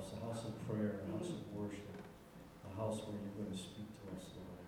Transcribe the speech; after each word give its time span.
house, 0.00 0.16
a 0.16 0.20
house 0.24 0.48
of 0.48 0.56
prayer, 0.64 1.04
a 1.04 1.06
house 1.12 1.28
of 1.28 1.44
worship, 1.52 1.92
a 2.64 2.72
house 2.72 3.04
where 3.04 3.20
you're 3.20 3.36
going 3.36 3.52
to 3.52 3.60
speak 3.60 3.84
to 4.00 4.16
us, 4.16 4.32
Lord. 4.32 4.64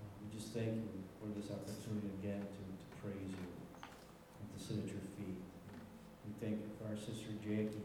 Uh, 0.00 0.08
we 0.24 0.32
just 0.32 0.56
thank 0.56 0.80
you 0.80 1.04
for 1.20 1.28
this 1.36 1.52
opportunity 1.52 2.08
again 2.24 2.40
to, 2.40 2.62
to 2.64 2.86
praise 3.04 3.28
you 3.36 3.48
and 3.52 4.46
to 4.48 4.56
sit 4.56 4.80
at 4.80 4.88
your 4.88 5.04
feet. 5.20 5.36
We 6.24 6.32
thank 6.40 6.64
you 6.64 6.72
for 6.80 6.88
our 6.88 6.96
sister 6.96 7.36
Jackie 7.44 7.84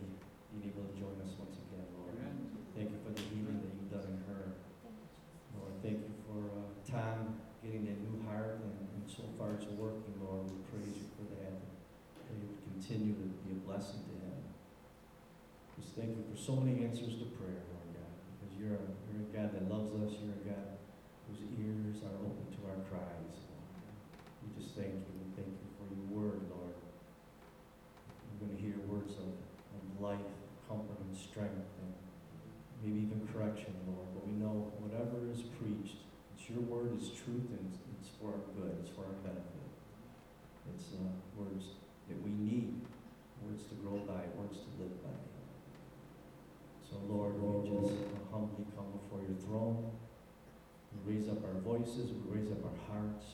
being 0.55 0.63
able 0.63 0.87
to 0.87 0.95
join 0.95 1.19
us 1.19 1.35
once 1.35 1.59
again, 1.59 1.83
Lord. 1.91 2.15
Thank 2.71 2.95
you 2.95 2.99
for 3.03 3.11
the 3.11 3.23
healing 3.35 3.59
that 3.59 3.75
you've 3.75 3.91
done 3.91 4.07
in 4.07 4.23
her. 4.31 4.55
Lord, 5.59 5.75
thank 5.83 6.07
you 6.07 6.15
for 6.23 6.39
uh, 6.55 6.71
Tom 6.87 7.35
getting 7.59 7.83
that 7.83 7.99
new 7.99 8.23
heart, 8.23 8.63
and, 8.63 8.79
and 8.95 9.03
so 9.11 9.27
far 9.35 9.59
it's 9.59 9.67
working, 9.75 10.15
Lord. 10.23 10.47
We 10.47 10.55
praise 10.71 11.03
you 11.03 11.07
for 11.19 11.27
that. 11.35 11.51
That 11.51 12.35
you 12.39 12.47
would 12.47 12.63
continue 12.63 13.11
to 13.19 13.27
be 13.43 13.59
a 13.59 13.61
blessing 13.67 14.07
to 14.07 14.18
thank 15.99 16.15
you 16.15 16.23
for 16.31 16.39
so 16.39 16.55
many 16.55 16.87
answers 16.87 17.19
to 17.19 17.27
prayer, 17.35 17.59
Lord 17.75 17.91
God, 17.91 18.13
because 18.39 18.55
you're 18.55 18.79
a, 18.79 18.87
you're 19.11 19.27
a 19.27 19.31
God 19.35 19.51
that 19.51 19.67
loves 19.67 19.91
us. 19.99 20.15
You're 20.23 20.39
a 20.39 20.43
God 20.47 20.79
whose 21.27 21.43
ears 21.59 21.99
are 22.07 22.15
open 22.23 22.47
to 22.55 22.59
our 22.71 22.79
cries. 22.87 23.35
We 24.39 24.47
just 24.55 24.79
thank 24.79 24.95
you. 24.95 25.11
We 25.19 25.27
thank 25.35 25.51
you 25.51 25.69
for 25.75 25.91
your 25.91 26.07
word, 26.07 26.47
Lord. 26.47 26.79
We're 28.31 28.47
going 28.47 28.55
to 28.55 28.61
hear 28.63 28.79
words 28.87 29.11
of, 29.19 29.35
of 29.35 29.83
life, 29.99 30.31
comfort, 30.71 31.03
and 31.03 31.11
strength, 31.11 31.67
and 31.83 31.91
maybe 32.79 33.03
even 33.03 33.27
correction, 33.35 33.75
Lord. 33.83 34.07
But 34.15 34.23
we 34.23 34.39
know 34.39 34.71
whatever 34.79 35.27
is 35.27 35.43
preached, 35.59 35.99
it's 36.31 36.47
your 36.47 36.63
word 36.63 36.95
is 36.95 37.11
truth, 37.11 37.51
and 37.51 37.59
it's, 37.67 37.83
it's 37.99 38.15
for 38.15 38.39
our 38.39 38.43
good, 38.55 38.71
it's 38.79 38.95
for 38.95 39.03
our 39.03 39.19
benefit. 39.19 39.67
It's 40.71 40.95
uh, 40.95 41.11
words 41.35 41.75
that 42.07 42.15
we 42.23 42.31
need, 42.31 42.87
words 43.43 43.67
to 43.67 43.75
grow 43.83 43.99
by, 44.07 44.23
words 44.39 44.63
to 44.63 44.71
live 44.79 44.95
by. 45.03 45.28
Lord, 47.07 47.39
we 47.41 47.69
just 47.69 47.93
humbly 48.31 48.65
come 48.75 48.91
before 48.91 49.21
your 49.21 49.37
throne. 49.45 49.91
We 51.05 51.15
raise 51.15 51.29
up 51.29 51.43
our 51.45 51.59
voices, 51.61 52.11
we 52.11 52.39
raise 52.39 52.51
up 52.51 52.65
our 52.65 52.79
hearts. 52.91 53.25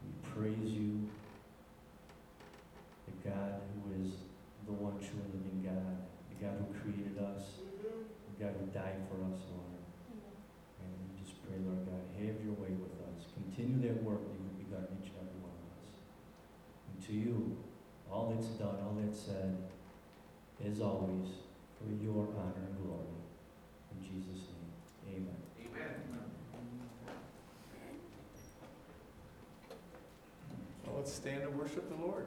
We 0.00 0.10
praise 0.32 0.70
you, 0.72 1.08
the 3.04 3.28
God 3.28 3.60
who 3.74 3.92
is 4.00 4.24
the 4.64 4.72
one 4.72 4.96
true 4.96 5.20
and 5.20 5.34
living 5.36 5.60
God, 5.60 5.96
the 6.32 6.38
God 6.40 6.56
who 6.56 6.72
created 6.80 7.18
us, 7.20 7.60
the 7.84 8.34
God 8.40 8.54
who 8.56 8.66
died 8.72 8.96
for 9.12 9.20
us, 9.28 9.44
Lord. 9.52 9.82
And 10.80 10.88
we 11.04 11.20
just 11.20 11.36
pray, 11.44 11.60
Lord 11.60 11.84
God, 11.84 12.00
have 12.16 12.40
your 12.40 12.56
way 12.56 12.72
with 12.72 12.96
us. 13.12 13.28
Continue 13.36 13.82
that 13.88 14.00
work 14.02 14.24
that 14.24 14.38
you've 14.40 14.56
begun 14.64 14.88
in 14.88 15.04
each 15.04 15.12
and 15.12 15.20
every 15.20 15.40
one 15.44 15.52
of 15.52 15.68
us. 15.84 15.92
And 16.88 16.96
to 17.04 17.12
you, 17.12 17.58
all 18.08 18.32
that's 18.32 18.48
done, 18.56 18.80
all 18.80 18.96
that's 18.96 19.20
said, 19.20 19.56
as 20.64 20.80
always, 20.80 21.49
for 21.80 22.04
your 22.04 22.28
honor 22.36 22.66
and 22.66 22.76
glory. 22.84 23.16
In 23.92 24.02
Jesus' 24.02 24.48
name, 25.08 25.24
amen. 25.24 25.40
Amen. 25.58 25.94
Well, 30.86 30.96
let's 30.98 31.12
stand 31.12 31.42
and 31.42 31.58
worship 31.58 31.88
the 31.88 32.04
Lord. 32.04 32.26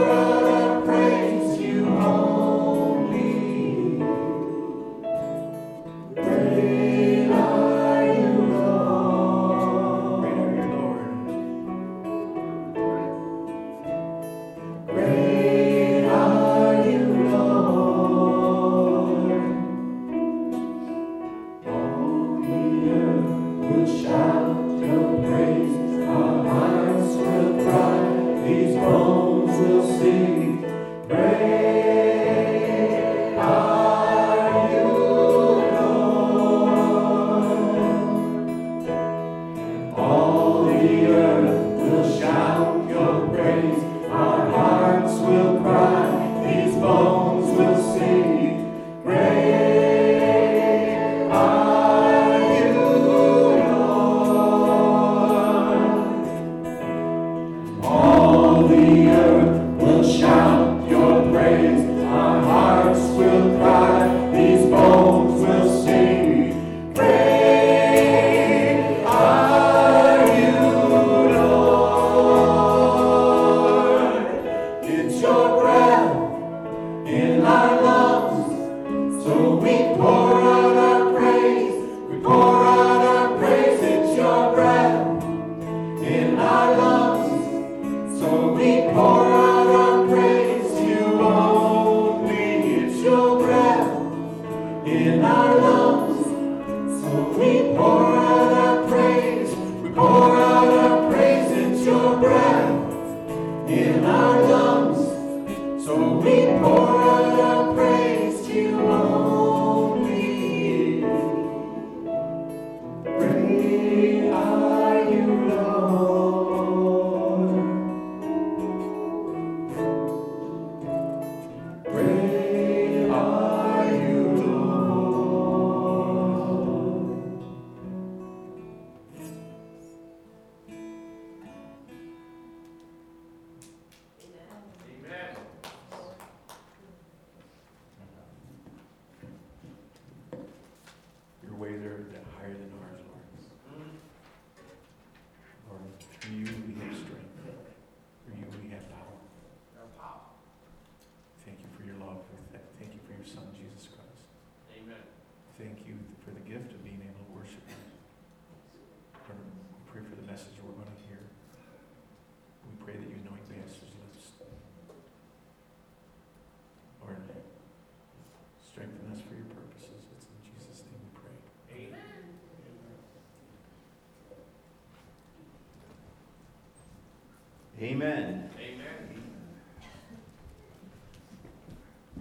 Amen. 177.81 178.47
Amen. 178.59 179.23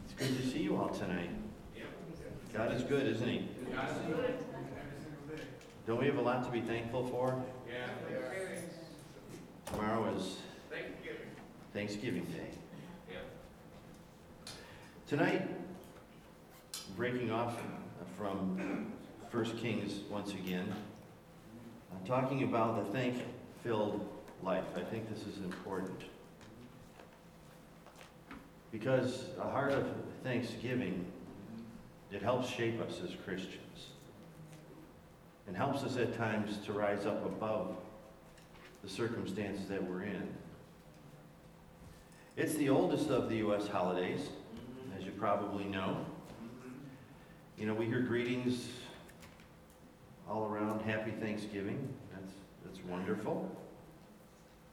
It's 0.04 0.14
good 0.14 0.34
to 0.38 0.48
see 0.48 0.62
you 0.62 0.76
all 0.76 0.88
tonight. 0.88 1.28
God 2.54 2.72
is 2.72 2.82
good, 2.82 3.06
isn't 3.06 3.28
He? 3.28 3.46
Don't 5.86 6.00
we 6.00 6.06
have 6.06 6.16
a 6.16 6.22
lot 6.22 6.44
to 6.44 6.50
be 6.50 6.62
thankful 6.62 7.06
for? 7.08 7.44
Yeah. 7.68 7.88
Tomorrow 9.66 10.14
is 10.16 10.38
Thanksgiving. 11.74 12.24
Day. 12.24 12.48
Yeah. 13.10 13.18
Tonight, 15.06 15.46
breaking 16.96 17.30
off 17.30 17.60
from 18.16 18.90
First 19.30 19.58
Kings 19.58 20.00
once 20.10 20.32
again, 20.32 20.74
I'm 21.92 22.06
talking 22.06 22.44
about 22.44 22.84
the 22.84 22.92
thank-filled 22.92 24.09
life. 24.42 24.64
I 24.76 24.80
think 24.80 25.08
this 25.12 25.26
is 25.26 25.38
important. 25.38 26.02
Because 28.72 29.24
a 29.38 29.48
heart 29.48 29.72
of 29.72 29.86
thanksgiving, 30.22 31.04
it 32.12 32.22
helps 32.22 32.48
shape 32.48 32.80
us 32.80 33.00
as 33.04 33.10
Christians. 33.24 33.88
And 35.46 35.56
helps 35.56 35.82
us 35.82 35.96
at 35.96 36.16
times 36.16 36.58
to 36.66 36.72
rise 36.72 37.06
up 37.06 37.24
above 37.26 37.76
the 38.82 38.88
circumstances 38.88 39.66
that 39.66 39.82
we're 39.82 40.02
in. 40.02 40.28
It's 42.36 42.54
the 42.54 42.68
oldest 42.68 43.10
of 43.10 43.28
the 43.28 43.36
U.S. 43.38 43.66
holidays, 43.66 44.28
as 44.96 45.04
you 45.04 45.10
probably 45.10 45.64
know. 45.64 46.06
You 47.58 47.66
know, 47.66 47.74
we 47.74 47.86
hear 47.86 48.00
greetings 48.00 48.68
all 50.28 50.46
around 50.46 50.80
Happy 50.82 51.10
Thanksgiving. 51.10 51.88
That's, 52.12 52.32
that's 52.64 52.78
wonderful. 52.86 53.50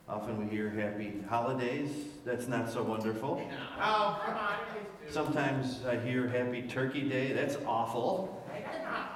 Often 0.09 0.37
we 0.37 0.55
hear 0.55 0.69
Happy 0.69 1.15
Holidays. 1.29 1.89
That's 2.25 2.47
not 2.47 2.69
so 2.71 2.83
wonderful. 2.83 3.41
Oh, 3.79 4.19
come 4.25 4.35
on. 4.35 4.55
Sometimes 5.09 5.85
I 5.85 5.97
hear 5.97 6.27
Happy 6.27 6.63
Turkey 6.63 7.07
Day. 7.07 7.31
That's 7.33 7.57
awful. 7.65 8.43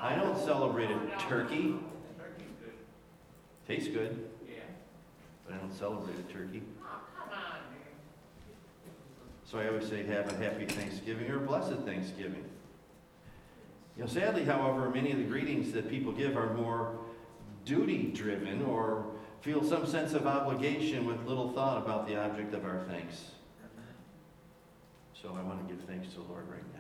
I 0.02 0.16
don't 0.16 0.38
celebrate 0.38 0.90
a 0.92 1.00
turkey. 1.28 1.76
Tastes 3.68 3.90
good, 3.90 4.30
Yeah. 4.48 4.54
but 5.46 5.56
I 5.56 5.58
don't 5.58 5.74
celebrate 5.74 6.16
a 6.20 6.34
turkey. 6.34 6.62
Oh, 6.82 7.00
come 7.18 7.30
on. 7.34 7.60
So 9.46 9.60
I 9.60 9.68
always 9.68 9.88
say 9.88 10.04
have 10.06 10.32
a 10.32 10.38
happy 10.38 10.66
Thanksgiving 10.66 11.30
or 11.30 11.38
a 11.38 11.48
blessed 11.48 11.80
Thanksgiving. 11.86 12.44
You 13.98 14.04
know, 14.04 14.08
sadly, 14.10 14.46
however, 14.46 14.90
many 14.90 15.12
of 15.12 15.18
the 15.18 15.24
greetings 15.26 15.72
that 15.74 15.90
people 15.90 16.12
give 16.12 16.38
are 16.38 16.54
more 16.54 16.98
duty 17.66 18.12
driven 18.14 18.62
or 18.64 19.06
feel 19.42 19.64
some 19.64 19.88
sense 19.88 20.14
of 20.14 20.28
obligation 20.28 21.06
with 21.06 21.26
little 21.26 21.52
thought 21.52 21.78
about 21.78 22.08
the 22.08 22.16
object 22.16 22.54
of 22.54 22.64
our 22.64 22.84
thanks. 22.88 23.32
So 25.20 25.36
I 25.38 25.44
want 25.44 25.68
to 25.68 25.74
give 25.74 25.84
thanks 25.86 26.10
to 26.10 26.16
the 26.16 26.22
Lord 26.24 26.48
right 26.48 26.64
now. 26.74 26.80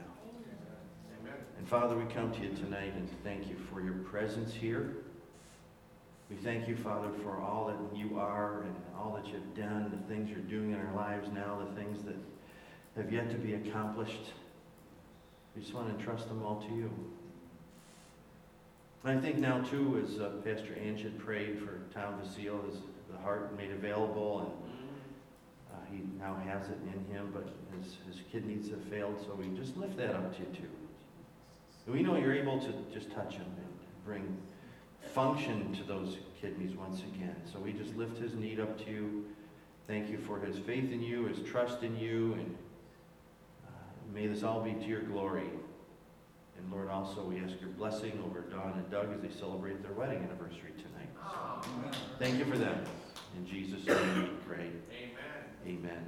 Amen. 1.19 1.33
And 1.57 1.67
Father, 1.67 1.95
we 1.95 2.05
come 2.11 2.31
to 2.31 2.41
you 2.41 2.49
tonight 2.49 2.93
and 2.95 3.09
thank 3.23 3.47
you 3.47 3.55
for 3.71 3.81
your 3.81 3.93
presence 3.93 4.53
here. 4.53 4.95
We 6.29 6.37
thank 6.37 6.67
you, 6.67 6.75
Father, 6.75 7.09
for 7.23 7.39
all 7.41 7.67
that 7.67 7.97
you 7.97 8.17
are 8.17 8.61
and 8.61 8.75
all 8.97 9.13
that 9.15 9.31
you've 9.31 9.55
done, 9.55 9.91
the 9.91 10.13
things 10.13 10.29
you're 10.29 10.39
doing 10.39 10.71
in 10.71 10.79
our 10.79 10.95
lives 10.95 11.29
now, 11.33 11.59
the 11.67 11.75
things 11.75 12.03
that 12.03 12.15
have 12.95 13.11
yet 13.11 13.29
to 13.31 13.37
be 13.37 13.55
accomplished. 13.55 14.31
We 15.55 15.61
just 15.61 15.73
want 15.73 15.89
to 15.89 15.95
entrust 15.95 16.27
them 16.27 16.43
all 16.43 16.61
to 16.61 16.73
you. 16.73 16.91
And 19.03 19.17
I 19.17 19.21
think 19.21 19.37
now, 19.37 19.61
too, 19.61 20.05
as 20.05 20.19
uh, 20.19 20.29
Pastor 20.45 20.75
Ange 20.79 21.01
had 21.03 21.17
prayed 21.17 21.59
for 21.59 21.79
Tom 21.93 22.19
Vasile, 22.21 22.61
his 22.69 22.77
the 23.11 23.17
heart 23.23 23.55
made 23.57 23.71
available, 23.71 24.39
and 24.39 25.73
uh, 25.73 25.79
he 25.91 26.03
now 26.19 26.35
has 26.45 26.69
it 26.69 26.77
in 26.83 27.13
him, 27.13 27.31
but 27.33 27.47
his, 27.77 27.97
his 28.07 28.21
kidneys 28.31 28.69
have 28.69 28.81
failed, 28.83 29.19
so 29.25 29.33
we 29.33 29.47
just 29.57 29.75
lift 29.75 29.97
that 29.97 30.15
up 30.15 30.33
to 30.35 30.39
you, 30.41 30.47
too. 30.53 30.69
And 31.85 31.95
we 31.95 32.03
know 32.03 32.15
you're 32.15 32.33
able 32.33 32.59
to 32.59 32.73
just 32.93 33.11
touch 33.11 33.33
him 33.33 33.45
and 33.57 34.05
bring 34.05 34.37
function 35.13 35.73
to 35.73 35.83
those 35.83 36.17
kidneys 36.39 36.75
once 36.75 37.01
again. 37.01 37.35
So 37.51 37.59
we 37.59 37.73
just 37.73 37.95
lift 37.95 38.17
his 38.17 38.35
need 38.35 38.59
up 38.59 38.77
to 38.85 38.91
you. 38.91 39.25
Thank 39.87 40.09
you 40.09 40.19
for 40.19 40.39
his 40.39 40.57
faith 40.57 40.91
in 40.91 41.01
you, 41.01 41.25
his 41.25 41.39
trust 41.41 41.83
in 41.83 41.97
you, 41.97 42.33
and 42.33 42.55
uh, 43.67 44.13
may 44.13 44.27
this 44.27 44.43
all 44.43 44.61
be 44.61 44.73
to 44.73 44.85
your 44.85 45.01
glory. 45.01 45.49
And 46.61 46.71
Lord, 46.71 46.89
also 46.89 47.23
we 47.23 47.39
ask 47.39 47.59
your 47.59 47.69
blessing 47.71 48.21
over 48.25 48.41
Don 48.41 48.73
and 48.73 48.89
Doug 48.89 49.13
as 49.13 49.21
they 49.21 49.39
celebrate 49.39 49.81
their 49.81 49.93
wedding 49.93 50.23
anniversary 50.23 50.73
tonight. 50.77 51.09
Oh, 51.23 51.61
Thank 52.19 52.37
you 52.37 52.45
for 52.45 52.57
them. 52.57 52.83
In 53.37 53.47
Jesus' 53.47 53.85
name 53.85 54.21
we 54.21 54.27
pray. 54.47 54.69
amen. 54.91 55.79
Amen. 55.79 56.05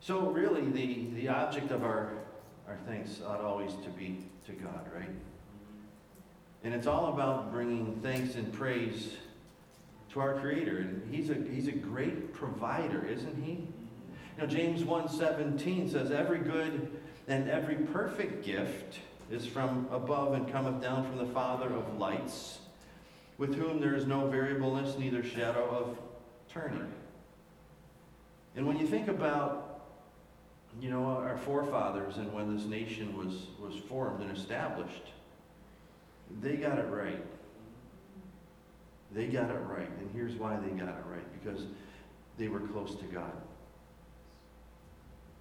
So 0.00 0.30
really, 0.30 0.62
the, 0.62 1.10
the 1.20 1.28
object 1.28 1.70
of 1.70 1.84
our, 1.84 2.12
our 2.66 2.76
thanks 2.86 3.20
ought 3.26 3.40
always 3.40 3.72
to 3.84 3.90
be 3.90 4.24
to 4.46 4.52
God, 4.52 4.90
right? 4.94 5.10
And 6.64 6.74
it's 6.74 6.86
all 6.86 7.12
about 7.12 7.52
bringing 7.52 8.00
thanks 8.02 8.34
and 8.34 8.52
praise 8.52 9.16
to 10.12 10.20
our 10.20 10.40
Creator. 10.40 10.78
And 10.78 11.14
He's 11.14 11.30
a, 11.30 11.34
he's 11.34 11.68
a 11.68 11.72
great 11.72 12.32
provider, 12.32 13.06
isn't 13.06 13.42
He? 13.42 13.52
You 13.52 13.68
know, 14.38 14.46
James 14.46 14.82
1.17 14.82 15.90
says, 15.92 16.10
Every 16.10 16.38
good 16.38 17.00
and 17.28 17.48
every 17.48 17.76
perfect 17.76 18.44
gift 18.44 18.98
is 19.30 19.46
from 19.46 19.88
above 19.90 20.34
and 20.34 20.50
cometh 20.50 20.82
down 20.82 21.04
from 21.04 21.18
the 21.18 21.32
Father 21.32 21.68
of 21.72 21.98
lights, 21.98 22.58
with 23.38 23.54
whom 23.54 23.80
there 23.80 23.94
is 23.94 24.06
no 24.06 24.28
variableness, 24.28 24.98
neither 24.98 25.22
shadow 25.22 25.64
of 25.70 25.98
turning. 26.52 26.92
And 28.54 28.66
when 28.66 28.78
you 28.78 28.86
think 28.86 29.08
about, 29.08 29.80
you 30.80 30.90
know, 30.90 31.04
our 31.04 31.38
forefathers 31.38 32.18
and 32.18 32.32
when 32.32 32.54
this 32.54 32.66
nation 32.66 33.16
was, 33.16 33.46
was 33.58 33.80
formed 33.88 34.22
and 34.22 34.36
established, 34.36 35.12
they 36.40 36.56
got 36.56 36.78
it 36.78 36.88
right. 36.88 37.22
They 39.12 39.26
got 39.26 39.50
it 39.50 39.60
right. 39.68 39.90
And 39.98 40.10
here's 40.14 40.34
why 40.34 40.56
they 40.56 40.70
got 40.70 40.88
it 40.88 41.04
right. 41.06 41.42
Because 41.42 41.64
they 42.38 42.48
were 42.48 42.60
close 42.60 42.94
to 42.96 43.04
God. 43.04 43.32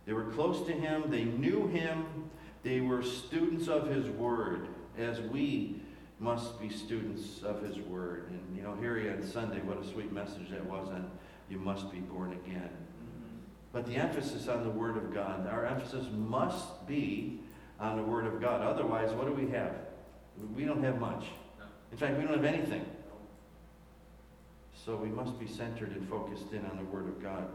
They 0.05 0.13
were 0.13 0.25
close 0.25 0.65
to 0.67 0.73
Him. 0.73 1.05
They 1.09 1.23
knew 1.23 1.67
Him. 1.67 2.05
They 2.63 2.81
were 2.81 3.03
students 3.03 3.67
of 3.67 3.87
His 3.87 4.07
Word, 4.07 4.67
as 4.97 5.19
we 5.19 5.81
must 6.19 6.59
be 6.59 6.69
students 6.69 7.41
of 7.43 7.61
His 7.61 7.77
Word. 7.77 8.29
And, 8.29 8.55
you 8.55 8.63
know, 8.63 8.75
here 8.75 9.15
on 9.15 9.27
Sunday, 9.27 9.59
what 9.61 9.77
a 9.77 9.87
sweet 9.87 10.11
message 10.11 10.49
that 10.51 10.65
was 10.65 10.87
on 10.89 11.09
you 11.51 11.59
must 11.59 11.91
be 11.91 11.99
born 11.99 12.31
again. 12.31 12.69
Mm-hmm. 12.69 13.37
But 13.73 13.85
the 13.85 13.95
emphasis 13.95 14.47
on 14.47 14.63
the 14.63 14.69
Word 14.69 14.95
of 14.95 15.13
God, 15.13 15.47
our 15.47 15.65
emphasis 15.65 16.05
must 16.13 16.87
be 16.87 17.41
on 17.79 17.97
the 17.97 18.03
Word 18.03 18.25
of 18.25 18.39
God. 18.39 18.61
Otherwise, 18.61 19.11
what 19.11 19.27
do 19.27 19.33
we 19.33 19.51
have? 19.51 19.75
We 20.55 20.63
don't 20.63 20.81
have 20.83 20.99
much. 20.99 21.25
In 21.91 21.97
fact, 21.97 22.17
we 22.17 22.23
don't 22.23 22.35
have 22.35 22.45
anything. 22.45 22.85
So 24.73 24.95
we 24.95 25.09
must 25.09 25.37
be 25.39 25.47
centered 25.47 25.91
and 25.91 26.07
focused 26.09 26.53
in 26.53 26.65
on 26.65 26.77
the 26.77 26.85
Word 26.85 27.07
of 27.07 27.21
God. 27.21 27.47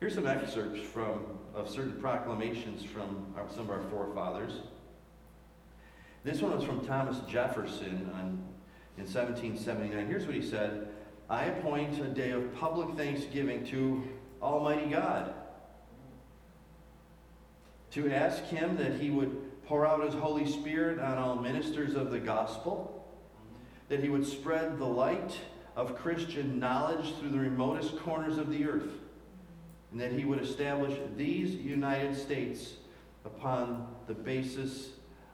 Here's 0.00 0.14
some 0.14 0.26
excerpts 0.26 0.80
from 0.80 1.24
of 1.54 1.68
certain 1.68 2.00
proclamations 2.00 2.84
from 2.84 3.34
our, 3.36 3.48
some 3.50 3.62
of 3.62 3.70
our 3.70 3.82
forefathers. 3.90 4.52
This 6.22 6.40
one 6.40 6.54
was 6.54 6.64
from 6.64 6.86
Thomas 6.86 7.18
Jefferson 7.28 8.10
on, 8.14 8.44
in 8.96 9.04
1779. 9.04 10.06
Here's 10.06 10.26
what 10.26 10.34
he 10.34 10.42
said 10.42 10.88
I 11.28 11.46
appoint 11.46 11.98
a 12.00 12.08
day 12.08 12.30
of 12.30 12.54
public 12.54 12.96
thanksgiving 12.96 13.66
to 13.66 14.02
Almighty 14.40 14.90
God 14.90 15.34
to 17.90 18.12
ask 18.12 18.44
Him 18.44 18.76
that 18.76 18.94
He 18.94 19.10
would 19.10 19.64
pour 19.66 19.86
out 19.86 20.04
His 20.04 20.14
Holy 20.14 20.46
Spirit 20.46 20.98
on 20.98 21.18
all 21.18 21.36
ministers 21.36 21.94
of 21.94 22.10
the 22.10 22.20
gospel, 22.20 23.04
that 23.88 24.00
He 24.00 24.08
would 24.08 24.26
spread 24.26 24.78
the 24.78 24.86
light 24.86 25.36
of 25.76 25.96
Christian 25.96 26.58
knowledge 26.58 27.14
through 27.16 27.30
the 27.30 27.38
remotest 27.38 27.98
corners 27.98 28.38
of 28.38 28.50
the 28.50 28.64
earth, 28.64 28.90
and 29.90 30.00
that 30.00 30.12
He 30.12 30.24
would 30.24 30.42
establish 30.42 30.98
these 31.16 31.54
United 31.54 32.16
States 32.16 32.74
upon 33.24 33.86
the 34.06 34.14
basis 34.14 34.90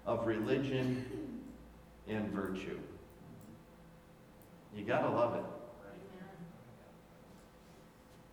of 0.07 0.27
religion 0.27 1.05
and 2.09 2.31
virtue. 2.31 2.79
You 4.77 4.85
gotta 4.85 5.09
love 5.09 5.37
it. 5.37 5.45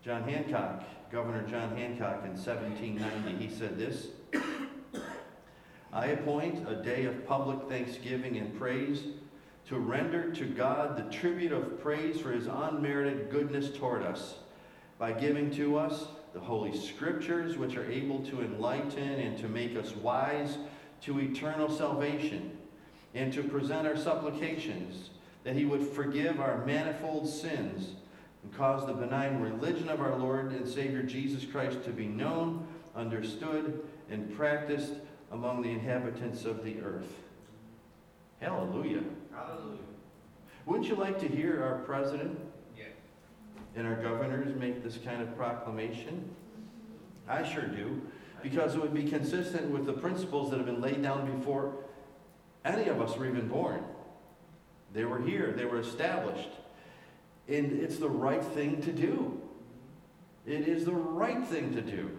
John 0.03 0.23
Hancock, 0.23 0.84
Governor 1.12 1.43
John 1.43 1.75
Hancock 1.77 2.23
in 2.23 2.31
1790, 2.31 3.45
he 3.45 3.53
said 3.53 3.77
this 3.77 4.07
I 5.93 6.07
appoint 6.07 6.67
a 6.67 6.75
day 6.81 7.05
of 7.05 7.27
public 7.27 7.69
thanksgiving 7.69 8.38
and 8.38 8.57
praise 8.57 9.03
to 9.67 9.77
render 9.77 10.31
to 10.31 10.45
God 10.45 10.97
the 10.97 11.15
tribute 11.15 11.51
of 11.51 11.81
praise 11.81 12.19
for 12.19 12.31
his 12.31 12.47
unmerited 12.47 13.29
goodness 13.29 13.69
toward 13.77 14.01
us 14.01 14.36
by 15.01 15.11
giving 15.11 15.49
to 15.49 15.79
us 15.79 16.05
the 16.31 16.39
Holy 16.39 16.77
Scriptures, 16.77 17.57
which 17.57 17.75
are 17.75 17.91
able 17.91 18.19
to 18.19 18.41
enlighten 18.41 19.19
and 19.19 19.35
to 19.39 19.49
make 19.49 19.75
us 19.75 19.95
wise 19.95 20.59
to 21.01 21.19
eternal 21.19 21.75
salvation, 21.75 22.55
and 23.15 23.33
to 23.33 23.41
present 23.41 23.87
our 23.87 23.97
supplications 23.97 25.09
that 25.43 25.55
he 25.55 25.65
would 25.65 25.81
forgive 25.81 26.39
our 26.39 26.63
manifold 26.67 27.27
sins 27.27 27.95
and 28.43 28.55
cause 28.55 28.85
the 28.85 28.93
benign 28.93 29.41
religion 29.41 29.89
of 29.89 29.99
our 30.01 30.15
Lord 30.15 30.51
and 30.51 30.67
Savior 30.67 31.01
Jesus 31.01 31.45
Christ 31.51 31.83
to 31.85 31.89
be 31.89 32.05
known, 32.05 32.67
understood, 32.95 33.83
and 34.11 34.31
practiced 34.37 34.93
among 35.31 35.63
the 35.63 35.71
inhabitants 35.71 36.45
of 36.45 36.63
the 36.63 36.79
earth. 36.79 37.11
Hallelujah. 38.39 39.01
Hallelujah. 39.33 39.79
Wouldn't 40.67 40.87
you 40.87 40.95
like 40.95 41.17
to 41.21 41.27
hear 41.27 41.63
our 41.63 41.79
president. 41.79 42.37
And 43.75 43.88
our 43.88 43.95
governors 43.95 44.55
make 44.60 44.84
this 44.84 44.97
kind 44.97 45.21
of 45.21 45.36
proclamation? 45.36 46.29
I 47.27 47.43
sure 47.43 47.65
do, 47.65 48.01
because 48.43 48.75
it 48.75 48.81
would 48.81 48.93
be 48.93 49.03
consistent 49.03 49.69
with 49.69 49.86
the 49.86 49.93
principles 49.93 50.49
that 50.51 50.57
have 50.57 50.65
been 50.65 50.81
laid 50.81 51.01
down 51.01 51.38
before 51.38 51.73
any 52.65 52.89
of 52.89 53.01
us 53.01 53.15
were 53.17 53.27
even 53.27 53.47
born. 53.47 53.84
They 54.93 55.05
were 55.05 55.21
here, 55.21 55.53
they 55.55 55.65
were 55.65 55.79
established. 55.79 56.49
And 57.47 57.81
it's 57.81 57.97
the 57.97 58.10
right 58.10 58.43
thing 58.43 58.81
to 58.81 58.91
do. 58.91 59.41
It 60.45 60.67
is 60.67 60.86
the 60.86 60.93
right 60.93 61.45
thing 61.45 61.73
to 61.73 61.81
do. 61.81 62.12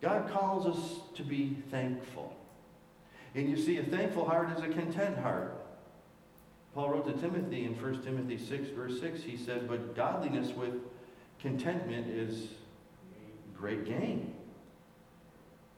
God 0.00 0.30
calls 0.30 0.66
us 0.66 1.00
to 1.14 1.22
be 1.22 1.56
thankful. 1.70 2.36
And 3.34 3.48
you 3.48 3.56
see, 3.56 3.78
a 3.78 3.82
thankful 3.82 4.28
heart 4.28 4.50
is 4.56 4.62
a 4.62 4.68
content 4.68 5.18
heart. 5.18 5.63
Paul 6.74 6.90
wrote 6.90 7.06
to 7.06 7.20
Timothy 7.20 7.64
in 7.64 7.80
1 7.80 8.02
Timothy 8.02 8.36
6, 8.36 8.70
verse 8.70 9.00
6, 9.00 9.22
he 9.22 9.36
said, 9.36 9.68
But 9.68 9.94
godliness 9.94 10.50
with 10.56 10.74
contentment 11.38 12.08
is 12.08 12.48
great 13.56 13.84
gain. 13.84 14.34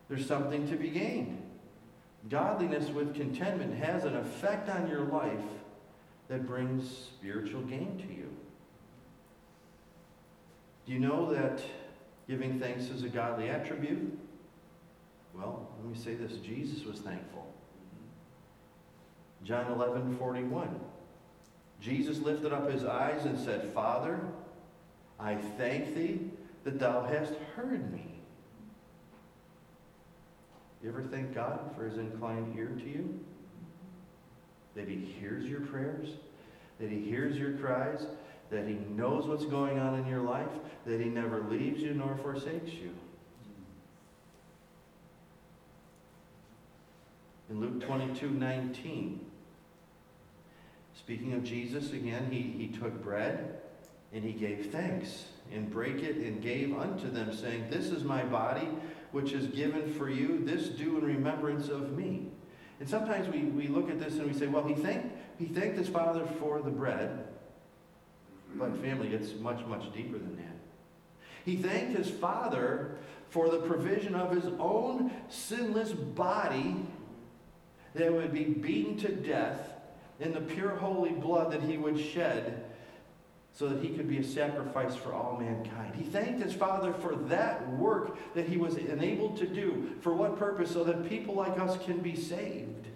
There's 0.08 0.26
something 0.26 0.66
to 0.68 0.76
be 0.76 0.88
gained. 0.88 1.42
Godliness 2.30 2.88
with 2.88 3.14
contentment 3.14 3.74
has 3.74 4.04
an 4.04 4.16
effect 4.16 4.70
on 4.70 4.88
your 4.88 5.02
life 5.02 5.44
that 6.28 6.46
brings 6.46 6.88
spiritual 7.18 7.60
gain 7.62 7.98
to 7.98 8.14
you. 8.14 8.30
Do 10.86 10.92
you 10.92 10.98
know 10.98 11.32
that 11.32 11.60
giving 12.28 12.58
thanks 12.58 12.84
is 12.84 13.02
a 13.02 13.08
godly 13.08 13.48
attribute? 13.48 14.18
Well, 15.34 15.68
let 15.78 15.92
me 15.92 15.98
say 15.98 16.14
this 16.14 16.38
Jesus 16.38 16.84
was 16.84 17.00
thankful. 17.00 17.52
John 19.44 19.70
11 19.72 20.16
41. 20.16 20.80
Jesus 21.80 22.18
lifted 22.18 22.52
up 22.52 22.70
his 22.70 22.84
eyes 22.84 23.24
and 23.24 23.38
said, 23.38 23.72
Father, 23.72 24.20
I 25.20 25.36
thank 25.58 25.94
thee 25.94 26.20
that 26.64 26.78
thou 26.78 27.02
hast 27.02 27.34
heard 27.54 27.92
me. 27.92 28.06
You 30.82 30.90
ever 30.90 31.02
thank 31.02 31.34
God 31.34 31.70
for 31.76 31.84
his 31.84 31.98
inclined 31.98 32.56
ear 32.56 32.70
to 32.76 32.88
you? 32.88 33.20
That 34.74 34.88
he 34.88 34.96
hears 34.96 35.44
your 35.46 35.60
prayers? 35.60 36.08
That 36.78 36.90
he 36.90 37.00
hears 37.00 37.36
your 37.36 37.52
cries? 37.52 38.06
That 38.50 38.66
he 38.66 38.74
knows 38.74 39.26
what's 39.26 39.46
going 39.46 39.78
on 39.78 39.98
in 39.98 40.06
your 40.06 40.20
life? 40.20 40.52
That 40.84 41.00
he 41.00 41.08
never 41.08 41.40
leaves 41.40 41.82
you 41.82 41.94
nor 41.94 42.16
forsakes 42.16 42.72
you? 42.72 42.90
In 47.48 47.60
Luke 47.60 47.80
22 47.80 48.30
19, 48.30 49.25
speaking 51.06 51.34
of 51.34 51.44
Jesus 51.44 51.92
again, 51.92 52.26
he, 52.32 52.40
he 52.40 52.66
took 52.66 53.00
bread 53.00 53.60
and 54.12 54.24
he 54.24 54.32
gave 54.32 54.72
thanks 54.72 55.26
and 55.52 55.70
brake 55.70 56.02
it 56.02 56.16
and 56.16 56.42
gave 56.42 56.76
unto 56.76 57.08
them, 57.08 57.32
saying, 57.32 57.66
This 57.70 57.90
is 57.90 58.02
my 58.02 58.24
body, 58.24 58.68
which 59.12 59.30
is 59.30 59.46
given 59.46 59.94
for 59.94 60.10
you. 60.10 60.44
This 60.44 60.66
do 60.66 60.98
in 60.98 61.04
remembrance 61.04 61.68
of 61.68 61.96
me. 61.96 62.26
And 62.80 62.88
sometimes 62.88 63.28
we, 63.28 63.44
we 63.44 63.68
look 63.68 63.88
at 63.88 64.00
this 64.00 64.14
and 64.14 64.26
we 64.26 64.36
say, 64.36 64.48
Well, 64.48 64.66
he 64.66 64.74
thanked, 64.74 65.16
he 65.38 65.44
thanked 65.44 65.78
his 65.78 65.88
father 65.88 66.26
for 66.40 66.60
the 66.60 66.70
bread. 66.70 67.24
But 68.56 68.76
family, 68.82 69.14
it's 69.14 69.38
much, 69.38 69.64
much 69.66 69.92
deeper 69.94 70.18
than 70.18 70.34
that. 70.38 70.56
He 71.44 71.54
thanked 71.54 71.96
his 71.96 72.10
father 72.10 72.96
for 73.30 73.48
the 73.48 73.58
provision 73.60 74.16
of 74.16 74.34
his 74.34 74.46
own 74.58 75.12
sinless 75.28 75.92
body 75.92 76.74
that 77.94 78.12
would 78.12 78.32
be 78.32 78.42
beaten 78.42 78.96
to 78.98 79.12
death 79.12 79.75
in 80.20 80.32
the 80.32 80.40
pure 80.40 80.76
holy 80.76 81.12
blood 81.12 81.52
that 81.52 81.62
he 81.62 81.76
would 81.76 81.98
shed 81.98 82.64
so 83.52 83.68
that 83.68 83.82
he 83.82 83.88
could 83.88 84.08
be 84.08 84.18
a 84.18 84.24
sacrifice 84.24 84.94
for 84.94 85.14
all 85.14 85.38
mankind. 85.40 85.94
He 85.94 86.04
thanked 86.04 86.42
his 86.42 86.52
Father 86.52 86.92
for 86.92 87.16
that 87.28 87.66
work 87.76 88.18
that 88.34 88.46
he 88.46 88.58
was 88.58 88.76
enabled 88.76 89.38
to 89.38 89.46
do. 89.46 89.94
For 90.02 90.12
what 90.12 90.38
purpose? 90.38 90.70
So 90.70 90.84
that 90.84 91.08
people 91.08 91.34
like 91.34 91.58
us 91.58 91.82
can 91.84 92.00
be 92.00 92.14
saved. 92.14 92.86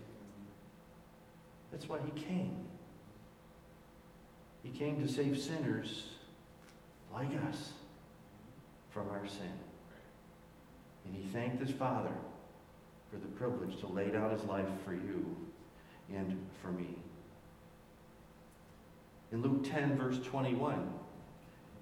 That's 1.72 1.88
why 1.88 1.98
he 2.04 2.20
came. 2.20 2.56
He 4.62 4.70
came 4.70 5.00
to 5.00 5.10
save 5.10 5.38
sinners 5.38 6.08
like 7.10 7.30
us 7.48 7.72
from 8.90 9.08
our 9.08 9.26
sin. 9.26 9.52
And 11.06 11.14
he 11.14 11.22
thanked 11.30 11.64
his 11.64 11.74
Father 11.74 12.12
for 13.10 13.16
the 13.16 13.28
privilege 13.28 13.80
to 13.80 13.86
lay 13.86 14.10
down 14.10 14.30
his 14.30 14.44
life 14.44 14.68
for 14.84 14.92
you 14.92 15.36
and 16.14 16.38
for 16.60 16.70
me. 16.70 16.96
In 19.32 19.42
Luke 19.42 19.70
10, 19.70 19.96
verse 19.96 20.18
21, 20.24 20.92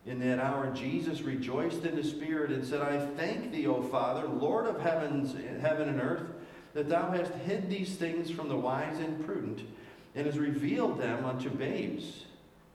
in 0.07 0.21
that 0.21 0.39
hour 0.39 0.71
Jesus 0.75 1.23
rejoiced 1.23 1.85
in 1.85 1.97
the 1.97 2.05
Spirit 2.05 2.51
and 2.51 2.65
said, 2.65 2.81
I 2.81 2.99
thank 3.17 3.53
thee, 3.53 3.67
O 3.67 3.83
Father, 3.83 4.27
Lord 4.27 4.67
of 4.67 4.81
heavens, 4.81 5.35
heaven 5.61 5.89
and 5.89 6.01
earth, 6.01 6.29
that 6.75 6.89
thou 6.89 7.11
hast 7.11 7.33
hid 7.47 7.69
these 7.69 7.97
things 7.97 8.31
from 8.31 8.49
the 8.49 8.57
wise 8.57 8.99
and 8.99 9.25
prudent, 9.25 9.63
and 10.15 10.27
hast 10.27 10.39
revealed 10.39 11.01
them 11.01 11.25
unto 11.25 11.51
babes. 11.51 12.25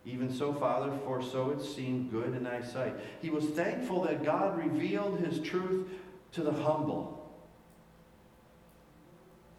Even 0.06 0.34
so, 0.34 0.54
Father, 0.54 0.92
for 1.06 1.22
so 1.22 1.52
it 1.52 1.64
seemed 1.64 2.12
good 2.12 2.36
in 2.36 2.44
thy 2.44 2.62
sight. 2.62 2.94
He 3.22 3.30
was 3.30 3.46
thankful 3.46 4.04
that 4.04 4.24
God 4.24 4.58
revealed 4.58 5.20
his 5.20 5.40
truth 5.40 5.88
to 6.34 6.42
the 6.42 6.52
humble. 6.52 7.32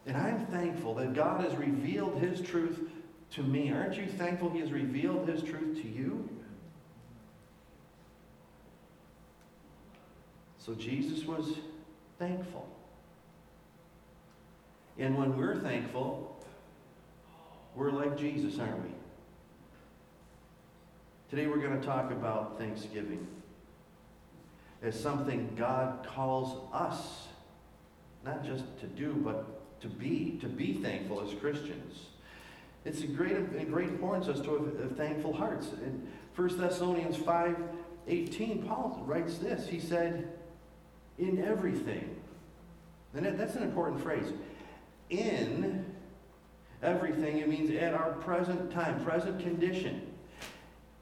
And 0.05 0.15
I'm 0.15 0.45
thankful 0.45 0.93
that 0.95 1.13
God 1.13 1.41
has 1.43 1.55
revealed 1.55 2.21
his 2.21 2.41
truth 2.41 2.79
to 3.35 3.43
me. 3.43 3.71
Aren't 3.71 3.97
you 3.97 4.07
thankful 4.07 4.49
he 4.49 4.59
has 4.59 4.71
revealed 4.71 5.27
his 5.27 5.43
truth 5.43 5.81
to 5.81 5.87
you? 5.87 6.27
So 10.57 10.73
Jesus 10.73 11.25
was 11.25 11.55
thankful. 12.17 12.67
And 14.97 15.17
when 15.17 15.37
we're 15.37 15.59
thankful, 15.59 16.43
we're 17.75 17.91
like 17.91 18.17
Jesus, 18.17 18.57
aren't 18.57 18.81
we? 18.83 18.91
Today 21.29 21.47
we're 21.47 21.57
going 21.57 21.79
to 21.79 21.85
talk 21.85 22.11
about 22.11 22.57
Thanksgiving 22.57 23.27
as 24.81 24.97
something 24.97 25.53
God 25.57 26.07
calls 26.07 26.73
us 26.73 27.27
not 28.23 28.45
just 28.45 28.63
to 28.79 28.87
do, 28.87 29.13
but 29.13 29.81
to 29.81 29.87
be, 29.87 30.37
to 30.39 30.47
be 30.47 30.75
thankful 30.75 31.21
as 31.21 31.33
Christians. 31.39 32.14
It's 32.85 33.01
a 33.01 33.07
great, 33.07 33.35
a 33.35 33.65
great 33.65 33.89
importance 33.89 34.27
as 34.27 34.39
to 34.41 34.51
a, 34.51 34.85
a 34.85 34.87
thankful 34.89 35.33
hearts. 35.33 35.69
In 35.83 36.07
1 36.35 36.57
Thessalonians 36.57 37.17
5 37.17 37.57
18, 38.07 38.63
Paul 38.67 39.01
writes 39.05 39.39
this. 39.39 39.67
He 39.67 39.79
said, 39.79 40.31
In 41.17 41.43
everything. 41.43 42.15
And 43.15 43.39
that's 43.39 43.55
an 43.55 43.63
important 43.63 44.01
phrase. 44.01 44.31
In 45.09 45.85
everything, 46.83 47.39
it 47.39 47.49
means 47.49 47.71
at 47.71 47.93
our 47.93 48.11
present 48.11 48.71
time, 48.71 49.03
present 49.03 49.39
condition. 49.39 50.13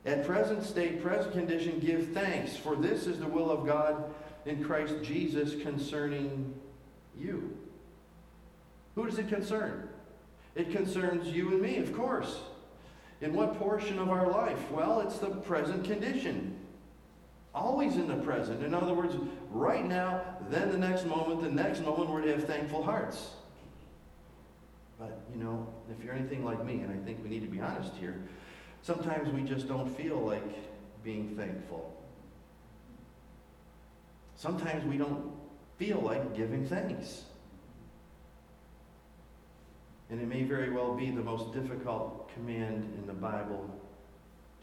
At 0.06 0.26
present 0.26 0.64
state, 0.64 1.02
present 1.02 1.34
condition, 1.34 1.80
give 1.80 2.10
thanks, 2.10 2.56
for 2.56 2.76
this 2.76 3.08
is 3.08 3.20
the 3.20 3.28
will 3.28 3.50
of 3.50 3.66
God 3.66 4.14
in 4.46 4.64
Christ 4.64 4.96
Jesus 5.02 5.62
concerning 5.62 6.54
you. 7.18 7.58
Who 8.96 9.06
does 9.06 9.18
it 9.18 9.30
concern? 9.30 9.90
It 10.56 10.72
concerns 10.72 11.28
you 11.28 11.50
and 11.50 11.62
me, 11.62 11.78
of 11.78 11.94
course. 11.94 12.40
In 13.22 13.34
what 13.34 13.58
portion 13.58 14.00
of 14.00 14.10
our 14.10 14.30
life? 14.30 14.60
Well, 14.72 15.00
it's 15.02 15.18
the 15.18 15.30
present 15.30 15.86
condition. 15.86 16.56
Always 17.56 17.96
in 17.96 18.08
the 18.08 18.16
present. 18.16 18.64
In 18.64 18.74
other 18.74 18.94
words, 18.94 19.16
right 19.52 19.86
now, 19.86 20.22
then 20.50 20.72
the 20.72 20.78
next 20.78 21.06
moment, 21.06 21.42
the 21.42 21.50
next 21.50 21.82
moment, 21.82 22.10
we're 22.10 22.22
to 22.22 22.32
have 22.32 22.44
thankful 22.46 22.84
hearts. 22.84 23.30
But, 25.00 25.22
you 25.34 25.44
know, 25.44 25.68
if 25.92 26.04
you're 26.04 26.14
anything 26.14 26.44
like 26.44 26.64
me, 26.66 26.82
and 26.82 26.92
I 26.92 27.04
think 27.06 27.24
we 27.24 27.30
need 27.30 27.42
to 27.42 27.48
be 27.48 27.60
honest 27.60 27.94
here, 27.96 28.22
sometimes 28.82 29.30
we 29.30 29.42
just 29.42 29.68
don't 29.68 29.90
feel 29.96 30.20
like 30.20 31.04
being 31.04 31.36
thankful. 31.36 31.94
Sometimes 34.36 34.86
we 34.86 34.98
don't 34.98 35.32
feel 35.78 36.00
like 36.00 36.36
giving 36.36 36.66
thanks. 36.66 37.24
And 40.10 40.22
it 40.22 40.28
may 40.28 40.44
very 40.44 40.70
well 40.70 40.94
be 40.94 41.10
the 41.10 41.22
most 41.22 41.54
difficult 41.54 42.32
command 42.34 42.94
in 42.98 43.08
the 43.08 43.14
Bible 43.14 43.70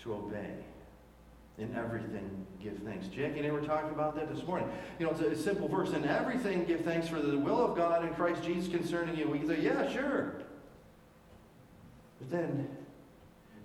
to 0.03 0.15
obey. 0.15 0.55
In 1.59 1.75
everything, 1.77 2.47
give 2.63 2.79
thanks. 2.85 3.07
Jackie 3.09 3.41
and 3.41 3.47
I 3.47 3.51
were 3.51 3.61
talking 3.61 3.91
about 3.91 4.15
that 4.15 4.35
this 4.35 4.47
morning. 4.47 4.69
You 4.99 5.07
know, 5.07 5.13
it's 5.13 5.21
a 5.21 5.37
simple 5.37 5.69
verse. 5.69 5.91
In 5.91 6.07
everything, 6.07 6.65
give 6.65 6.81
thanks 6.83 7.09
for 7.09 7.21
the 7.21 7.39
will 7.39 7.63
of 7.63 7.77
God 7.77 8.05
in 8.05 8.15
Christ 8.15 8.43
Jesus 8.43 8.71
concerning 8.71 9.17
you. 9.17 9.29
We 9.29 9.39
can 9.41 9.49
say, 9.49 9.61
yeah, 9.61 9.91
sure. 9.93 10.37
But 12.19 12.31
then 12.31 12.69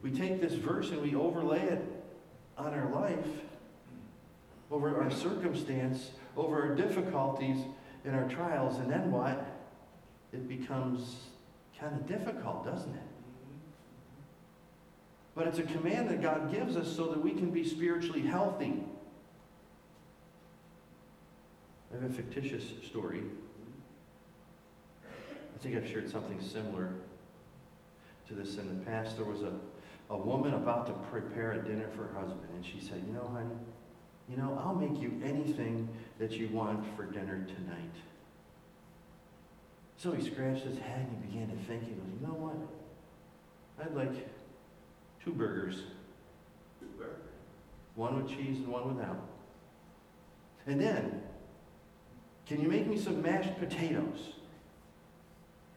we 0.01 0.11
take 0.11 0.41
this 0.41 0.53
verse 0.53 0.89
and 0.89 1.01
we 1.01 1.15
overlay 1.15 1.61
it 1.61 1.81
on 2.57 2.73
our 2.73 2.89
life, 2.91 3.25
over 4.71 5.01
our 5.01 5.11
circumstance, 5.11 6.11
over 6.35 6.61
our 6.61 6.75
difficulties 6.75 7.57
and 8.03 8.15
our 8.15 8.27
trials, 8.27 8.77
and 8.77 8.91
then 8.91 9.11
what? 9.11 9.45
It 10.33 10.47
becomes 10.47 11.15
kind 11.79 11.95
of 11.95 12.07
difficult, 12.07 12.65
doesn't 12.65 12.93
it? 12.93 13.01
but 15.35 15.47
it's 15.47 15.59
a 15.59 15.63
command 15.63 16.09
that 16.09 16.21
God 16.21 16.51
gives 16.51 16.77
us 16.77 16.95
so 16.95 17.07
that 17.07 17.21
we 17.21 17.31
can 17.31 17.51
be 17.51 17.67
spiritually 17.67 18.21
healthy. 18.21 18.81
I 21.91 22.01
have 22.01 22.09
a 22.09 22.13
fictitious 22.13 22.63
story. 22.87 23.21
I 25.03 25.57
think 25.61 25.75
I've 25.75 25.87
shared 25.87 26.09
something 26.09 26.41
similar 26.41 26.89
to 28.29 28.33
this 28.33 28.57
in 28.57 28.67
the 28.67 28.85
past. 28.85 29.17
There 29.17 29.25
was 29.25 29.41
a, 29.41 29.51
a 30.09 30.17
woman 30.17 30.53
about 30.53 30.87
to 30.87 30.93
prepare 31.09 31.53
a 31.53 31.59
dinner 31.59 31.89
for 31.95 32.03
her 32.03 32.19
husband, 32.19 32.47
and 32.53 32.65
she 32.65 32.79
said, 32.79 33.03
You 33.05 33.13
know, 33.13 33.29
honey, 33.33 33.55
you 34.29 34.37
know, 34.37 34.59
I'll 34.63 34.75
make 34.75 35.01
you 35.01 35.21
anything 35.23 35.89
that 36.17 36.31
you 36.31 36.47
want 36.49 36.85
for 36.95 37.03
dinner 37.03 37.45
tonight. 37.45 37.95
So 39.97 40.11
he 40.11 40.23
scratched 40.23 40.63
his 40.63 40.77
head 40.77 41.07
and 41.07 41.23
he 41.23 41.27
began 41.27 41.49
to 41.49 41.63
think. 41.63 41.83
He 41.83 41.91
goes, 41.91 42.05
You 42.19 42.27
know 42.27 42.33
what? 42.33 42.55
I'd 43.85 43.95
like 43.95 44.27
two 45.23 45.31
burgers. 45.31 45.83
One 47.95 48.21
with 48.21 48.29
cheese 48.29 48.57
and 48.57 48.67
one 48.67 48.95
without. 48.95 49.21
And 50.67 50.81
then, 50.81 51.21
can 52.45 52.61
you 52.61 52.67
make 52.67 52.87
me 52.87 52.97
some 52.97 53.21
mashed 53.21 53.57
potatoes? 53.57 54.33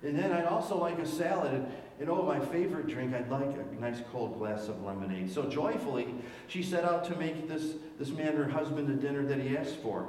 And 0.02 0.18
then 0.18 0.32
I'd 0.32 0.46
also 0.46 0.78
like 0.78 0.98
a 0.98 1.06
salad. 1.06 1.54
And, 1.54 1.66
and 2.00 2.10
oh, 2.10 2.22
my 2.22 2.40
favorite 2.40 2.86
drink, 2.86 3.14
I'd 3.14 3.30
like 3.30 3.56
a 3.56 3.80
nice 3.80 4.00
cold 4.12 4.38
glass 4.38 4.68
of 4.68 4.82
lemonade. 4.82 5.32
So 5.32 5.48
joyfully, 5.48 6.08
she 6.46 6.62
set 6.62 6.84
out 6.84 7.04
to 7.06 7.16
make 7.16 7.48
this, 7.48 7.74
this 7.98 8.10
man, 8.10 8.36
her 8.36 8.48
husband, 8.48 8.88
the 8.88 8.94
dinner 8.94 9.24
that 9.26 9.40
he 9.40 9.56
asked 9.56 9.76
for. 9.76 10.08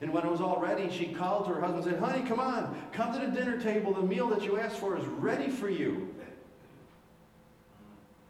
And 0.00 0.12
when 0.12 0.24
it 0.24 0.30
was 0.30 0.40
all 0.40 0.60
ready, 0.60 0.90
she 0.90 1.06
called 1.06 1.46
to 1.46 1.54
her 1.54 1.60
husband 1.60 1.84
and 1.84 1.94
said, 1.94 2.02
Honey, 2.02 2.28
come 2.28 2.38
on, 2.38 2.76
come 2.92 3.18
to 3.18 3.26
the 3.26 3.32
dinner 3.32 3.58
table. 3.58 3.94
The 3.94 4.02
meal 4.02 4.28
that 4.28 4.42
you 4.42 4.58
asked 4.58 4.76
for 4.76 4.98
is 4.98 5.04
ready 5.06 5.48
for 5.48 5.70
you. 5.70 6.14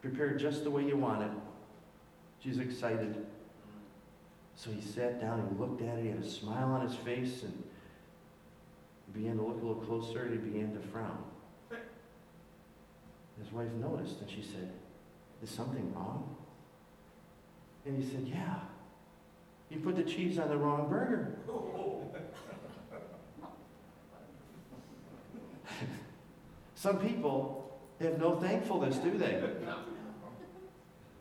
Prepared 0.00 0.38
just 0.38 0.62
the 0.62 0.70
way 0.70 0.84
you 0.84 0.96
want 0.96 1.22
it. 1.22 1.30
She's 2.38 2.58
excited. 2.58 3.26
So 4.54 4.70
he 4.70 4.80
sat 4.80 5.20
down 5.20 5.40
and 5.40 5.58
looked 5.58 5.82
at 5.82 5.98
it. 5.98 6.02
He 6.02 6.08
had 6.08 6.22
a 6.22 6.28
smile 6.28 6.68
on 6.68 6.86
his 6.86 6.94
face 6.94 7.42
and 7.42 7.62
began 9.12 9.36
to 9.36 9.42
look 9.42 9.60
a 9.60 9.66
little 9.66 9.82
closer 9.82 10.22
and 10.22 10.32
he 10.32 10.38
began 10.38 10.72
to 10.72 10.80
frown. 10.88 11.18
His 13.42 13.52
wife 13.52 13.70
noticed 13.80 14.20
and 14.20 14.30
she 14.30 14.42
said, 14.42 14.70
Is 15.42 15.50
something 15.50 15.92
wrong? 15.94 16.36
And 17.84 18.02
he 18.02 18.08
said, 18.08 18.26
Yeah. 18.26 18.60
You 19.70 19.78
put 19.80 19.96
the 19.96 20.04
cheese 20.04 20.38
on 20.38 20.48
the 20.48 20.56
wrong 20.56 20.88
burger. 20.88 21.34
Some 26.74 26.98
people 26.98 27.78
have 28.00 28.18
no 28.18 28.36
thankfulness, 28.36 28.96
do 28.98 29.18
they? 29.18 29.42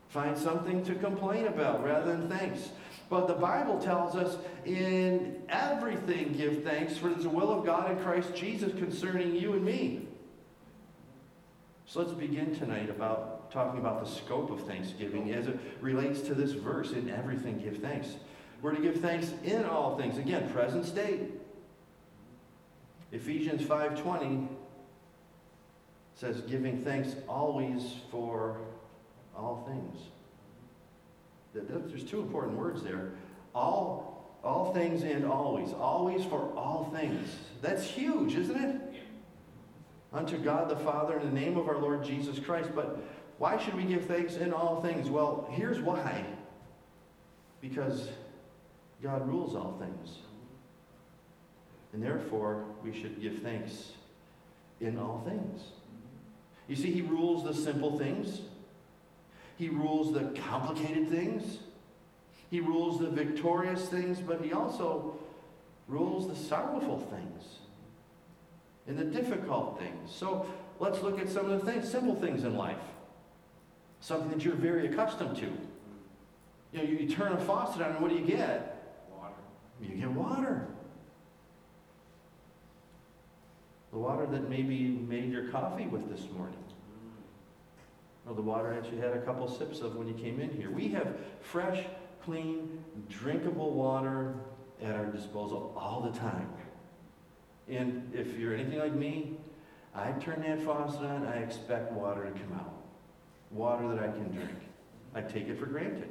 Find 0.09 0.37
something 0.37 0.83
to 0.85 0.95
complain 0.95 1.47
about 1.47 1.83
rather 1.83 2.15
than 2.15 2.29
thanks. 2.29 2.69
But 3.09 3.27
the 3.27 3.33
Bible 3.33 3.79
tells 3.79 4.15
us 4.15 4.37
in 4.65 5.41
everything 5.49 6.33
give 6.33 6.63
thanks, 6.63 6.97
for 6.97 7.09
it's 7.09 7.23
the 7.23 7.29
will 7.29 7.51
of 7.51 7.65
God 7.65 7.91
in 7.91 7.97
Christ 7.99 8.35
Jesus 8.35 8.73
concerning 8.73 9.35
you 9.35 9.53
and 9.53 9.63
me. 9.63 10.07
So 11.85 12.01
let's 12.01 12.13
begin 12.13 12.55
tonight 12.55 12.89
about 12.89 13.51
talking 13.51 13.79
about 13.79 14.03
the 14.03 14.09
scope 14.09 14.49
of 14.49 14.65
thanksgiving 14.67 15.31
as 15.33 15.47
it 15.47 15.59
relates 15.81 16.21
to 16.21 16.33
this 16.33 16.51
verse 16.51 16.91
in 16.91 17.09
everything 17.09 17.59
give 17.59 17.77
thanks. 17.77 18.15
We're 18.61 18.73
to 18.73 18.81
give 18.81 19.01
thanks 19.01 19.31
in 19.43 19.65
all 19.65 19.97
things. 19.97 20.17
Again, 20.17 20.49
present 20.49 20.85
state. 20.85 21.31
Ephesians 23.11 23.61
5:20 23.61 24.47
says 26.15 26.41
giving 26.41 26.81
thanks 26.81 27.15
always 27.27 27.95
for 28.09 28.57
all 29.35 29.63
things. 29.67 30.09
There's 31.53 32.03
two 32.03 32.21
important 32.21 32.57
words 32.57 32.83
there. 32.83 33.11
All, 33.53 34.37
all 34.43 34.73
things 34.73 35.03
and 35.03 35.25
always. 35.25 35.73
Always 35.73 36.25
for 36.25 36.53
all 36.55 36.89
things. 36.93 37.35
That's 37.61 37.83
huge, 37.83 38.35
isn't 38.35 38.57
it? 38.57 38.81
Unto 40.11 40.37
God 40.37 40.69
the 40.69 40.75
Father 40.77 41.17
in 41.19 41.25
the 41.25 41.39
name 41.39 41.57
of 41.57 41.67
our 41.69 41.77
Lord 41.77 42.03
Jesus 42.03 42.39
Christ. 42.39 42.69
But 42.75 42.99
why 43.37 43.57
should 43.57 43.75
we 43.75 43.83
give 43.83 44.05
thanks 44.05 44.35
in 44.35 44.53
all 44.53 44.81
things? 44.81 45.09
Well, 45.09 45.47
here's 45.51 45.79
why. 45.79 46.25
Because 47.61 48.09
God 49.01 49.27
rules 49.27 49.55
all 49.55 49.77
things. 49.79 50.19
And 51.93 52.03
therefore, 52.03 52.65
we 52.83 52.93
should 52.93 53.21
give 53.21 53.39
thanks 53.39 53.93
in 54.81 54.97
all 54.97 55.23
things. 55.25 55.61
You 56.67 56.75
see, 56.75 56.91
He 56.91 57.01
rules 57.01 57.43
the 57.43 57.53
simple 57.53 57.97
things, 57.97 58.41
He 59.57 59.69
rules 59.69 60.13
the 60.13 60.37
complicated 60.49 61.09
things, 61.09 61.59
He 62.49 62.59
rules 62.59 62.99
the 62.99 63.09
victorious 63.09 63.87
things, 63.87 64.19
but 64.19 64.41
He 64.41 64.51
also 64.51 65.17
rules 65.87 66.27
the 66.27 66.35
sorrowful 66.35 66.99
things 66.99 67.59
and 68.87 68.97
the 68.97 69.05
difficult 69.05 69.79
things. 69.79 70.13
So 70.13 70.45
let's 70.79 71.01
look 71.01 71.19
at 71.19 71.29
some 71.29 71.49
of 71.49 71.63
the 71.63 71.71
things, 71.71 71.89
simple 71.89 72.15
things 72.15 72.43
in 72.43 72.55
life. 72.55 72.77
Something 73.99 74.29
that 74.29 74.45
you're 74.45 74.55
very 74.55 74.87
accustomed 74.87 75.37
to. 75.37 75.45
You 76.71 76.83
know, 76.83 76.83
you, 76.83 77.09
turn 77.09 77.31
a 77.31 77.37
faucet 77.37 77.81
on 77.81 77.91
and 77.91 78.01
what 78.01 78.11
do 78.11 78.17
you 78.17 78.25
get? 78.25 78.74
You 79.81 79.95
get 79.95 80.11
water. 80.11 80.67
The 83.91 83.99
water 83.99 84.25
that 84.25 84.49
maybe 84.49 84.75
you 84.75 84.93
made 84.93 85.31
your 85.31 85.49
coffee 85.49 85.85
with 85.85 86.09
this 86.09 86.29
morning. 86.31 86.57
Or 88.27 88.33
the 88.33 88.41
water 88.41 88.73
that 88.73 88.91
you 88.91 88.99
had 88.99 89.13
a 89.13 89.21
couple 89.21 89.47
sips 89.47 89.81
of 89.81 89.95
when 89.95 90.07
you 90.07 90.13
came 90.15 90.39
in 90.39 90.49
here. 90.49 90.71
We 90.71 90.87
have 90.89 91.15
fresh, 91.41 91.85
clean, 92.23 92.83
drinkable 93.09 93.71
water 93.71 94.33
at 94.81 94.95
our 94.95 95.05
disposal 95.05 95.73
all 95.77 96.01
the 96.01 96.17
time. 96.17 96.49
And 97.69 98.11
if 98.13 98.37
you're 98.37 98.53
anything 98.53 98.79
like 98.79 98.93
me, 98.93 99.37
I 99.93 100.11
turn 100.11 100.41
that 100.41 100.61
faucet 100.61 101.01
on, 101.01 101.25
I 101.25 101.37
expect 101.37 101.91
water 101.93 102.25
to 102.25 102.31
come 102.31 102.53
out. 102.53 102.73
Water 103.51 103.87
that 103.89 103.99
I 103.99 104.07
can 104.07 104.31
drink. 104.31 104.59
I 105.13 105.21
take 105.21 105.47
it 105.47 105.57
for 105.57 105.67
granted. 105.67 106.09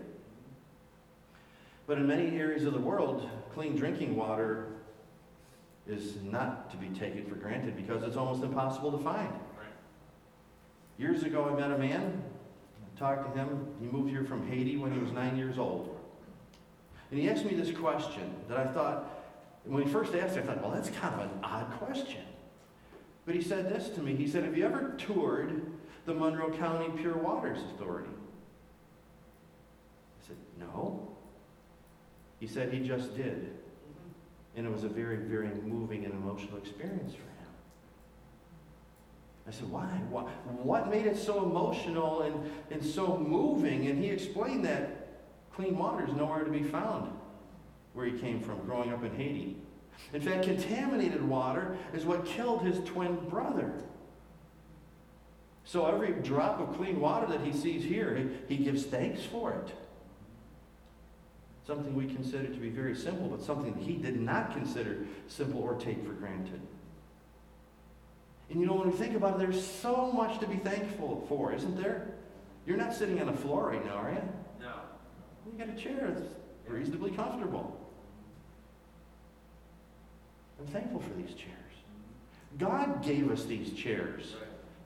But 1.86 1.98
in 1.98 2.06
many 2.06 2.38
areas 2.38 2.64
of 2.64 2.72
the 2.72 2.80
world, 2.80 3.28
clean 3.52 3.76
drinking 3.76 4.16
water 4.16 4.68
is 5.86 6.16
not 6.22 6.70
to 6.70 6.76
be 6.76 6.88
taken 6.88 7.26
for 7.26 7.34
granted 7.34 7.76
because 7.76 8.02
it's 8.02 8.16
almost 8.16 8.42
impossible 8.42 8.90
to 8.92 8.98
find. 8.98 9.32
Years 10.96 11.24
ago, 11.24 11.44
I 11.44 11.60
met 11.60 11.72
a 11.72 11.78
man, 11.78 12.22
I 12.80 12.98
talked 12.98 13.34
to 13.34 13.38
him. 13.38 13.66
He 13.80 13.86
moved 13.86 14.08
here 14.10 14.24
from 14.24 14.48
Haiti 14.48 14.76
when 14.76 14.92
he 14.92 14.98
was 14.98 15.10
nine 15.10 15.36
years 15.36 15.58
old. 15.58 15.98
And 17.10 17.20
he 17.20 17.28
asked 17.28 17.44
me 17.44 17.54
this 17.54 17.76
question 17.76 18.34
that 18.48 18.56
I 18.56 18.66
thought, 18.66 19.10
when 19.64 19.82
he 19.82 19.90
first 19.90 20.14
asked 20.14 20.36
it, 20.36 20.44
I 20.44 20.46
thought, 20.46 20.62
well, 20.62 20.70
that's 20.70 20.90
kind 20.90 21.14
of 21.14 21.20
an 21.20 21.30
odd 21.42 21.70
question. 21.78 22.22
But 23.26 23.34
he 23.34 23.42
said 23.42 23.68
this 23.74 23.88
to 23.90 24.00
me. 24.00 24.14
He 24.14 24.28
said, 24.28 24.44
Have 24.44 24.56
you 24.56 24.64
ever 24.64 24.94
toured 24.98 25.62
the 26.04 26.14
Monroe 26.14 26.50
County 26.50 26.90
Pure 27.00 27.16
Waters 27.16 27.58
Authority? 27.74 28.10
I 30.22 30.26
said, 30.26 30.36
No. 30.58 31.13
He 32.40 32.46
said 32.46 32.72
he 32.72 32.80
just 32.86 33.16
did. 33.16 33.36
Mm-hmm. 33.36 34.56
And 34.56 34.66
it 34.66 34.72
was 34.72 34.84
a 34.84 34.88
very, 34.88 35.16
very 35.16 35.48
moving 35.62 36.04
and 36.04 36.14
emotional 36.14 36.58
experience 36.58 37.14
for 37.14 37.22
him. 37.22 37.34
I 39.46 39.50
said, 39.50 39.70
why? 39.70 39.86
What, 40.08 40.24
what 40.64 40.90
made 40.90 41.06
it 41.06 41.18
so 41.18 41.42
emotional 41.44 42.22
and, 42.22 42.50
and 42.70 42.82
so 42.82 43.16
moving? 43.18 43.86
And 43.88 44.02
he 44.02 44.10
explained 44.10 44.64
that 44.64 45.20
clean 45.54 45.76
water 45.76 46.06
is 46.06 46.14
nowhere 46.14 46.44
to 46.44 46.50
be 46.50 46.62
found 46.62 47.12
where 47.92 48.06
he 48.06 48.18
came 48.18 48.40
from, 48.40 48.58
growing 48.60 48.92
up 48.92 49.04
in 49.04 49.14
Haiti. 49.14 49.56
In 50.12 50.20
fact, 50.20 50.44
contaminated 50.44 51.22
water 51.22 51.76
is 51.92 52.04
what 52.04 52.24
killed 52.24 52.62
his 52.62 52.80
twin 52.84 53.16
brother. 53.28 53.72
So 55.64 55.86
every 55.86 56.12
drop 56.22 56.60
of 56.60 56.76
clean 56.76 57.00
water 57.00 57.26
that 57.28 57.40
he 57.40 57.52
sees 57.52 57.84
here, 57.84 58.16
he, 58.48 58.56
he 58.56 58.64
gives 58.64 58.84
thanks 58.84 59.22
for 59.22 59.52
it. 59.52 59.72
Something 61.66 61.94
we 61.94 62.06
consider 62.06 62.46
to 62.46 62.58
be 62.58 62.68
very 62.68 62.94
simple, 62.94 63.26
but 63.28 63.42
something 63.42 63.72
that 63.72 63.82
he 63.82 63.94
did 63.94 64.20
not 64.20 64.52
consider 64.52 64.98
simple 65.28 65.62
or 65.62 65.74
take 65.76 66.04
for 66.04 66.12
granted. 66.12 66.60
And 68.50 68.60
you 68.60 68.66
know, 68.66 68.74
when 68.74 68.90
we 68.90 68.96
think 68.96 69.16
about 69.16 69.36
it, 69.36 69.38
there's 69.38 69.66
so 69.66 70.12
much 70.12 70.38
to 70.40 70.46
be 70.46 70.56
thankful 70.56 71.24
for, 71.28 71.54
isn't 71.54 71.80
there? 71.80 72.08
You're 72.66 72.76
not 72.76 72.94
sitting 72.94 73.18
on 73.20 73.26
the 73.26 73.32
floor 73.32 73.70
right 73.70 73.84
now, 73.84 73.96
are 73.96 74.10
you? 74.10 74.22
No. 74.60 74.74
You 75.46 75.58
got 75.58 75.74
a 75.74 75.80
chair 75.80 76.12
that's 76.14 76.28
reasonably 76.66 77.10
comfortable. 77.10 77.80
I'm 80.60 80.66
thankful 80.66 81.00
for 81.00 81.14
these 81.14 81.34
chairs. 81.34 81.54
God 82.58 83.02
gave 83.02 83.30
us 83.30 83.44
these 83.44 83.72
chairs. 83.72 84.34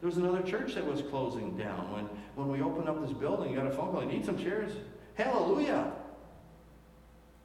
There 0.01 0.09
was 0.09 0.17
another 0.17 0.43
church 0.43 0.75
that 0.75 0.87
was 0.87 1.03
closing 1.03 1.57
down. 1.57 1.93
When, 1.93 2.05
when 2.37 2.49
we 2.49 2.63
opened 2.63 2.89
up 2.89 3.01
this 3.05 3.13
building, 3.13 3.51
you 3.51 3.57
got 3.57 3.67
a 3.67 3.71
phone 3.71 3.93
call, 3.93 4.03
you 4.03 4.09
need 4.09 4.25
some 4.25 4.39
chairs? 4.39 4.73
Hallelujah! 5.15 5.93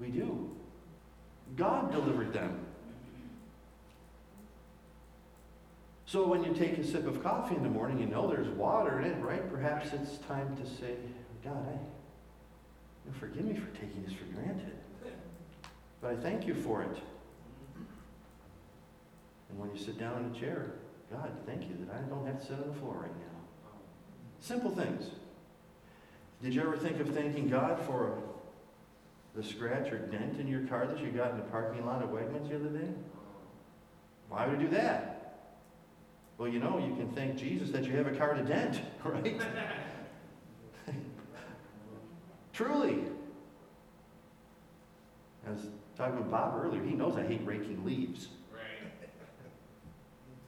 We 0.04 0.10
do. 0.10 0.52
God 1.56 1.92
delivered 1.92 2.34
them. 2.34 2.60
So 6.06 6.28
when 6.28 6.44
you 6.44 6.54
take 6.54 6.78
a 6.78 6.84
sip 6.84 7.08
of 7.08 7.24
coffee 7.24 7.56
in 7.56 7.64
the 7.64 7.70
morning, 7.70 8.00
you 8.00 8.06
know 8.06 8.28
there's 8.30 8.50
water 8.50 9.00
in 9.00 9.06
it, 9.06 9.24
right? 9.24 9.50
Perhaps 9.50 9.94
it's 9.94 10.18
time 10.28 10.58
to 10.58 10.66
say, 10.70 10.96
God, 11.44 11.66
I, 11.70 13.18
forgive 13.18 13.46
me 13.46 13.56
for 13.56 13.68
taking 13.78 14.04
this 14.04 14.14
for 14.14 14.26
granted. 14.26 14.74
But 16.02 16.12
I 16.12 16.16
thank 16.18 16.46
you 16.46 16.54
for 16.54 16.82
it. 16.82 16.98
And 19.50 19.60
when 19.60 19.72
you 19.72 19.78
sit 19.78 19.98
down 19.98 20.26
in 20.26 20.36
a 20.36 20.40
chair, 20.40 20.74
God, 21.10 21.32
thank 21.46 21.62
you 21.62 21.78
that 21.86 21.96
I 21.96 22.02
don't 22.10 22.26
have 22.26 22.42
to 22.42 22.46
sit 22.46 22.58
on 22.58 22.68
the 22.68 22.80
floor 22.80 22.96
right 23.04 23.16
now. 23.16 23.72
Simple 24.42 24.72
things. 24.72 25.06
Did 26.42 26.54
you 26.54 26.62
ever 26.62 26.76
think 26.76 27.00
of 27.00 27.10
thanking 27.10 27.48
God 27.48 27.80
for 27.86 28.22
the 29.36 29.44
scratch 29.44 29.92
or 29.92 29.98
dent 29.98 30.40
in 30.40 30.48
your 30.48 30.62
car 30.68 30.86
that 30.86 31.00
you 31.00 31.10
got 31.12 31.32
in 31.32 31.38
the 31.38 31.44
parking 31.46 31.86
lot 31.86 32.02
at 32.02 32.10
Wegmans 32.10 32.50
the 32.50 32.56
other 32.56 32.70
day? 32.70 32.90
Why 34.30 34.48
would 34.48 34.62
you 34.62 34.68
do 34.68 34.76
that? 34.76 35.50
Well, 36.38 36.48
you 36.48 36.60
know, 36.60 36.78
you 36.78 36.96
can 36.96 37.10
thank 37.12 37.38
Jesus 37.38 37.70
that 37.72 37.86
you 37.86 37.96
have 37.96 38.08
a 38.08 38.16
car 38.16 38.34
to 38.34 38.44
dent, 38.44 38.82
right? 39.04 39.42
Truly. 42.54 43.04
I 45.48 45.52
was 45.52 45.68
talking 45.98 46.18
with 46.18 46.32
Bob 46.32 46.60
earlier. 46.64 46.84
He 46.84 46.94
knows 46.94 47.18
I 47.18 47.24
hate 47.24 47.42
raking 47.46 47.84
leaves. 47.86 48.28
Right. 48.52 49.10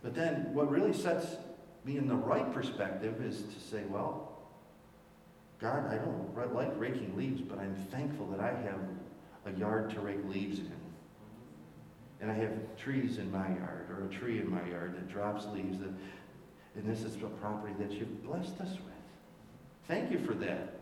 But 0.01 0.15
then 0.15 0.53
what 0.53 0.69
really 0.69 0.93
sets 0.93 1.35
me 1.83 1.97
in 1.97 2.07
the 2.07 2.15
right 2.15 2.51
perspective 2.53 3.23
is 3.23 3.41
to 3.41 3.59
say, 3.59 3.83
well, 3.87 4.34
God, 5.59 5.87
I 5.91 5.95
don't 5.95 6.53
like 6.53 6.71
raking 6.77 7.15
leaves, 7.15 7.41
but 7.41 7.59
I'm 7.59 7.75
thankful 7.91 8.27
that 8.27 8.39
I 8.39 8.49
have 8.49 8.79
a 9.45 9.57
yard 9.57 9.89
to 9.91 10.01
rake 10.01 10.23
leaves 10.27 10.59
in. 10.59 10.71
And 12.21 12.31
I 12.31 12.33
have 12.35 12.51
trees 12.77 13.17
in 13.17 13.31
my 13.31 13.47
yard, 13.47 13.87
or 13.89 14.05
a 14.05 14.13
tree 14.13 14.39
in 14.39 14.49
my 14.49 14.65
yard 14.69 14.95
that 14.95 15.07
drops 15.07 15.45
leaves, 15.47 15.79
that, 15.79 15.89
and 16.75 16.85
this 16.85 17.03
is 17.03 17.15
a 17.15 17.27
property 17.27 17.73
that 17.79 17.91
you've 17.91 18.23
blessed 18.23 18.59
us 18.61 18.71
with. 18.71 18.93
Thank 19.87 20.11
you 20.11 20.19
for 20.19 20.33
that. 20.35 20.79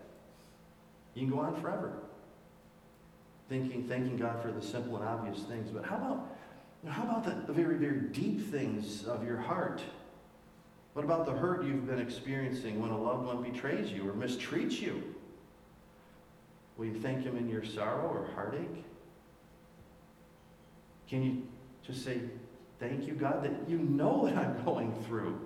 You 1.14 1.28
can 1.28 1.36
go 1.36 1.40
on 1.40 1.60
forever. 1.62 1.94
Thinking, 3.50 3.88
thanking 3.88 4.18
God 4.18 4.42
for 4.42 4.52
the 4.52 4.62
simple 4.62 4.98
and 4.98 5.06
obvious 5.06 5.44
things. 5.44 5.70
But 5.70 5.86
how 5.86 5.98
about 5.98 6.38
how 6.88 7.04
about 7.04 7.48
the 7.48 7.54
very, 7.54 7.78
very 7.78 8.02
deep 8.12 8.52
things 8.52 9.06
of 9.06 9.26
your 9.26 9.38
heart? 9.38 9.82
What 10.94 11.04
about 11.04 11.26
the 11.26 11.32
hurt 11.32 11.64
you've 11.64 11.88
been 11.88 12.00
experiencing 12.00 12.80
when 12.80 12.92
a 12.92 12.98
loved 12.98 13.26
one 13.26 13.42
betrays 13.42 13.92
you 13.92 14.08
or 14.08 14.14
mistreats 14.14 14.80
you? 14.80 15.04
Will 16.78 16.86
you 16.86 17.00
thank 17.00 17.24
him 17.24 17.36
in 17.38 17.50
your 17.50 17.64
sorrow 17.64 18.08
or 18.08 18.30
heartache? 18.34 18.84
Can 21.08 21.24
you 21.24 21.44
just 21.86 22.04
say, 22.04 22.22
Thank 22.80 23.08
you, 23.08 23.14
God, 23.14 23.44
that 23.44 23.70
you 23.70 23.78
know 23.78 24.14
what 24.14 24.36
I'm 24.36 24.62
going 24.66 24.94
through? 25.08 25.40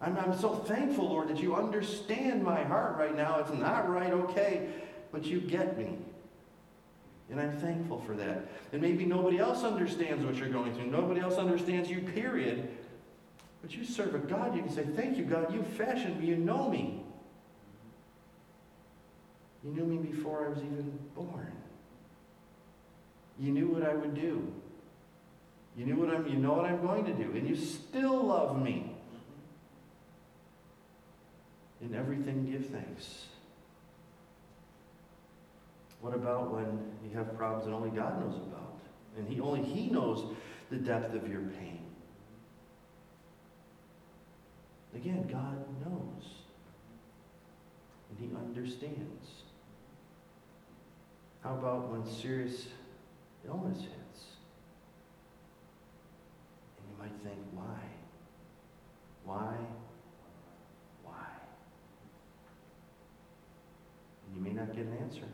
I'm, 0.00 0.16
I'm 0.16 0.38
so 0.38 0.54
thankful, 0.54 1.10
Lord, 1.10 1.28
that 1.28 1.38
you 1.38 1.54
understand 1.54 2.42
my 2.42 2.64
heart 2.64 2.96
right 2.96 3.14
now. 3.14 3.40
It's 3.40 3.52
not 3.52 3.90
right, 3.90 4.10
okay, 4.10 4.68
but 5.12 5.24
you 5.24 5.38
get 5.38 5.76
me. 5.76 5.98
And 7.30 7.38
I'm 7.38 7.52
thankful 7.58 8.00
for 8.00 8.14
that. 8.14 8.48
And 8.72 8.80
maybe 8.80 9.04
nobody 9.04 9.38
else 9.38 9.62
understands 9.62 10.24
what 10.24 10.36
you're 10.36 10.48
going 10.48 10.72
through. 10.72 10.86
Nobody 10.86 11.20
else 11.20 11.36
understands 11.36 11.90
you, 11.90 12.00
period. 12.00 12.70
But 13.62 13.74
you 13.74 13.84
serve 13.84 14.14
a 14.14 14.18
God, 14.18 14.54
you 14.54 14.62
can 14.62 14.72
say, 14.72 14.84
Thank 14.84 15.18
you, 15.18 15.24
God, 15.24 15.52
you 15.52 15.62
fashioned 15.62 16.20
me, 16.20 16.26
you 16.26 16.36
know 16.36 16.68
me. 16.68 17.02
You 19.62 19.70
knew 19.72 19.84
me 19.84 19.98
before 19.98 20.46
I 20.46 20.48
was 20.48 20.58
even 20.58 20.98
born. 21.14 21.52
You 23.38 23.52
knew 23.52 23.68
what 23.68 23.82
I 23.82 23.94
would 23.94 24.14
do. 24.14 24.52
You 25.76 25.86
knew 25.86 25.96
what 25.96 26.14
I'm 26.14 26.26
you 26.26 26.36
know 26.36 26.52
what 26.52 26.64
I'm 26.64 26.80
going 26.82 27.04
to 27.04 27.12
do. 27.12 27.30
And 27.32 27.48
you 27.48 27.56
still 27.56 28.24
love 28.24 28.60
me. 28.60 28.96
In 31.80 31.94
everything 31.94 32.50
give 32.50 32.66
thanks. 32.66 33.26
What 36.00 36.14
about 36.14 36.50
when 36.50 36.78
you 37.04 37.16
have 37.16 37.36
problems 37.36 37.66
that 37.66 37.72
only 37.72 37.90
God 37.90 38.20
knows 38.20 38.36
about? 38.36 38.78
And 39.16 39.28
he 39.28 39.40
only 39.40 39.62
He 39.62 39.88
knows 39.88 40.34
the 40.70 40.76
depth 40.76 41.14
of 41.14 41.28
your 41.28 41.40
pain. 41.40 41.79
Again, 44.94 45.28
God 45.30 45.56
knows. 45.80 46.24
And 48.10 48.18
He 48.18 48.36
understands. 48.36 49.44
How 51.42 51.54
about 51.54 51.90
when 51.90 52.04
serious 52.04 52.66
illness 53.46 53.78
hits? 53.78 54.24
And 56.76 56.86
you 56.90 56.96
might 56.98 57.22
think, 57.22 57.38
why? 57.52 57.80
Why? 59.24 59.54
Why? 61.04 61.26
And 64.26 64.36
you 64.36 64.42
may 64.42 64.52
not 64.52 64.74
get 64.74 64.84
an 64.84 64.98
answer. 65.00 65.28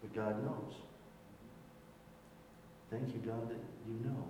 But 0.00 0.14
God 0.14 0.42
knows. 0.42 0.74
Thank 2.90 3.08
you, 3.14 3.20
God, 3.26 3.50
that 3.50 3.58
you 3.86 4.08
know. 4.08 4.24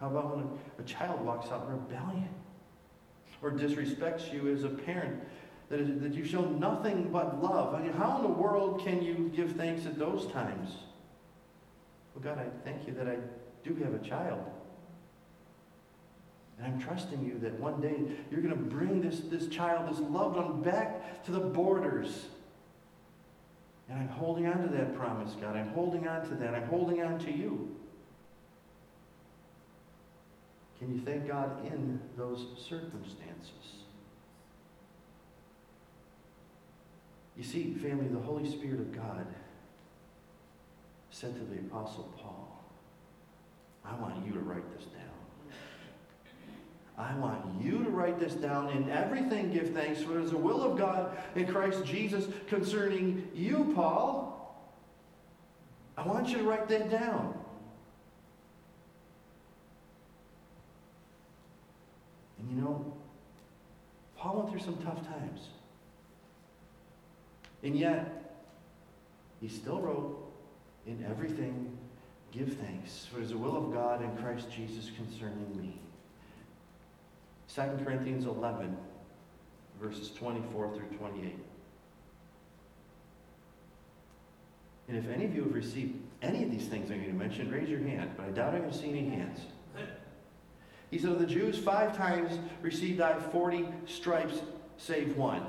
How 0.00 0.08
about 0.08 0.36
when 0.36 0.48
a, 0.78 0.82
child 0.88 1.24
walks 1.24 1.50
out 1.50 1.66
in 1.66 1.72
rebellion 1.72 2.28
or 3.42 3.50
disrespects 3.50 4.32
you 4.32 4.52
as 4.52 4.64
a 4.64 4.68
parent, 4.68 5.20
that, 5.68 5.80
is, 5.80 6.00
that 6.00 6.14
you 6.14 6.24
show 6.24 6.44
nothing 6.44 7.10
but 7.10 7.42
love? 7.42 7.74
I 7.74 7.82
mean, 7.82 7.92
how 7.92 8.16
in 8.16 8.22
the 8.22 8.28
world 8.28 8.80
can 8.84 9.02
you 9.02 9.30
give 9.34 9.52
thanks 9.52 9.86
at 9.86 9.98
those 9.98 10.26
times? 10.32 10.70
Well, 12.14 12.22
God, 12.22 12.38
I 12.38 12.64
thank 12.64 12.86
you 12.86 12.94
that 12.94 13.08
I 13.08 13.16
do 13.64 13.74
have 13.82 13.94
a 13.94 13.98
child. 13.98 14.44
And 16.58 16.66
I'm 16.66 16.80
trusting 16.80 17.24
you 17.24 17.38
that 17.40 17.58
one 17.60 17.80
day 17.80 17.96
you're 18.30 18.40
going 18.40 18.54
to 18.54 18.60
bring 18.60 19.00
this, 19.00 19.20
this 19.20 19.48
child, 19.48 19.92
this 19.92 20.00
loved 20.00 20.36
one, 20.36 20.62
back 20.62 21.24
to 21.24 21.32
the 21.32 21.40
borders. 21.40 22.26
And 23.88 23.98
I'm 23.98 24.08
holding 24.08 24.46
on 24.46 24.62
to 24.62 24.68
that 24.76 24.96
promise, 24.96 25.34
God. 25.40 25.56
I'm 25.56 25.68
holding 25.68 26.06
on 26.08 26.28
to 26.28 26.34
that. 26.36 26.54
I'm 26.54 26.66
holding 26.66 27.02
on 27.02 27.18
to 27.20 27.32
you. 27.32 27.77
Can 30.78 30.94
you 30.94 31.00
thank 31.00 31.26
God 31.26 31.66
in 31.66 32.00
those 32.16 32.46
circumstances? 32.56 33.52
You 37.36 37.44
see, 37.44 37.74
family, 37.74 38.08
the 38.08 38.20
Holy 38.20 38.48
Spirit 38.48 38.80
of 38.80 38.92
God 38.94 39.26
said 41.10 41.34
to 41.34 41.44
the 41.44 41.60
Apostle 41.60 42.12
Paul, 42.16 42.64
I 43.84 43.94
want 43.96 44.24
you 44.24 44.32
to 44.32 44.40
write 44.40 44.70
this 44.76 44.86
down. 44.86 45.02
I 46.96 47.14
want 47.16 47.62
you 47.62 47.82
to 47.84 47.90
write 47.90 48.18
this 48.18 48.34
down. 48.34 48.70
In 48.70 48.90
everything, 48.90 49.52
give 49.52 49.70
thanks, 49.70 50.02
for 50.02 50.18
it 50.18 50.24
is 50.24 50.32
the 50.32 50.36
will 50.36 50.62
of 50.62 50.76
God 50.76 51.16
in 51.36 51.46
Christ 51.46 51.84
Jesus 51.84 52.26
concerning 52.48 53.28
you, 53.34 53.72
Paul. 53.74 54.34
I 55.96 56.06
want 56.06 56.28
you 56.28 56.38
to 56.38 56.44
write 56.44 56.68
that 56.68 56.90
down. 56.90 57.34
And 62.37 62.37
you 62.48 62.60
know, 62.60 62.92
Paul 64.16 64.38
went 64.38 64.50
through 64.50 64.60
some 64.60 64.82
tough 64.82 65.06
times. 65.06 65.48
And 67.62 67.76
yet, 67.76 68.40
he 69.40 69.48
still 69.48 69.80
wrote, 69.80 70.32
In 70.86 71.04
everything, 71.08 71.76
give 72.32 72.54
thanks, 72.54 73.06
for 73.06 73.20
it 73.20 73.24
is 73.24 73.30
the 73.30 73.38
will 73.38 73.56
of 73.56 73.72
God 73.72 74.02
in 74.02 74.16
Christ 74.16 74.50
Jesus 74.50 74.90
concerning 74.96 75.56
me. 75.56 75.78
2 77.54 77.84
Corinthians 77.84 78.26
11, 78.26 78.76
verses 79.80 80.10
24 80.10 80.74
through 80.74 80.98
28. 80.98 81.36
And 84.88 84.96
if 84.96 85.08
any 85.08 85.24
of 85.24 85.34
you 85.34 85.44
have 85.44 85.54
received 85.54 85.96
any 86.22 86.42
of 86.42 86.50
these 86.50 86.66
things 86.66 86.90
I'm 86.90 86.98
going 86.98 87.10
to 87.10 87.18
mention, 87.18 87.50
raise 87.50 87.68
your 87.68 87.80
hand, 87.80 88.10
but 88.16 88.26
I 88.26 88.30
doubt 88.30 88.54
I'm 88.54 88.60
going 88.60 88.72
to 88.72 88.78
see 88.78 88.88
any 88.88 89.08
hands. 89.08 89.40
He 90.90 90.98
said, 90.98 91.10
Of 91.10 91.18
the 91.18 91.26
Jews, 91.26 91.58
five 91.58 91.96
times 91.96 92.38
received 92.62 93.00
I 93.00 93.18
40 93.18 93.66
stripes, 93.86 94.40
save 94.76 95.16
one. 95.16 95.42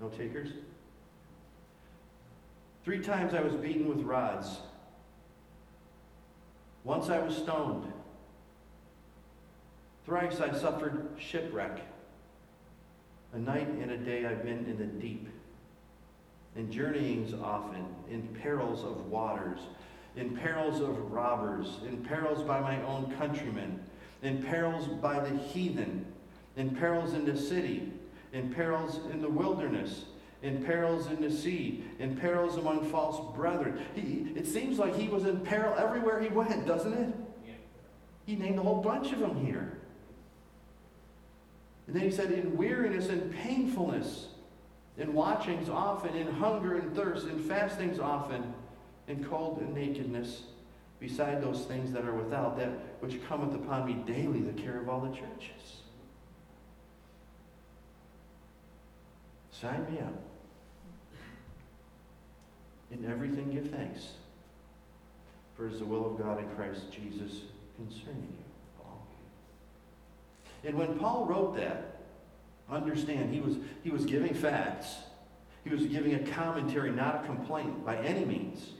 No 0.00 0.08
takers? 0.08 0.50
Three 2.84 3.00
times 3.00 3.34
I 3.34 3.40
was 3.40 3.54
beaten 3.54 3.88
with 3.88 4.04
rods. 4.04 4.58
Once 6.84 7.08
I 7.08 7.18
was 7.18 7.36
stoned. 7.36 7.92
Thrice 10.04 10.40
I 10.40 10.56
suffered 10.56 11.08
shipwreck. 11.18 11.80
A 13.32 13.38
night 13.38 13.66
and 13.66 13.90
a 13.90 13.96
day 13.96 14.24
I've 14.24 14.44
been 14.44 14.64
in 14.66 14.78
the 14.78 14.84
deep, 14.84 15.28
in 16.54 16.70
journeyings 16.70 17.34
often, 17.34 17.84
in 18.08 18.22
perils 18.40 18.84
of 18.84 19.06
waters, 19.06 19.58
in 20.16 20.36
perils 20.36 20.80
of 20.80 21.12
robbers, 21.12 21.78
in 21.86 21.98
perils 21.98 22.42
by 22.42 22.58
my 22.60 22.82
own 22.82 23.14
countrymen, 23.18 23.78
in 24.22 24.42
perils 24.42 24.86
by 24.86 25.18
the 25.20 25.36
heathen, 25.36 26.04
in 26.56 26.74
perils 26.74 27.12
in 27.12 27.24
the 27.24 27.36
city, 27.36 27.92
in 28.32 28.52
perils 28.52 29.00
in 29.12 29.20
the 29.20 29.28
wilderness, 29.28 30.06
in 30.42 30.62
perils 30.64 31.06
in 31.08 31.20
the 31.20 31.30
sea, 31.30 31.84
in 31.98 32.16
perils 32.16 32.56
among 32.56 32.88
false 32.90 33.34
brethren. 33.36 33.78
He, 33.94 34.26
it 34.34 34.46
seems 34.46 34.78
like 34.78 34.94
he 34.94 35.08
was 35.08 35.24
in 35.24 35.40
peril 35.40 35.74
everywhere 35.76 36.20
he 36.20 36.28
went, 36.28 36.66
doesn't 36.66 36.92
it? 36.92 37.14
Yeah. 37.46 37.54
He 38.24 38.36
named 38.36 38.58
a 38.58 38.62
whole 38.62 38.80
bunch 38.80 39.12
of 39.12 39.18
them 39.18 39.44
here. 39.44 39.78
And 41.86 41.94
then 41.94 42.02
he 42.02 42.10
said, 42.10 42.32
in 42.32 42.56
weariness 42.56 43.08
and 43.08 43.32
painfulness, 43.32 44.28
in 44.98 45.12
watchings 45.12 45.68
often, 45.68 46.16
in 46.16 46.26
hunger 46.26 46.76
and 46.76 46.94
thirst, 46.96 47.26
in 47.26 47.38
fastings 47.38 47.98
often, 47.98 48.54
in 49.08 49.24
cold 49.24 49.58
and 49.60 49.74
nakedness, 49.74 50.42
beside 50.98 51.42
those 51.42 51.64
things 51.66 51.92
that 51.92 52.04
are 52.04 52.14
without, 52.14 52.56
that 52.58 52.70
which 53.00 53.24
cometh 53.28 53.54
upon 53.54 53.86
me 53.86 53.94
daily, 54.06 54.40
the 54.40 54.60
care 54.60 54.80
of 54.80 54.88
all 54.88 55.00
the 55.00 55.14
churches. 55.14 55.82
Sign 59.52 59.86
me 59.92 60.00
up. 60.00 60.22
In 62.90 63.10
everything 63.10 63.52
give 63.52 63.70
thanks, 63.70 64.10
for 65.56 65.66
it 65.66 65.72
is 65.72 65.80
the 65.80 65.84
will 65.84 66.06
of 66.06 66.18
God 66.18 66.38
in 66.38 66.48
Christ 66.50 66.90
Jesus 66.92 67.40
concerning 67.76 68.22
you. 68.22 68.44
Paul. 68.80 69.06
And 70.64 70.78
when 70.78 70.98
Paul 70.98 71.26
wrote 71.26 71.56
that, 71.56 71.96
understand 72.70 73.32
he 73.32 73.40
was 73.40 73.56
he 73.82 73.90
was 73.90 74.04
giving 74.04 74.34
facts. 74.34 74.94
He 75.64 75.70
was 75.70 75.86
giving 75.86 76.14
a 76.14 76.20
commentary, 76.30 76.92
not 76.92 77.24
a 77.24 77.26
complaint 77.26 77.84
by 77.84 77.96
any 77.96 78.24
means. 78.24 78.70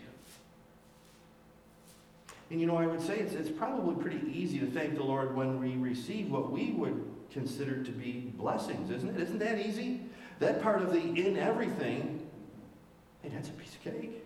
And 2.51 2.61
you 2.61 2.67
know, 2.67 2.77
I 2.77 2.87
would 2.87 3.01
say 3.01 3.19
it's, 3.19 3.33
it's 3.33 3.51
probably 3.51 4.01
pretty 4.01 4.25
easy 4.33 4.59
to 4.61 4.67
thank 4.67 4.97
the 4.97 5.03
Lord 5.03 5.35
when 5.35 5.61
we 5.61 5.77
receive 5.77 6.31
what 6.31 6.53
we 6.53 6.73
would 6.73 7.05
consider 7.33 7.83
to 7.83 7.91
be 7.91 8.33
blessings, 8.37 8.91
isn't 8.91 9.17
it? 9.17 9.21
Isn't 9.21 9.39
that 9.41 9.59
easy? 9.59 10.03
That 10.39 10.63
part 10.63 10.81
of 10.83 10.93
the 10.93 11.01
in 11.01 11.37
everything, 11.37 12.27
hey, 13.23 13.31
that's 13.35 13.49
a 13.49 13.53
piece 13.53 13.75
of 13.75 13.83
cake. 13.83 14.23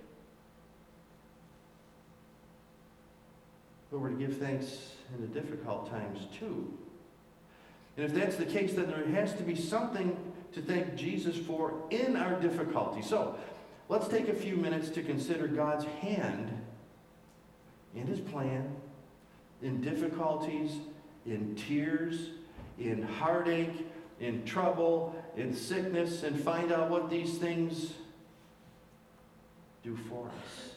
But 3.91 4.01
we're 4.01 4.11
to 4.11 4.17
give 4.17 4.37
thanks 4.37 4.93
in 5.15 5.23
the 5.23 5.41
difficult 5.41 5.91
times 5.91 6.27
too. 6.39 6.73
And 7.97 8.05
if 8.07 8.15
that's 8.15 8.37
the 8.37 8.45
case, 8.45 8.75
then 8.75 8.87
there 8.87 9.07
has 9.09 9.35
to 9.35 9.43
be 9.43 9.55
something 9.55 10.17
to 10.53 10.63
thank 10.63 10.95
Jesus 10.95 11.37
for 11.37 11.75
in 11.91 12.17
our 12.17 12.41
difficulty. 12.41 13.03
So 13.03 13.37
let's 13.89 14.09
take 14.09 14.29
a 14.29 14.35
few 14.35 14.57
minutes 14.57 14.91
to 14.91 15.03
consider 15.03 15.47
God's 15.47 15.85
hand 15.85 16.60
in 17.95 18.07
his 18.07 18.21
plan, 18.21 18.75
in 19.63 19.81
difficulties, 19.81 20.73
in 21.27 21.55
tears, 21.55 22.31
in 22.79 23.03
heartache, 23.03 23.87
in 24.21 24.45
trouble, 24.45 25.15
in 25.37 25.55
sickness, 25.55 26.23
and 26.23 26.39
find 26.39 26.73
out 26.73 26.91
what 26.91 27.11
these 27.11 27.39
things 27.39 27.95
do 29.83 29.97
for 30.09 30.27
us. 30.27 30.75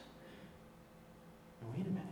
Now, 1.61 1.67
wait 1.75 1.85
a 1.85 1.89
minute. 1.89 2.03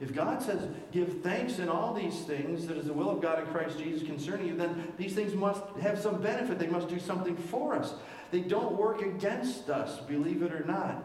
If 0.00 0.14
God 0.14 0.42
says, 0.42 0.66
give 0.90 1.22
thanks 1.22 1.60
in 1.60 1.68
all 1.68 1.94
these 1.94 2.22
things, 2.22 2.66
that 2.66 2.76
is 2.76 2.86
the 2.86 2.92
will 2.92 3.10
of 3.10 3.20
God 3.20 3.38
in 3.38 3.46
Christ 3.46 3.78
Jesus 3.78 4.02
concerning 4.02 4.48
you, 4.48 4.56
then 4.56 4.92
these 4.98 5.14
things 5.14 5.32
must 5.32 5.62
have 5.80 5.96
some 5.96 6.20
benefit. 6.20 6.58
They 6.58 6.66
must 6.66 6.88
do 6.88 6.98
something 6.98 7.36
for 7.36 7.76
us. 7.76 7.94
They 8.32 8.40
don't 8.40 8.76
work 8.76 9.02
against 9.02 9.70
us, 9.70 10.00
believe 10.00 10.42
it 10.42 10.52
or 10.52 10.64
not. 10.64 11.04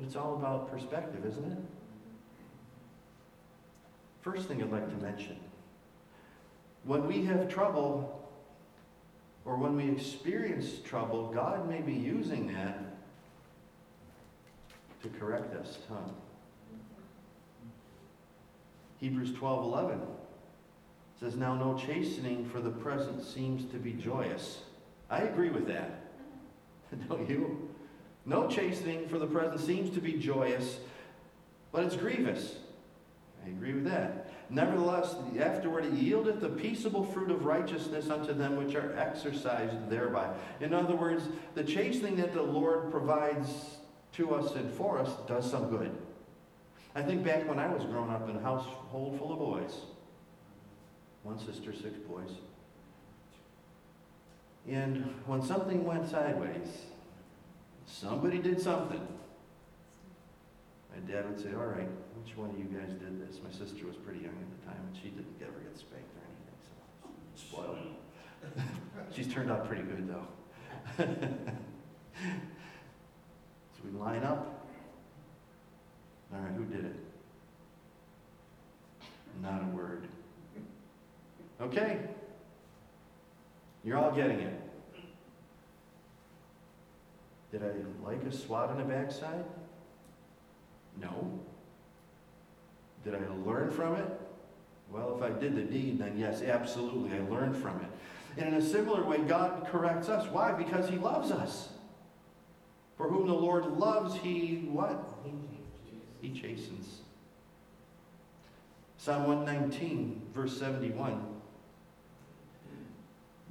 But 0.00 0.06
it's 0.06 0.16
all 0.16 0.34
about 0.34 0.70
perspective, 0.70 1.26
isn't 1.26 1.44
it? 1.44 1.58
First 4.22 4.48
thing 4.48 4.62
I'd 4.62 4.72
like 4.72 4.88
to 4.88 5.04
mention 5.04 5.36
when 6.84 7.06
we 7.06 7.22
have 7.26 7.50
trouble 7.50 8.30
or 9.44 9.56
when 9.58 9.76
we 9.76 9.90
experience 9.90 10.78
trouble, 10.82 11.30
God 11.30 11.68
may 11.68 11.82
be 11.82 11.92
using 11.92 12.46
that 12.54 12.78
to 15.02 15.08
correct 15.10 15.54
us. 15.54 15.76
Huh? 15.90 15.96
Hebrews 19.00 19.34
12 19.34 19.64
11 19.64 20.00
says, 21.18 21.36
Now 21.36 21.54
no 21.54 21.76
chastening 21.76 22.48
for 22.48 22.60
the 22.60 22.70
present 22.70 23.22
seems 23.22 23.70
to 23.70 23.76
be 23.76 23.92
joyous. 23.92 24.60
I 25.10 25.18
agree 25.22 25.50
with 25.50 25.66
that. 25.66 26.10
Don't 27.08 27.28
you? 27.28 27.69
No 28.26 28.48
chastening 28.48 29.08
for 29.08 29.18
the 29.18 29.26
present 29.26 29.60
seems 29.60 29.90
to 29.94 30.00
be 30.00 30.14
joyous, 30.14 30.78
but 31.72 31.84
it's 31.84 31.96
grievous. 31.96 32.56
I 33.44 33.48
agree 33.48 33.72
with 33.72 33.84
that. 33.84 34.30
Nevertheless, 34.50 35.14
afterward 35.38 35.84
it 35.84 35.94
yieldeth 35.94 36.40
the 36.40 36.48
peaceable 36.48 37.04
fruit 37.04 37.30
of 37.30 37.44
righteousness 37.44 38.10
unto 38.10 38.34
them 38.34 38.56
which 38.56 38.74
are 38.74 38.96
exercised 38.98 39.88
thereby. 39.88 40.34
In 40.60 40.74
other 40.74 40.96
words, 40.96 41.24
the 41.54 41.64
chastening 41.64 42.16
that 42.16 42.34
the 42.34 42.42
Lord 42.42 42.90
provides 42.90 43.78
to 44.14 44.34
us 44.34 44.54
and 44.56 44.70
for 44.74 44.98
us 44.98 45.10
does 45.26 45.48
some 45.48 45.70
good. 45.70 45.96
I 46.94 47.02
think 47.02 47.24
back 47.24 47.48
when 47.48 47.58
I 47.58 47.72
was 47.72 47.84
growing 47.84 48.10
up 48.10 48.28
in 48.28 48.36
a 48.36 48.40
household 48.40 49.18
full 49.18 49.32
of 49.32 49.38
boys 49.38 49.80
one 51.22 51.38
sister, 51.38 51.72
six 51.72 51.98
boys. 52.08 52.30
And 54.68 55.14
when 55.26 55.42
something 55.42 55.84
went 55.84 56.08
sideways, 56.08 56.86
somebody 57.90 58.38
did 58.38 58.60
something. 58.60 59.06
My 60.90 61.12
dad 61.12 61.28
would 61.28 61.40
say, 61.40 61.48
All 61.54 61.66
right, 61.66 61.88
which 62.22 62.36
one 62.36 62.50
of 62.50 62.58
you 62.58 62.64
guys 62.64 62.90
did 62.90 63.26
this? 63.26 63.40
My 63.42 63.50
sister 63.50 63.86
was 63.86 63.96
pretty 63.96 64.20
young 64.20 64.34
at 64.34 64.60
the 64.60 64.66
time, 64.66 64.80
and 64.86 64.96
she 64.96 65.10
didn't 65.10 65.36
ever 65.42 65.58
get 65.60 65.76
spanked 65.76 66.14
or 66.16 66.22
anything, 66.24 66.58
so 66.64 67.48
spoiled. 67.48 67.78
She's 69.14 69.32
turned 69.32 69.50
out 69.50 69.66
pretty 69.66 69.82
good, 69.82 70.08
though. 70.08 70.26
so 70.98 71.08
we 73.84 73.90
line 73.98 74.22
up. 74.22 74.68
All 76.32 76.40
right, 76.40 76.52
who 76.52 76.64
did 76.64 76.84
it? 76.84 76.96
Not 79.42 79.62
a 79.62 79.76
word. 79.76 80.06
Okay. 81.60 81.98
You're 83.84 83.98
all 83.98 84.12
getting 84.12 84.40
it. 84.40 84.69
Did 87.50 87.62
I 87.62 88.06
like 88.08 88.22
a 88.24 88.32
swat 88.32 88.70
on 88.70 88.78
the 88.78 88.84
backside? 88.84 89.44
No. 91.00 91.40
Did 93.04 93.14
I 93.14 93.20
learn 93.44 93.70
from 93.70 93.96
it? 93.96 94.20
Well, 94.90 95.16
if 95.16 95.22
I 95.22 95.30
did 95.38 95.56
the 95.56 95.62
deed, 95.62 96.00
then 96.00 96.16
yes, 96.18 96.42
absolutely, 96.42 97.16
I 97.16 97.20
learned 97.22 97.56
from 97.56 97.80
it. 97.80 97.90
And 98.38 98.54
in 98.54 98.54
a 98.54 98.62
similar 98.62 99.04
way, 99.04 99.18
God 99.18 99.66
corrects 99.70 100.08
us. 100.08 100.28
Why? 100.30 100.52
Because 100.52 100.88
He 100.88 100.96
loves 100.96 101.30
us. 101.30 101.70
For 102.96 103.08
whom 103.08 103.26
the 103.26 103.34
Lord 103.34 103.66
loves, 103.78 104.16
He 104.16 104.68
what? 104.70 105.02
He, 105.24 106.28
he 106.28 106.40
chastens. 106.40 107.00
Psalm 108.98 109.26
119, 109.26 110.20
verse 110.34 110.58
71. 110.58 111.24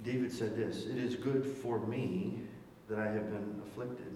David 0.03 0.31
said 0.31 0.55
this 0.55 0.85
It 0.85 0.97
is 0.97 1.15
good 1.15 1.45
for 1.45 1.79
me 1.79 2.41
that 2.89 2.99
I 2.99 3.05
have 3.05 3.29
been 3.29 3.61
afflicted. 3.67 4.13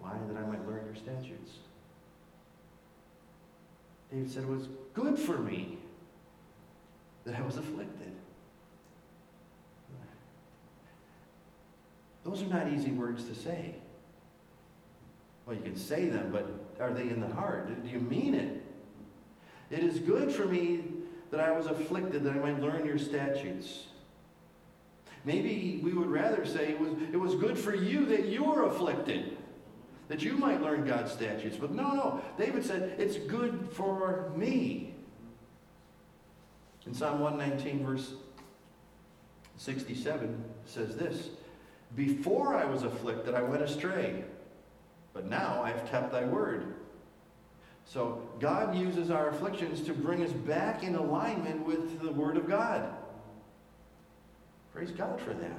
Why? 0.00 0.12
That 0.28 0.36
I 0.38 0.46
might 0.46 0.66
learn 0.66 0.84
your 0.86 0.94
statutes. 0.94 1.52
David 4.10 4.30
said, 4.30 4.44
It 4.44 4.48
was 4.48 4.68
good 4.94 5.18
for 5.18 5.38
me 5.38 5.78
that 7.24 7.34
I 7.34 7.42
was 7.42 7.56
afflicted. 7.56 8.12
Those 12.24 12.42
are 12.42 12.46
not 12.46 12.72
easy 12.72 12.90
words 12.90 13.24
to 13.24 13.34
say. 13.34 13.76
Well, 15.44 15.54
you 15.54 15.62
can 15.62 15.76
say 15.76 16.08
them, 16.08 16.30
but 16.32 16.48
are 16.80 16.92
they 16.92 17.02
in 17.02 17.20
the 17.20 17.28
heart? 17.28 17.84
Do 17.84 17.88
you 17.88 18.00
mean 18.00 18.34
it? 18.34 18.64
It 19.70 19.84
is 19.84 20.00
good 20.00 20.32
for 20.32 20.44
me 20.44 20.84
that 21.30 21.38
I 21.38 21.52
was 21.52 21.66
afflicted, 21.66 22.24
that 22.24 22.32
I 22.32 22.38
might 22.38 22.60
learn 22.60 22.84
your 22.84 22.98
statutes. 22.98 23.86
Maybe 25.26 25.80
we 25.82 25.92
would 25.92 26.06
rather 26.06 26.46
say 26.46 26.70
it 26.70 26.80
was, 26.80 26.92
it 27.12 27.16
was 27.16 27.34
good 27.34 27.58
for 27.58 27.74
you 27.74 28.06
that 28.06 28.26
you 28.26 28.44
were 28.44 28.66
afflicted, 28.66 29.36
that 30.06 30.22
you 30.22 30.34
might 30.34 30.62
learn 30.62 30.86
God's 30.86 31.10
statutes. 31.10 31.56
But 31.60 31.72
no, 31.72 31.90
no. 31.90 32.20
David 32.38 32.64
said, 32.64 32.94
it's 32.96 33.16
good 33.16 33.68
for 33.72 34.32
me. 34.36 34.94
In 36.86 36.94
Psalm 36.94 37.18
119, 37.18 37.84
verse 37.84 38.12
67, 39.56 40.44
says 40.64 40.94
this 40.94 41.30
Before 41.96 42.54
I 42.54 42.64
was 42.64 42.84
afflicted, 42.84 43.34
I 43.34 43.42
went 43.42 43.62
astray, 43.62 44.22
but 45.12 45.26
now 45.28 45.60
I 45.60 45.70
have 45.70 45.90
kept 45.90 46.12
thy 46.12 46.24
word. 46.24 46.72
So 47.84 48.22
God 48.38 48.76
uses 48.76 49.10
our 49.10 49.30
afflictions 49.30 49.80
to 49.82 49.92
bring 49.92 50.22
us 50.22 50.30
back 50.30 50.84
in 50.84 50.94
alignment 50.94 51.66
with 51.66 52.00
the 52.00 52.12
Word 52.12 52.36
of 52.36 52.48
God. 52.48 52.92
Praise 54.76 54.90
God 54.90 55.18
for 55.18 55.32
that. 55.32 55.58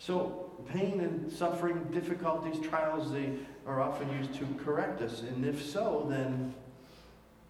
So 0.00 0.50
pain 0.72 1.00
and 1.00 1.30
suffering, 1.32 1.84
difficulties, 1.92 2.58
trials, 2.68 3.12
they 3.12 3.34
are 3.68 3.80
often 3.80 4.10
used 4.18 4.34
to 4.34 4.46
correct 4.64 5.00
us. 5.00 5.20
And 5.20 5.46
if 5.46 5.64
so, 5.64 6.06
then 6.10 6.52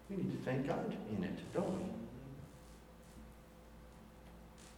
we 0.07 0.17
need 0.17 0.31
to 0.31 0.37
thank 0.45 0.67
God 0.67 0.95
in 1.17 1.23
it, 1.23 1.33
don't 1.51 1.75
we? 1.79 1.85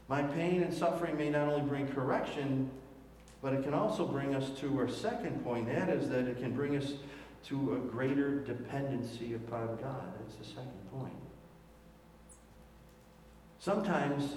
My 0.08 0.24
pain 0.24 0.64
and 0.64 0.74
suffering 0.74 1.18
may 1.18 1.30
not 1.30 1.50
only 1.50 1.68
bring 1.68 1.90
correction, 1.90 2.70
but 3.42 3.52
it 3.52 3.64
can 3.64 3.74
also 3.74 4.08
bring 4.08 4.36
us 4.36 4.52
to 4.62 4.80
our 4.80 4.88
second 4.88 5.44
point. 5.44 5.68
That 5.68 5.90
is 5.90 6.08
that 6.08 6.30
it 6.30 6.40
can 6.40 6.54
bring 6.56 6.78
us 6.78 6.94
to 7.48 7.74
a 7.74 7.78
greater 7.92 8.40
dependency 8.40 9.34
upon 9.34 9.68
God. 9.82 10.14
That's 10.18 10.36
the 10.36 10.46
second 10.46 10.92
point. 10.94 11.14
Sometimes, 13.60 14.36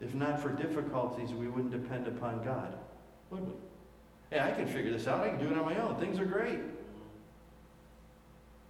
if 0.00 0.14
not 0.14 0.40
for 0.40 0.50
difficulties, 0.50 1.32
we 1.32 1.48
wouldn't 1.48 1.70
depend 1.70 2.06
upon 2.06 2.42
God, 2.44 2.74
would 3.30 3.46
we? 3.46 3.52
Hey, 4.30 4.40
I 4.40 4.52
can 4.52 4.66
figure 4.66 4.92
this 4.92 5.06
out. 5.06 5.20
I 5.20 5.28
can 5.28 5.38
do 5.38 5.50
it 5.50 5.58
on 5.58 5.64
my 5.64 5.76
own. 5.80 5.96
Things 5.96 6.18
are 6.18 6.24
great. 6.24 6.60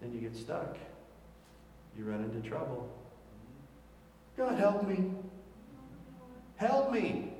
Then 0.01 0.13
you 0.13 0.21
get 0.21 0.35
stuck. 0.35 0.77
You 1.97 2.05
run 2.05 2.25
into 2.25 2.47
trouble. 2.49 2.89
God, 4.37 4.59
help 4.59 4.89
me. 4.89 5.13
Help 6.57 6.93
me. 6.93 7.33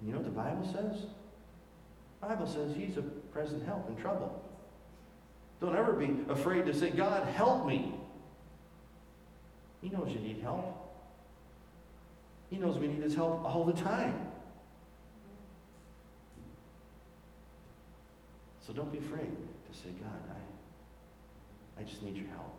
And 0.00 0.08
you 0.08 0.12
know 0.12 0.20
what 0.20 0.24
the 0.24 0.30
Bible 0.30 0.64
says? 0.64 1.06
The 2.20 2.28
Bible 2.28 2.46
says 2.46 2.74
He's 2.76 2.96
a 2.96 3.02
present 3.02 3.64
help 3.66 3.88
in 3.88 3.96
trouble. 3.96 4.42
Don't 5.60 5.76
ever 5.76 5.92
be 5.92 6.16
afraid 6.28 6.66
to 6.66 6.74
say, 6.74 6.90
God, 6.90 7.26
help 7.28 7.66
me. 7.66 7.94
He 9.80 9.88
knows 9.88 10.12
you 10.12 10.20
need 10.20 10.40
help. 10.42 10.81
He 12.52 12.58
knows 12.58 12.78
we 12.78 12.86
need 12.86 13.02
His 13.02 13.14
help 13.14 13.42
all 13.46 13.64
the 13.64 13.72
time. 13.72 14.14
So 18.60 18.74
don't 18.74 18.92
be 18.92 18.98
afraid 18.98 19.30
to 19.30 19.78
say, 19.78 19.88
God, 19.98 20.36
I, 21.78 21.80
I 21.80 21.84
just 21.84 22.02
need 22.02 22.14
your 22.14 22.26
help. 22.28 22.54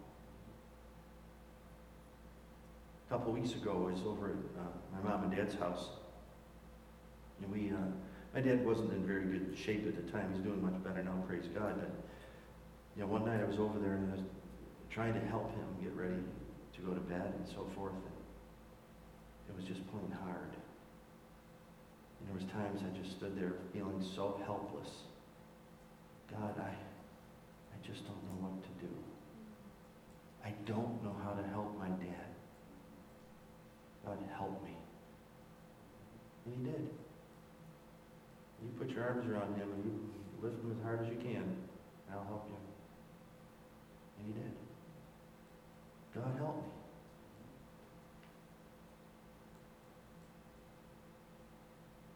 A 3.08 3.14
couple 3.14 3.32
weeks 3.34 3.52
ago, 3.52 3.88
I 3.88 3.92
was 3.92 4.02
over 4.02 4.30
at 4.30 4.34
uh, 4.34 4.98
my 4.98 5.08
mom 5.08 5.26
and 5.26 5.36
dad's 5.36 5.54
house. 5.54 5.90
And 7.44 7.52
we, 7.52 7.70
uh, 7.70 7.78
my 8.34 8.42
dad 8.42 8.66
wasn't 8.66 8.94
in 8.94 9.06
very 9.06 9.26
good 9.26 9.56
shape 9.56 9.88
at 9.88 9.96
the 9.96 10.12
time. 10.12 10.34
He's 10.34 10.42
doing 10.42 10.60
much 10.60 10.84
better 10.84 11.04
now, 11.04 11.24
praise 11.28 11.48
God. 11.54 11.76
But, 11.80 11.92
you 12.96 13.04
know, 13.04 13.08
one 13.10 13.26
night 13.26 13.42
I 13.42 13.46
was 13.46 13.60
over 13.60 13.78
there 13.78 13.94
and 13.94 14.12
I 14.12 14.16
was 14.16 14.26
trying 14.90 15.14
to 15.14 15.20
help 15.28 15.52
him 15.52 15.68
get 15.84 15.94
ready 15.94 16.24
to 16.74 16.82
go 16.82 16.96
to 16.96 17.00
bed 17.02 17.32
and 17.38 17.48
so 17.48 17.68
forth. 17.76 17.94
It 19.54 19.62
was 19.62 19.66
just 19.70 19.86
plain 19.92 20.10
hard. 20.26 20.50
And 22.20 22.28
there 22.28 22.36
was 22.36 22.50
times 22.52 22.82
I 22.82 22.98
just 22.98 23.18
stood 23.18 23.38
there 23.38 23.54
feeling 23.72 24.04
so 24.16 24.42
helpless. 24.46 24.90
God, 26.32 26.58
I, 26.58 26.74
I 26.74 27.78
just 27.86 28.02
don't 28.06 28.18
know 28.26 28.50
what 28.50 28.64
to 28.64 28.70
do. 28.82 28.92
I 30.44 30.50
don't 30.66 31.04
know 31.04 31.16
how 31.24 31.32
to 31.32 31.48
help 31.50 31.78
my 31.78 31.88
dad. 31.88 32.34
God, 34.06 34.18
help 34.36 34.64
me. 34.66 34.76
And 36.46 36.56
he 36.56 36.72
did. 36.72 36.90
You 38.64 38.70
put 38.80 38.90
your 38.90 39.04
arms 39.04 39.30
around 39.30 39.56
him 39.56 39.70
and 39.72 39.84
you 39.86 40.00
lift 40.42 40.64
him 40.64 40.72
as 40.72 40.84
hard 40.84 41.02
as 41.02 41.08
you 41.08 41.18
can, 41.22 41.44
and 41.44 42.12
I'll 42.12 42.26
help 42.26 42.50
you. 42.50 42.58
And 44.18 44.28
he 44.28 44.34
did. 44.42 44.52
God 46.16 46.36
help 46.40 46.58
me. 46.58 46.83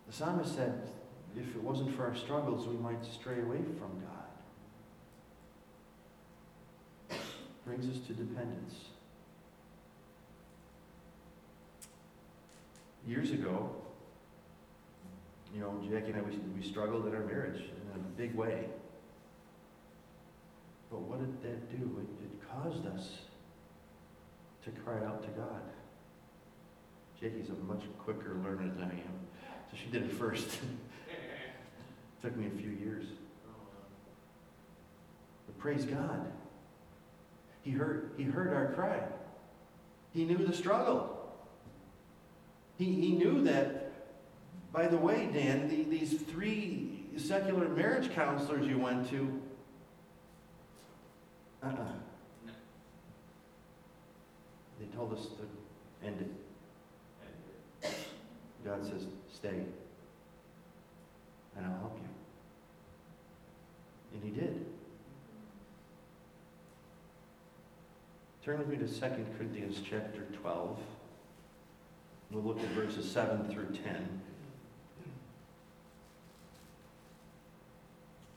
The 0.08 0.14
psalmist 0.14 0.56
said, 0.56 0.90
if 1.36 1.56
it 1.56 1.62
wasn't 1.62 1.96
for 1.96 2.08
our 2.08 2.16
struggles, 2.16 2.68
we 2.68 2.78
might 2.78 3.06
stray 3.06 3.42
away 3.42 3.60
from 3.78 4.02
God. 7.10 7.20
Brings 7.66 7.90
us 7.90 8.00
to 8.08 8.14
dependence. 8.14 8.76
Years 13.06 13.32
ago, 13.32 13.70
you 15.54 15.60
know, 15.62 15.80
Jackie 15.90 16.12
and 16.12 16.18
I, 16.18 16.22
we, 16.22 16.38
we 16.58 16.64
struggled 16.64 17.08
in 17.08 17.14
our 17.14 17.24
marriage 17.24 17.62
in 17.62 18.00
a 18.00 18.04
big 18.18 18.36
way. 18.36 18.66
But 20.90 21.02
what 21.02 21.20
did 21.20 21.42
that 21.44 21.70
do? 21.70 22.00
It, 22.00 22.08
it 22.26 22.32
caused 22.50 22.86
us 22.88 23.18
to 24.64 24.72
cry 24.72 25.04
out 25.06 25.22
to 25.24 25.30
God. 25.30 25.62
Jackie's 27.20 27.50
a 27.50 27.54
much 27.66 27.84
quicker 28.00 28.36
learner 28.44 28.72
than 28.78 28.84
I 28.84 28.94
am, 28.94 29.28
so 29.72 29.78
she 29.78 29.90
did 29.90 30.04
it 30.04 30.12
first. 30.12 30.48
Took 32.22 32.36
me 32.36 32.48
a 32.48 32.58
few 32.60 32.70
years. 32.70 33.06
But 35.46 35.58
praise 35.60 35.86
God. 35.86 36.32
He 37.64 37.72
heard, 37.72 38.12
he 38.18 38.24
heard 38.24 38.54
our 38.54 38.74
cry. 38.74 39.02
He 40.14 40.26
knew 40.26 40.38
the 40.38 40.56
struggle. 40.56 41.18
He, 42.78 42.86
he 42.86 43.12
knew 43.12 43.44
that, 43.44 43.92
by 44.72 44.88
the 44.88 44.98
way, 44.98 45.30
Dan, 45.34 45.68
the, 45.68 45.84
these 45.84 46.22
three 46.22 47.06
secular 47.18 47.68
marriage 47.68 48.12
counselors 48.14 48.68
you 48.68 48.78
went 48.78 49.10
to, 49.10 49.42
uh-uh. 51.64 52.52
They 54.80 54.86
told 54.96 55.14
us 55.14 55.26
to 55.26 56.08
end 56.08 56.22
it. 57.82 57.92
God 58.64 58.86
says, 58.86 59.06
stay, 59.38 59.64
and 61.56 61.66
I'll 61.66 61.80
help 61.80 62.00
you. 62.02 62.10
And 64.14 64.24
he 64.24 64.32
did. 64.40 64.66
Turn 68.44 68.58
with 68.58 68.68
me 68.68 68.78
to 68.78 68.88
2 68.88 69.26
Corinthians 69.38 69.80
chapter 69.88 70.22
12. 70.42 70.80
We'll 72.32 72.44
look 72.44 72.60
at 72.60 72.70
verses 72.70 73.10
7 73.12 73.48
through 73.50 73.76
10. 73.84 74.22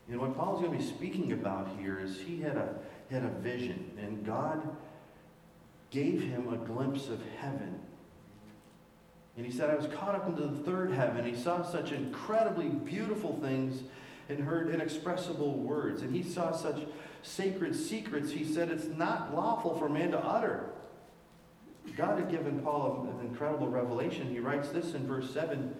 You 0.07 0.17
know, 0.17 0.23
what 0.23 0.37
Paul's 0.37 0.61
going 0.61 0.73
to 0.73 0.79
be 0.79 0.85
speaking 0.85 1.33
about 1.33 1.69
here 1.79 1.99
is 1.99 2.21
he 2.21 2.43
had 2.43 2.57
a, 2.57 2.75
had 3.11 3.23
a 3.23 3.29
vision, 3.29 3.91
and 3.99 4.27
God 4.27 4.61
gave 5.91 6.21
him 6.21 6.53
a 6.53 6.57
glimpse 6.59 7.09
of 7.09 7.23
heaven. 7.39 7.81
And 9.41 9.51
he 9.51 9.57
said, 9.57 9.71
I 9.71 9.75
was 9.75 9.87
caught 9.87 10.15
up 10.15 10.29
into 10.29 10.43
the 10.43 10.71
third 10.71 10.93
heaven. 10.93 11.25
He 11.25 11.35
saw 11.35 11.63
such 11.63 11.93
incredibly 11.93 12.69
beautiful 12.69 13.39
things 13.41 13.85
and 14.29 14.39
heard 14.39 14.69
inexpressible 14.69 15.55
words. 15.55 16.03
And 16.03 16.15
he 16.15 16.23
saw 16.23 16.53
such 16.53 16.83
sacred 17.23 17.75
secrets, 17.75 18.31
he 18.33 18.45
said, 18.45 18.71
it's 18.71 18.85
not 18.85 19.35
lawful 19.35 19.79
for 19.79 19.89
man 19.89 20.11
to 20.11 20.19
utter. 20.19 20.69
God 21.97 22.19
had 22.19 22.31
given 22.31 22.61
Paul 22.61 23.09
an 23.19 23.27
incredible 23.27 23.69
revelation. 23.69 24.29
He 24.29 24.41
writes 24.41 24.69
this 24.69 24.93
in 24.93 25.07
verse 25.07 25.33
7. 25.33 25.75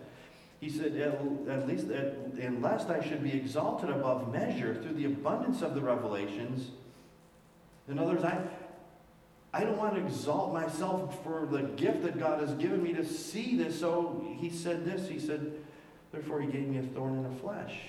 He 0.61 0.71
said, 0.71 0.97
at, 0.97 1.69
least, 1.69 1.91
at, 1.91 2.17
and 2.41 2.63
lest 2.63 2.89
I 2.89 3.07
should 3.07 3.23
be 3.23 3.35
exalted 3.35 3.91
above 3.91 4.33
measure 4.33 4.75
through 4.75 4.95
the 4.95 5.05
abundance 5.05 5.61
of 5.61 5.75
the 5.75 5.83
revelations. 5.83 6.71
In 7.91 7.99
other 7.99 8.13
words, 8.13 8.25
I, 8.25 8.41
I 9.53 9.65
don't 9.65 9.77
want 9.77 9.95
to 9.97 10.01
exalt 10.01 10.53
myself 10.53 11.23
for 11.25 11.47
the 11.51 11.63
gift 11.63 12.03
that 12.05 12.19
God 12.19 12.41
has 12.41 12.55
given 12.55 12.83
me 12.83 12.93
to 12.93 13.05
see 13.05 13.57
this. 13.57 13.81
So 13.81 14.25
he 14.39 14.49
said 14.49 14.85
this. 14.85 15.09
He 15.09 15.19
said, 15.19 15.53
therefore 16.13 16.41
he 16.41 16.49
gave 16.49 16.69
me 16.69 16.79
a 16.79 16.83
thorn 16.83 17.17
in 17.17 17.23
the 17.25 17.41
flesh. 17.41 17.81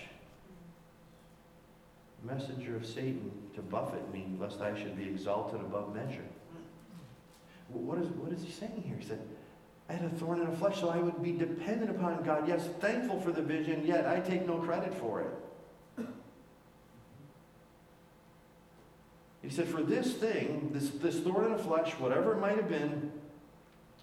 Messenger 2.24 2.76
of 2.76 2.86
Satan 2.86 3.32
to 3.56 3.62
buffet 3.62 4.12
me, 4.14 4.26
lest 4.40 4.62
I 4.62 4.80
should 4.80 4.96
be 4.96 5.04
exalted 5.04 5.60
above 5.60 5.94
measure. 5.94 6.26
What 7.70 8.00
is, 8.00 8.08
what 8.10 8.32
is 8.32 8.44
he 8.44 8.52
saying 8.52 8.84
here? 8.86 8.98
He 9.00 9.06
said, 9.06 9.22
I 9.90 9.94
had 9.94 10.06
a 10.06 10.16
thorn 10.16 10.40
in 10.40 10.50
the 10.50 10.56
flesh, 10.58 10.80
so 10.80 10.90
I 10.90 10.98
would 10.98 11.22
be 11.24 11.32
dependent 11.32 11.90
upon 11.92 12.24
God. 12.24 12.48
Yes, 12.48 12.68
thankful 12.80 13.20
for 13.22 13.32
the 13.32 13.42
vision, 13.42 13.86
yet 13.86 14.08
I 14.08 14.20
take 14.20 14.48
no 14.48 14.58
credit 14.58 14.94
for 14.94 15.22
it. 15.22 15.32
He 19.42 19.50
said, 19.50 19.68
For 19.68 19.82
this 19.82 20.14
thing, 20.14 20.70
this, 20.74 20.90
this 20.90 21.20
thorn 21.20 21.46
in 21.46 21.58
the 21.58 21.64
flesh, 21.64 21.92
whatever 21.94 22.34
it 22.34 22.40
might 22.40 22.58
have 22.58 22.70
been, 22.70 23.12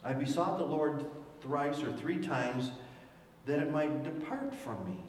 I 0.03 0.13
besought 0.13 0.59
the 0.59 0.65
Lord 0.65 1.05
thrice 1.41 1.83
or 1.83 1.93
three 1.93 2.19
times 2.19 2.71
that 3.47 3.61
it 3.61 3.71
might 3.71 4.03
depart 4.03 4.55
from 4.55 4.85
me. 4.85 5.05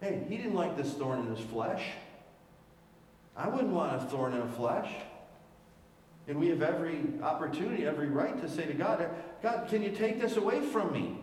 Hey, 0.00 0.24
he 0.28 0.36
didn't 0.36 0.54
like 0.54 0.76
this 0.76 0.92
thorn 0.94 1.20
in 1.20 1.34
his 1.34 1.44
flesh. 1.46 1.84
I 3.36 3.48
wouldn't 3.48 3.72
want 3.72 4.02
a 4.02 4.04
thorn 4.06 4.32
in 4.32 4.40
the 4.40 4.52
flesh. 4.54 4.90
And 6.26 6.38
we 6.38 6.48
have 6.48 6.62
every 6.62 7.02
opportunity, 7.22 7.86
every 7.86 8.08
right 8.08 8.40
to 8.40 8.48
say 8.48 8.66
to 8.66 8.74
God, 8.74 9.08
God, 9.42 9.68
can 9.68 9.82
you 9.82 9.90
take 9.90 10.20
this 10.20 10.36
away 10.36 10.60
from 10.60 10.92
me? 10.92 11.18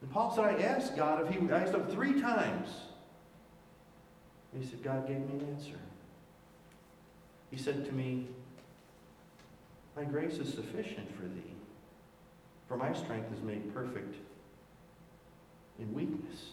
And 0.00 0.10
Paul 0.10 0.34
said, 0.34 0.44
I 0.44 0.62
asked 0.62 0.96
God 0.96 1.26
if 1.26 1.34
he, 1.34 1.50
I 1.50 1.62
asked 1.62 1.74
him 1.74 1.86
three 1.86 2.20
times. 2.20 2.68
And 4.52 4.62
he 4.62 4.68
said, 4.68 4.82
God 4.82 5.06
gave 5.06 5.18
me 5.18 5.40
an 5.40 5.56
answer. 5.56 5.78
He 7.50 7.56
said 7.56 7.84
to 7.86 7.92
me, 7.92 8.26
My 9.96 10.04
grace 10.04 10.34
is 10.34 10.52
sufficient 10.52 11.14
for 11.16 11.22
thee, 11.22 11.54
for 12.68 12.76
my 12.76 12.92
strength 12.92 13.32
is 13.34 13.42
made 13.42 13.72
perfect 13.72 14.16
in 15.78 15.92
weakness. 15.94 16.50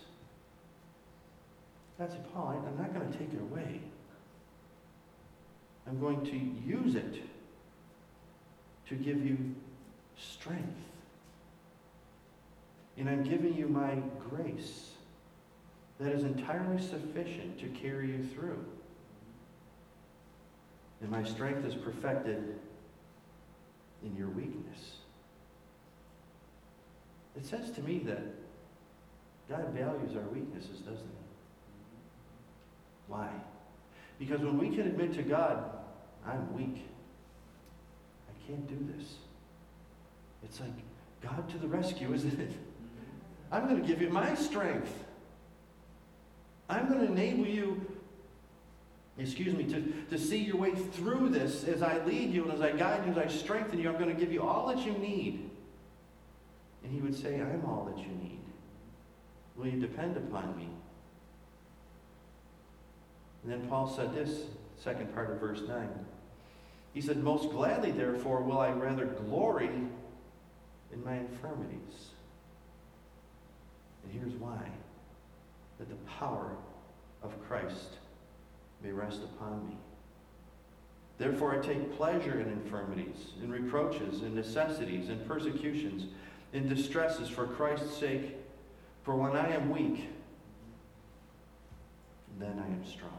God 1.97 2.11
said, 2.11 2.33
Paul, 2.33 2.63
I'm 2.67 2.77
not 2.77 2.93
going 2.93 3.11
to 3.11 3.17
take 3.17 3.33
it 3.33 3.41
away. 3.41 3.79
I'm 5.87 5.99
going 5.99 6.25
to 6.25 6.35
use 6.67 6.95
it 6.95 7.21
to 8.87 8.95
give 8.95 9.25
you 9.25 9.37
strength. 10.17 10.81
And 12.97 13.09
I'm 13.09 13.23
giving 13.23 13.53
you 13.53 13.67
my 13.67 13.95
grace 14.29 14.91
that 15.99 16.11
is 16.11 16.23
entirely 16.23 16.81
sufficient 16.81 17.59
to 17.59 17.67
carry 17.67 18.07
you 18.07 18.25
through. 18.33 18.63
And 21.05 21.11
my 21.11 21.23
strength 21.23 21.63
is 21.67 21.75
perfected 21.75 22.55
in 24.03 24.15
your 24.17 24.29
weakness. 24.29 24.95
It 27.37 27.45
says 27.45 27.69
to 27.75 27.81
me 27.81 27.99
that 28.07 28.23
God 29.47 29.71
values 29.75 30.15
our 30.15 30.27
weaknesses, 30.33 30.79
doesn't 30.79 30.97
he? 30.97 31.25
Why? 33.07 33.29
Because 34.17 34.41
when 34.41 34.57
we 34.57 34.69
can 34.69 34.87
admit 34.87 35.13
to 35.13 35.21
God, 35.21 35.77
I'm 36.25 36.51
weak, 36.55 36.87
I 38.27 38.47
can't 38.47 38.67
do 38.67 38.93
this. 38.97 39.13
It's 40.43 40.59
like 40.59 40.73
God 41.21 41.47
to 41.51 41.59
the 41.59 41.67
rescue, 41.67 42.15
isn't 42.15 42.39
it? 42.39 42.53
I'm 43.51 43.69
going 43.69 43.79
to 43.79 43.87
give 43.87 44.01
you 44.01 44.09
my 44.09 44.33
strength. 44.33 44.91
I'm 46.67 46.89
going 46.89 47.01
to 47.01 47.11
enable 47.13 47.45
you, 47.45 47.85
excuse 49.17 49.53
me, 49.55 49.63
to, 49.65 49.81
to 50.09 50.17
see 50.17 50.39
your 50.39 50.57
way 50.57 50.75
through 50.75 51.29
this 51.29 51.63
as 51.63 51.81
I 51.81 52.03
lead 52.05 52.31
you 52.31 52.43
and 52.43 52.53
as 52.53 52.61
I 52.61 52.71
guide 52.71 53.05
you, 53.05 53.13
and 53.13 53.17
as 53.17 53.33
I 53.33 53.35
strengthen 53.35 53.79
you. 53.79 53.89
I'm 53.89 53.97
going 53.97 54.13
to 54.13 54.19
give 54.19 54.31
you 54.31 54.43
all 54.43 54.67
that 54.67 54.85
you 54.85 54.91
need. 54.93 55.49
And 56.83 56.91
he 56.91 56.99
would 56.99 57.15
say, 57.15 57.35
I'm 57.35 57.63
all 57.65 57.89
that 57.89 57.97
you 57.97 58.11
need. 58.21 58.39
Will 59.55 59.67
you 59.67 59.79
depend 59.79 60.17
upon 60.17 60.55
me? 60.57 60.67
And 63.43 63.51
then 63.51 63.67
Paul 63.69 63.87
said 63.87 64.13
this, 64.13 64.45
second 64.83 65.13
part 65.13 65.31
of 65.31 65.39
verse 65.39 65.61
9. 65.67 65.87
He 66.93 67.01
said, 67.01 67.17
Most 67.23 67.51
gladly, 67.51 67.91
therefore, 67.91 68.41
will 68.41 68.59
I 68.59 68.71
rather 68.71 69.05
glory 69.05 69.69
in 70.91 71.03
my 71.03 71.17
infirmities. 71.17 72.11
And 74.03 74.13
here's 74.13 74.33
why 74.39 74.59
that 75.77 75.89
the 75.89 75.95
power 76.19 76.51
of 77.21 77.31
Christ 77.47 77.97
may 78.83 78.91
rest 78.91 79.21
upon 79.23 79.67
me. 79.67 79.77
Therefore, 81.17 81.57
I 81.57 81.65
take 81.65 81.95
pleasure 81.95 82.39
in 82.39 82.47
infirmities, 82.49 83.33
in 83.41 83.49
reproaches, 83.49 84.21
in 84.21 84.35
necessities, 84.35 85.09
in 85.09 85.19
persecutions, 85.19 86.07
in 86.51 86.67
distresses 86.67 87.29
for 87.29 87.47
Christ's 87.47 87.97
sake. 87.97 88.35
For 89.03 89.15
when 89.15 89.35
I 89.35 89.53
am 89.53 89.69
weak, 89.69 90.09
then 92.39 92.59
I 92.59 92.67
am 92.67 92.83
strong. 92.85 93.11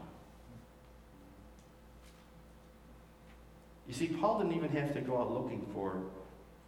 You 3.87 3.93
see, 3.93 4.07
Paul 4.07 4.39
didn't 4.39 4.55
even 4.55 4.69
have 4.71 4.93
to 4.93 5.01
go 5.01 5.17
out 5.17 5.31
looking 5.31 5.65
for 5.73 6.01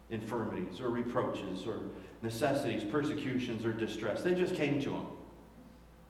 infirmities 0.08 0.80
or 0.80 0.88
reproaches 0.88 1.66
or 1.66 1.80
necessities, 2.22 2.82
persecutions, 2.82 3.64
or 3.64 3.72
distress. 3.72 4.22
They 4.22 4.34
just 4.34 4.54
came 4.54 4.80
to 4.82 4.90
him. 4.90 5.06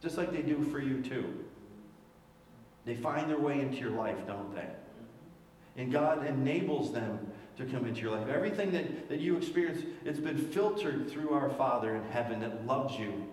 Just 0.00 0.16
like 0.16 0.32
they 0.32 0.42
do 0.42 0.62
for 0.64 0.80
you, 0.80 1.02
too. 1.02 1.44
They 2.84 2.94
find 2.94 3.28
their 3.28 3.38
way 3.38 3.60
into 3.60 3.76
your 3.76 3.90
life, 3.90 4.26
don't 4.26 4.54
they? 4.54 4.68
And 5.76 5.92
God 5.92 6.26
enables 6.26 6.92
them 6.92 7.18
to 7.56 7.64
come 7.66 7.86
into 7.86 8.00
your 8.00 8.12
life. 8.12 8.28
Everything 8.28 8.72
that, 8.72 9.08
that 9.08 9.20
you 9.20 9.36
experience, 9.36 9.82
it's 10.04 10.18
been 10.18 10.38
filtered 10.38 11.10
through 11.10 11.30
our 11.30 11.50
Father 11.50 11.94
in 11.94 12.04
heaven 12.10 12.40
that 12.40 12.66
loves 12.66 12.98
you 12.98 13.28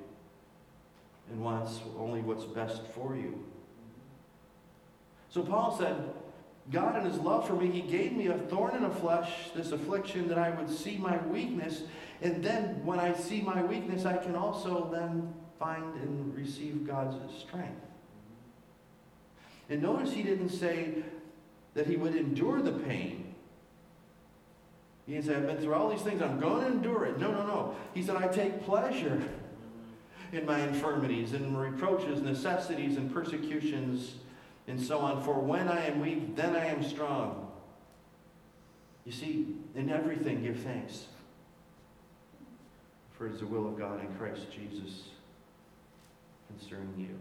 and 1.30 1.42
wants 1.42 1.80
only 1.98 2.22
what's 2.22 2.46
best 2.46 2.86
for 2.88 3.16
you. 3.16 3.44
So 5.30 5.42
Paul 5.44 5.78
said, 5.78 6.10
God, 6.72 6.98
in 6.98 7.10
his 7.10 7.20
love 7.20 7.48
for 7.48 7.54
me, 7.54 7.72
he 7.72 7.82
gave 7.82 8.14
me 8.14 8.28
a 8.28 8.38
thorn 8.38 8.76
in 8.76 8.84
the 8.84 8.90
flesh, 8.90 9.32
this 9.56 9.72
affliction, 9.72 10.28
that 10.28 10.38
I 10.38 10.50
would 10.50 10.70
see 10.70 10.98
my 10.98 11.18
weakness. 11.28 11.84
And 12.22 12.44
then 12.44 12.86
when 12.86 13.00
I 13.00 13.14
see 13.14 13.42
my 13.42 13.64
weakness, 13.64 14.06
I 14.06 14.18
can 14.18 14.36
also 14.36 14.90
then 14.92 15.34
find 15.60 15.96
and 15.96 16.36
receive 16.36 16.86
God's 16.86 17.16
strength. 17.42 17.87
And 19.70 19.82
notice 19.82 20.14
he 20.14 20.24
didn't 20.24 20.50
say 20.50 21.04
that 21.74 21.88
he 21.88 21.96
would 21.96 22.16
endure 22.16 22.62
the 22.62 22.72
pain. 22.72 23.34
He 25.06 25.14
didn't 25.14 25.26
say, 25.26 25.36
I've 25.36 25.48
been 25.48 25.58
through 25.58 25.74
all 25.74 25.90
these 25.90 26.02
things, 26.02 26.22
I'm 26.22 26.40
going 26.40 26.62
to 26.62 26.68
endure 26.68 27.06
it. 27.06 27.18
No, 27.18 27.32
no, 27.32 27.46
no. 27.46 27.76
He 27.94 28.04
said, 28.04 28.18
I 28.18 28.28
take 28.28 28.66
pleasure 28.66 29.22
in 30.34 30.46
my 30.46 30.60
infirmities 30.60 31.34
and 31.34 31.58
reproaches, 31.58 32.22
necessities, 32.22 32.98
and 32.98 33.14
persecutions 33.14 34.16
and 34.68 34.80
so 34.80 35.00
on. 35.00 35.24
For 35.24 35.34
when 35.34 35.70
I 35.70 35.86
am 35.86 36.02
weak, 36.02 36.36
then 36.36 36.56
I 36.56 36.66
am 36.66 36.84
strong. 36.84 37.50
You 39.06 39.12
see, 39.14 39.48
in 39.76 39.90
everything 39.90 40.44
give 40.44 40.60
thanks. 40.60 41.06
For 43.14 43.28
it 43.28 43.34
is 43.34 43.40
the 43.40 43.48
will 43.48 43.68
of 43.68 43.80
God 43.80 44.02
in 44.02 44.14
Christ 44.16 44.52
Jesus 44.52 45.10
concerning 46.50 46.94
you 46.98 47.16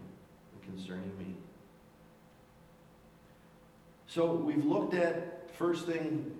and 0.53 0.75
concerning 0.75 1.17
me. 1.17 1.35
So 4.17 4.33
we've 4.33 4.65
looked 4.65 4.95
at, 4.95 5.47
first 5.57 5.85
thing, 5.85 6.35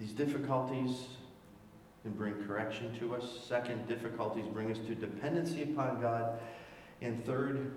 these 0.00 0.10
difficulties 0.10 1.06
can 2.02 2.10
bring 2.10 2.34
correction 2.44 2.92
to 2.98 3.14
us. 3.14 3.38
Second, 3.46 3.86
difficulties 3.86 4.46
bring 4.52 4.72
us 4.72 4.78
to 4.88 4.96
dependency 4.96 5.62
upon 5.62 6.00
God. 6.00 6.40
And 7.02 7.24
third, 7.24 7.76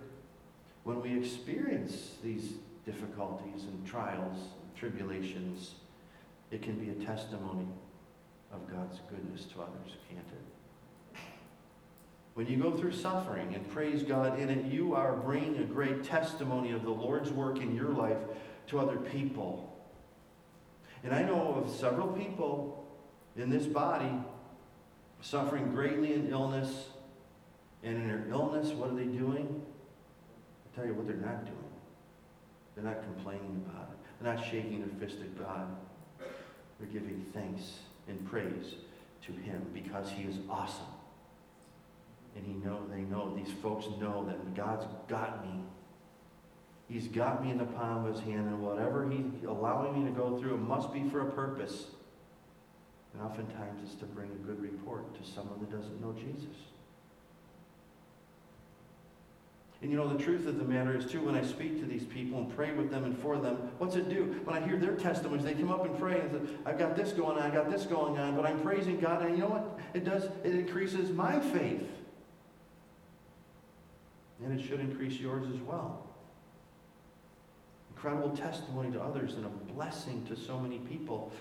when 0.86 1.04
we 1.04 1.16
experience 1.16 2.16
these 2.24 2.54
difficulties 2.84 3.66
and 3.66 3.86
trials 3.86 4.40
and 4.40 4.76
tribulations, 4.76 5.76
it 6.50 6.64
can 6.64 6.80
be 6.80 6.90
a 6.90 7.06
testimony 7.06 7.68
of 8.52 8.68
God's 8.72 9.02
goodness 9.08 9.46
to 9.54 9.62
others, 9.62 9.98
can't 10.10 10.26
it? 10.32 10.43
When 12.34 12.48
you 12.48 12.58
go 12.58 12.72
through 12.72 12.94
suffering 12.94 13.54
and 13.54 13.70
praise 13.70 14.02
God 14.02 14.40
in 14.40 14.50
it, 14.50 14.66
you 14.66 14.96
are 14.96 15.14
bringing 15.14 15.58
a 15.58 15.66
great 15.66 16.04
testimony 16.04 16.72
of 16.72 16.84
the 16.84 16.90
Lord's 16.90 17.32
work 17.32 17.60
in 17.60 17.76
your 17.76 17.90
life 17.90 18.18
to 18.68 18.80
other 18.80 18.98
people. 18.98 19.70
And 21.04 21.14
I 21.14 21.22
know 21.22 21.64
of 21.64 21.70
several 21.70 22.08
people 22.08 22.88
in 23.36 23.50
this 23.50 23.66
body 23.66 24.12
suffering 25.22 25.72
greatly 25.72 26.14
in 26.14 26.30
illness. 26.30 26.88
And 27.84 27.98
in 27.98 28.08
their 28.08 28.26
illness, 28.30 28.70
what 28.70 28.92
are 28.92 28.96
they 28.96 29.06
doing? 29.06 29.62
I'll 30.66 30.76
tell 30.76 30.86
you 30.86 30.94
what 30.94 31.06
they're 31.06 31.18
not 31.18 31.46
doing. 31.46 31.58
They're 32.76 32.86
not 32.86 33.04
complaining 33.04 33.64
about 33.68 33.90
it. 33.92 33.98
They're 34.22 34.34
not 34.34 34.44
shaking 34.44 34.80
their 34.80 35.08
fist 35.08 35.22
at 35.22 35.38
God. 35.38 35.68
They're 36.80 36.88
giving 36.88 37.26
thanks 37.34 37.80
and 38.08 38.26
praise 38.26 38.76
to 39.26 39.32
Him 39.34 39.66
because 39.74 40.10
He 40.10 40.24
is 40.24 40.38
awesome. 40.50 40.93
And 42.36 42.46
he 42.46 42.54
know 42.54 42.82
they 42.90 43.02
know 43.02 43.36
these 43.36 43.54
folks 43.62 43.86
know 44.00 44.26
that 44.26 44.56
God's 44.56 44.86
got 45.08 45.46
me. 45.46 45.62
He's 46.90 47.08
got 47.08 47.44
me 47.44 47.52
in 47.52 47.58
the 47.58 47.66
palm 47.66 48.06
of 48.06 48.16
his 48.16 48.24
hand, 48.24 48.48
and 48.48 48.62
whatever 48.62 49.10
he's 49.10 49.26
allowing 49.48 50.04
me 50.04 50.10
to 50.10 50.16
go 50.16 50.38
through, 50.38 50.56
it 50.56 50.62
must 50.62 50.94
be 50.94 51.08
for 51.10 51.22
a 51.28 51.32
purpose. 51.32 51.86
And 53.14 53.22
oftentimes 53.22 53.82
it's 53.84 53.96
to 53.96 54.06
bring 54.06 54.30
a 54.32 54.48
good 54.48 54.62
report 54.62 55.16
to 55.22 55.32
someone 55.32 55.60
that 55.60 55.72
doesn't 55.72 56.02
know 56.02 56.14
Jesus. 56.14 56.58
And 59.82 59.92
you 59.92 59.98
know, 59.98 60.08
the 60.08 60.22
truth 60.22 60.48
of 60.48 60.58
the 60.58 60.64
matter 60.64 60.96
is, 60.98 61.06
too, 61.06 61.22
when 61.22 61.36
I 61.36 61.44
speak 61.44 61.80
to 61.82 61.86
these 61.86 62.06
people 62.06 62.40
and 62.40 62.56
pray 62.56 62.72
with 62.72 62.90
them 62.90 63.04
and 63.04 63.18
for 63.18 63.38
them, 63.38 63.58
what's 63.80 63.96
it 63.96 64.10
do? 64.10 64.40
When 64.46 64.56
I 64.56 64.66
hear 64.66 64.78
their 64.78 64.96
testimonies, 64.96 65.44
they 65.44 65.54
come 65.54 65.72
up 65.72 65.86
and 65.86 66.00
pray 66.00 66.22
and 66.22 66.32
say, 66.32 66.54
I've 66.66 66.80
got 66.80 66.96
this 66.96 67.12
going 67.12 67.38
on, 67.38 67.44
I've 67.44 67.54
got 67.54 67.70
this 67.70 67.84
going 67.84 68.18
on, 68.18 68.36
but 68.36 68.46
I'm 68.46 68.62
praising 68.62 69.00
God, 69.00 69.24
and 69.24 69.36
you 69.36 69.44
know 69.44 69.50
what? 69.50 69.80
It 69.94 70.06
does, 70.06 70.30
it 70.46 70.56
increases 70.56 71.10
my 71.12 71.40
faith. 71.40 71.84
And 74.44 74.60
it 74.60 74.64
should 74.64 74.80
increase 74.80 75.20
yours 75.20 75.48
as 75.54 75.60
well. 75.62 76.06
Incredible 77.96 78.36
testimony 78.36 78.92
to 78.92 79.02
others 79.02 79.36
and 79.36 79.46
a 79.46 79.50
blessing 79.74 80.26
to 80.28 80.36
so 80.36 80.60
many 80.60 80.80
people. 80.80 81.32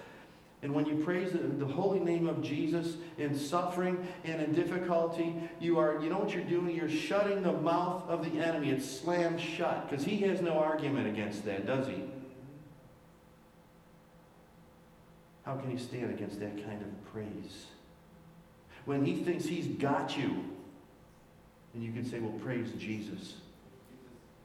And 0.63 0.73
when 0.73 0.87
you 0.87 0.95
praise 0.95 1.33
the, 1.33 1.39
the, 1.39 1.67
holy 1.67 1.99
name 1.99 2.29
of 2.29 2.41
Jesus 2.41 2.95
in 3.19 3.37
suffering 3.37 4.07
and 4.23 4.41
in 4.41 4.53
difficulty, 4.53 5.35
you 5.59 5.77
are, 5.81 6.01
you 6.01 6.09
know 6.09 6.19
what 6.19 6.33
you're 6.33 6.45
doing? 6.45 6.77
You're 6.77 6.89
shutting 6.89 7.43
the 7.43 7.53
mouth 7.53 8.09
of 8.09 8.25
the 8.25 8.41
enemy. 8.41 8.71
It's 8.71 8.89
slammed 8.89 9.41
shut 9.41 9.91
because 9.91 10.05
he 10.05 10.19
has 10.19 10.41
no 10.41 10.53
argument 10.53 11.09
against 11.09 11.45
that, 11.47 11.67
does 11.67 11.89
he? 11.89 12.05
How 15.45 15.57
can 15.57 15.71
he 15.71 15.79
stand 15.79 16.13
against 16.13 16.39
that 16.39 16.65
kind 16.65 16.81
of 16.81 17.13
praise? 17.13 17.67
When 18.85 19.05
he 19.05 19.17
thinks 19.17 19.47
he's 19.47 19.67
got 19.67 20.17
you, 20.17 20.45
and 21.75 21.83
you 21.83 21.93
can 21.93 22.05
say, 22.05 22.19
well, 22.19 22.39
praise 22.41 22.73
Jesus. 22.79 23.35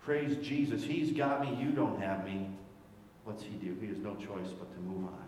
Praise 0.02 0.38
Jesus. 0.38 0.84
He's 0.84 1.12
got 1.12 1.42
me. 1.42 1.62
You 1.62 1.72
don't 1.72 2.02
have 2.02 2.26
me. 2.26 2.50
What's 3.26 3.44
he 3.44 3.50
do? 3.50 3.76
He 3.82 3.88
has 3.88 3.98
no 3.98 4.16
choice 4.16 4.54
but 4.58 4.74
to 4.74 4.80
move 4.80 5.06
on. 5.06 5.28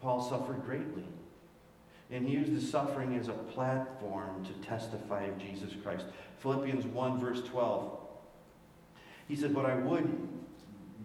Paul 0.00 0.22
suffered 0.22 0.64
greatly. 0.64 1.04
And 2.10 2.26
he 2.26 2.34
used 2.34 2.54
the 2.54 2.60
suffering 2.60 3.16
as 3.16 3.28
a 3.28 3.32
platform 3.32 4.44
to 4.44 4.52
testify 4.66 5.24
of 5.24 5.38
Jesus 5.38 5.72
Christ. 5.82 6.06
Philippians 6.40 6.86
1, 6.86 7.18
verse 7.18 7.42
12. 7.42 7.98
He 9.28 9.36
said, 9.36 9.54
But 9.54 9.66
I 9.66 9.76
would, 9.76 10.28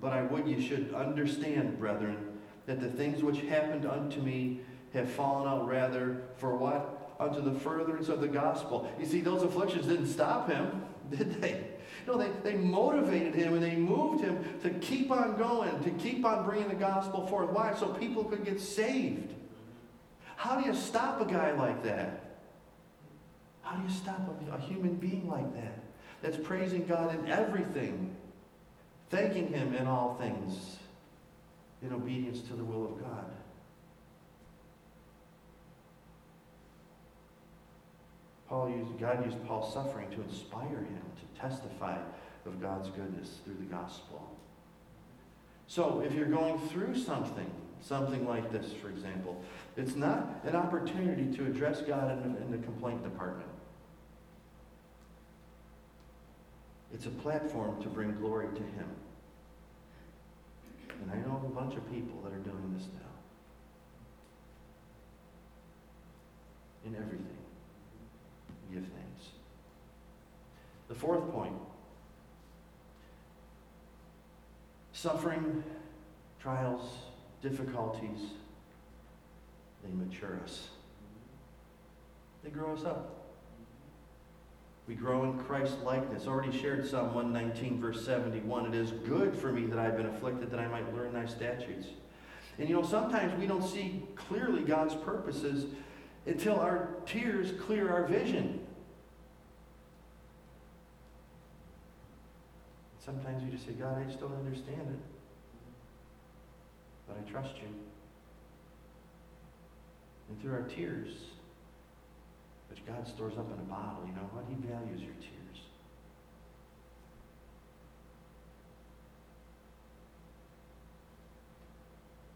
but 0.01 0.13
I 0.13 0.23
would 0.23 0.47
you 0.47 0.61
should 0.61 0.93
understand, 0.93 1.79
brethren, 1.79 2.17
that 2.65 2.81
the 2.81 2.89
things 2.89 3.23
which 3.23 3.41
happened 3.41 3.85
unto 3.85 4.21
me 4.21 4.61
have 4.97 5.09
fallen 5.09 5.47
out 5.47 5.67
rather 5.67 6.23
for 6.37 6.55
what? 6.55 7.13
Unto 7.19 7.41
the 7.41 7.57
furtherance 7.59 8.09
of 8.09 8.21
the 8.21 8.27
gospel. 8.27 8.91
You 8.99 9.05
see, 9.05 9.21
those 9.21 9.43
afflictions 9.43 9.87
didn't 9.87 10.07
stop 10.07 10.49
him, 10.49 10.83
did 11.11 11.41
they? 11.41 11.63
No, 12.05 12.17
they, 12.17 12.29
they 12.43 12.55
motivated 12.55 13.35
him 13.35 13.53
and 13.53 13.63
they 13.63 13.75
moved 13.75 14.23
him 14.23 14.43
to 14.63 14.69
keep 14.69 15.11
on 15.11 15.37
going, 15.37 15.83
to 15.83 15.89
keep 15.91 16.25
on 16.25 16.45
bringing 16.45 16.69
the 16.69 16.75
gospel 16.75 17.27
forth. 17.27 17.49
Why? 17.49 17.73
So 17.75 17.87
people 17.89 18.23
could 18.23 18.45
get 18.45 18.61
saved. 18.61 19.33
How 20.37 20.59
do 20.59 20.67
you 20.67 20.75
stop 20.75 21.19
a 21.19 21.25
guy 21.25 21.51
like 21.51 21.83
that? 21.83 22.23
How 23.61 23.75
do 23.75 23.83
you 23.83 23.89
stop 23.89 24.21
a, 24.49 24.55
a 24.55 24.59
human 24.59 24.95
being 24.95 25.27
like 25.27 25.53
that? 25.55 25.79
That's 26.21 26.37
praising 26.37 26.85
God 26.85 27.13
in 27.13 27.27
everything, 27.27 28.15
thanking 29.09 29.47
Him 29.51 29.75
in 29.75 29.87
all 29.87 30.15
things, 30.15 30.77
in 31.81 31.93
obedience 31.93 32.41
to 32.41 32.53
the 32.53 32.63
will 32.63 32.85
of 32.85 33.01
God. 33.01 33.25
Paul 38.49 38.69
used, 38.69 38.99
God 38.99 39.25
used 39.25 39.45
Paul's 39.45 39.73
suffering 39.73 40.09
to 40.11 40.21
inspire 40.21 40.79
him 40.79 41.01
to 41.17 41.41
testify 41.41 41.97
of 42.45 42.61
God's 42.61 42.89
goodness 42.89 43.39
through 43.43 43.55
the 43.55 43.65
gospel. 43.65 44.25
So, 45.67 46.01
if 46.05 46.13
you're 46.13 46.27
going 46.27 46.59
through 46.69 46.97
something, 46.97 47.51
something 47.81 48.25
like 48.25 48.51
this, 48.51 48.71
for 48.81 48.89
example, 48.89 49.43
it's 49.75 49.95
not 49.95 50.39
an 50.45 50.55
opportunity 50.55 51.35
to 51.37 51.45
address 51.45 51.81
God 51.81 52.11
in 52.11 52.33
the, 52.33 52.41
in 52.41 52.51
the 52.51 52.57
complaint 52.59 53.03
department. 53.03 53.49
It's 56.93 57.05
a 57.05 57.09
platform 57.09 57.81
to 57.83 57.89
bring 57.89 58.15
glory 58.17 58.47
to 58.47 58.61
Him. 58.61 58.87
And 61.01 61.11
I 61.11 61.17
know 61.17 61.41
a 61.45 61.49
bunch 61.49 61.75
of 61.75 61.85
people 61.91 62.21
that 62.23 62.33
are 62.33 62.39
doing 62.39 62.73
this 62.75 62.87
now. 62.93 63.01
In 66.85 66.95
everything. 66.95 67.36
Give 68.73 68.83
thanks. 68.83 69.31
The 70.87 70.95
fourth 70.95 71.29
point 71.31 71.55
suffering, 74.91 75.63
trials, 76.39 76.89
difficulties, 77.41 78.31
they 79.83 79.91
mature 79.93 80.39
us. 80.43 80.69
They 82.43 82.49
grow 82.49 82.73
us 82.73 82.83
up. 82.83 83.13
We 84.87 84.95
grow 84.95 85.23
in 85.25 85.37
Christ 85.37 85.75
likeness. 85.83 86.27
Already 86.27 86.57
shared 86.57 86.87
Psalm 86.87 87.13
119, 87.13 87.79
verse 87.79 88.03
71. 88.05 88.73
It 88.73 88.75
is 88.75 88.91
good 88.91 89.35
for 89.35 89.51
me 89.51 89.65
that 89.65 89.77
I've 89.77 89.97
been 89.97 90.05
afflicted, 90.07 90.49
that 90.49 90.59
I 90.59 90.67
might 90.67 90.95
learn 90.95 91.13
thy 91.13 91.25
statutes. 91.25 91.87
And 92.57 92.67
you 92.67 92.75
know, 92.75 92.83
sometimes 92.83 93.37
we 93.39 93.45
don't 93.45 93.67
see 93.67 94.01
clearly 94.15 94.63
God's 94.63 94.95
purposes 94.95 95.65
until 96.27 96.59
our 96.59 96.89
tears 97.05 97.53
clear 97.65 97.89
our 97.89 98.03
vision. 98.03 98.59
Sometimes 102.99 103.41
you 103.43 103.49
just 103.49 103.65
say, 103.65 103.71
God, 103.71 103.97
I 103.97 104.03
just 104.03 104.19
don't 104.19 104.35
understand 104.35 104.81
it. 104.81 104.99
But 107.07 107.17
I 107.25 107.31
trust 107.31 107.55
you. 107.55 107.69
And 110.29 110.41
through 110.41 110.51
our 110.51 110.63
tears, 110.63 111.13
which 112.69 112.85
God 112.85 113.07
stores 113.07 113.37
up 113.37 113.47
in 113.53 113.59
a 113.59 113.69
bottle, 113.69 114.03
you 114.05 114.11
know 114.11 114.27
what? 114.33 114.43
He 114.49 114.55
values 114.67 114.99
your 114.99 115.15
tears. 115.21 115.61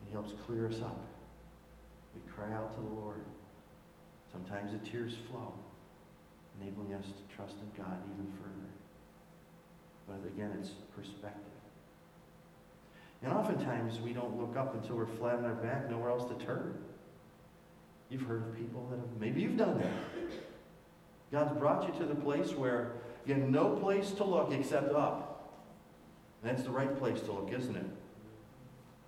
He 0.05 0.13
helps 0.13 0.31
clear 0.45 0.69
us 0.69 0.81
up. 0.81 0.97
We 2.15 2.21
cry 2.31 2.53
out 2.55 2.73
to 2.75 2.81
the 2.81 2.95
Lord. 2.95 3.19
Sometimes 4.31 4.71
the 4.71 4.89
tears 4.89 5.13
flow, 5.29 5.53
enabling 6.61 6.93
us 6.93 7.05
to 7.05 7.35
trust 7.35 7.55
in 7.59 7.83
God 7.83 7.97
even 8.13 8.31
further. 8.37 8.61
But 10.07 10.27
again, 10.27 10.55
it's 10.59 10.71
perspective. 10.95 11.45
And 13.23 13.33
oftentimes 13.33 13.99
we 13.99 14.13
don't 14.13 14.39
look 14.39 14.57
up 14.57 14.73
until 14.73 14.95
we're 14.95 15.05
flat 15.05 15.35
on 15.35 15.45
our 15.45 15.53
back, 15.53 15.89
nowhere 15.89 16.09
else 16.09 16.25
to 16.31 16.45
turn. 16.45 16.75
You've 18.09 18.23
heard 18.23 18.43
of 18.43 18.57
people 18.57 18.87
that 18.89 18.97
have, 18.97 19.19
maybe 19.19 19.41
you've 19.41 19.57
done 19.57 19.77
that. 19.77 20.31
God's 21.31 21.57
brought 21.57 21.87
you 21.87 21.99
to 21.99 22.05
the 22.05 22.15
place 22.15 22.51
where 22.51 22.91
you 23.25 23.35
have 23.35 23.47
no 23.47 23.69
place 23.75 24.11
to 24.11 24.23
look 24.23 24.51
except 24.51 24.91
up. 24.93 25.61
That's 26.43 26.63
the 26.63 26.71
right 26.71 26.97
place 26.97 27.21
to 27.21 27.31
look, 27.31 27.53
isn't 27.53 27.75
it? 27.75 27.85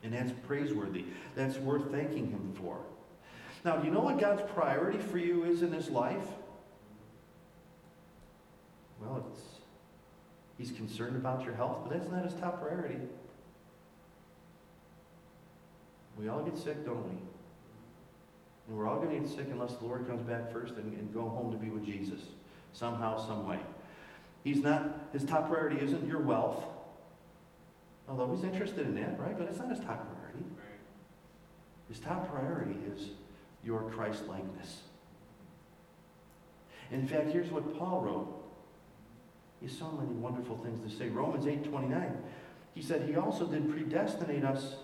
And 0.03 0.13
that's 0.13 0.31
praiseworthy. 0.45 1.05
That's 1.35 1.57
worth 1.57 1.91
thanking 1.91 2.29
Him 2.29 2.53
for. 2.61 2.79
Now, 3.63 3.77
do 3.77 3.87
you 3.87 3.93
know 3.93 4.01
what 4.01 4.19
God's 4.19 4.41
priority 4.53 4.99
for 4.99 5.17
you 5.17 5.45
is 5.45 5.61
in 5.61 5.71
this 5.71 5.89
life? 5.89 6.25
Well, 9.01 9.25
it's 9.29 9.39
He's 10.57 10.71
concerned 10.71 11.15
about 11.15 11.43
your 11.43 11.55
health, 11.55 11.79
but 11.83 11.97
that's 11.97 12.11
not 12.11 12.23
His 12.23 12.33
top 12.35 12.61
priority. 12.61 12.99
We 16.17 16.27
all 16.27 16.43
get 16.43 16.57
sick, 16.57 16.85
don't 16.85 17.03
we? 17.03 17.17
And 18.67 18.77
we're 18.77 18.87
all 18.87 18.97
going 18.97 19.09
to 19.09 19.27
get 19.27 19.35
sick 19.35 19.47
unless 19.51 19.73
the 19.73 19.85
Lord 19.85 20.07
comes 20.07 20.21
back 20.23 20.51
first 20.51 20.75
and, 20.75 20.93
and 20.93 21.13
go 21.13 21.21
home 21.21 21.51
to 21.51 21.57
be 21.57 21.69
with 21.69 21.85
Jesus 21.85 22.21
somehow, 22.73 23.17
some 23.25 23.47
way. 23.47 23.59
He's 24.43 24.61
not, 24.61 25.07
his 25.11 25.23
top 25.23 25.49
priority 25.49 25.83
isn't 25.83 26.07
your 26.07 26.19
wealth, 26.19 26.63
although 28.07 28.33
he's 28.33 28.43
interested 28.43 28.85
in 28.85 28.95
that, 28.95 29.19
right? 29.19 29.37
But 29.37 29.47
it's 29.47 29.57
not 29.57 29.69
his 29.69 29.79
top 29.79 30.07
priority. 30.07 30.45
His 31.89 31.99
top 31.99 32.29
priority 32.31 32.75
is 32.95 33.09
your 33.65 33.81
Christ 33.91 34.27
likeness. 34.27 34.81
In 36.91 37.07
fact, 37.07 37.31
here's 37.31 37.49
what 37.49 37.77
Paul 37.77 38.01
wrote. 38.01 38.43
He 39.59 39.67
has 39.67 39.77
so 39.77 39.89
many 39.91 40.13
wonderful 40.13 40.57
things 40.57 40.79
to 40.91 40.97
say. 40.97 41.09
Romans 41.09 41.47
8 41.47 41.63
29. 41.63 42.17
He 42.75 42.81
said, 42.81 43.07
He 43.07 43.15
also 43.15 43.45
did 43.45 43.69
predestinate 43.71 44.43
us 44.43 44.75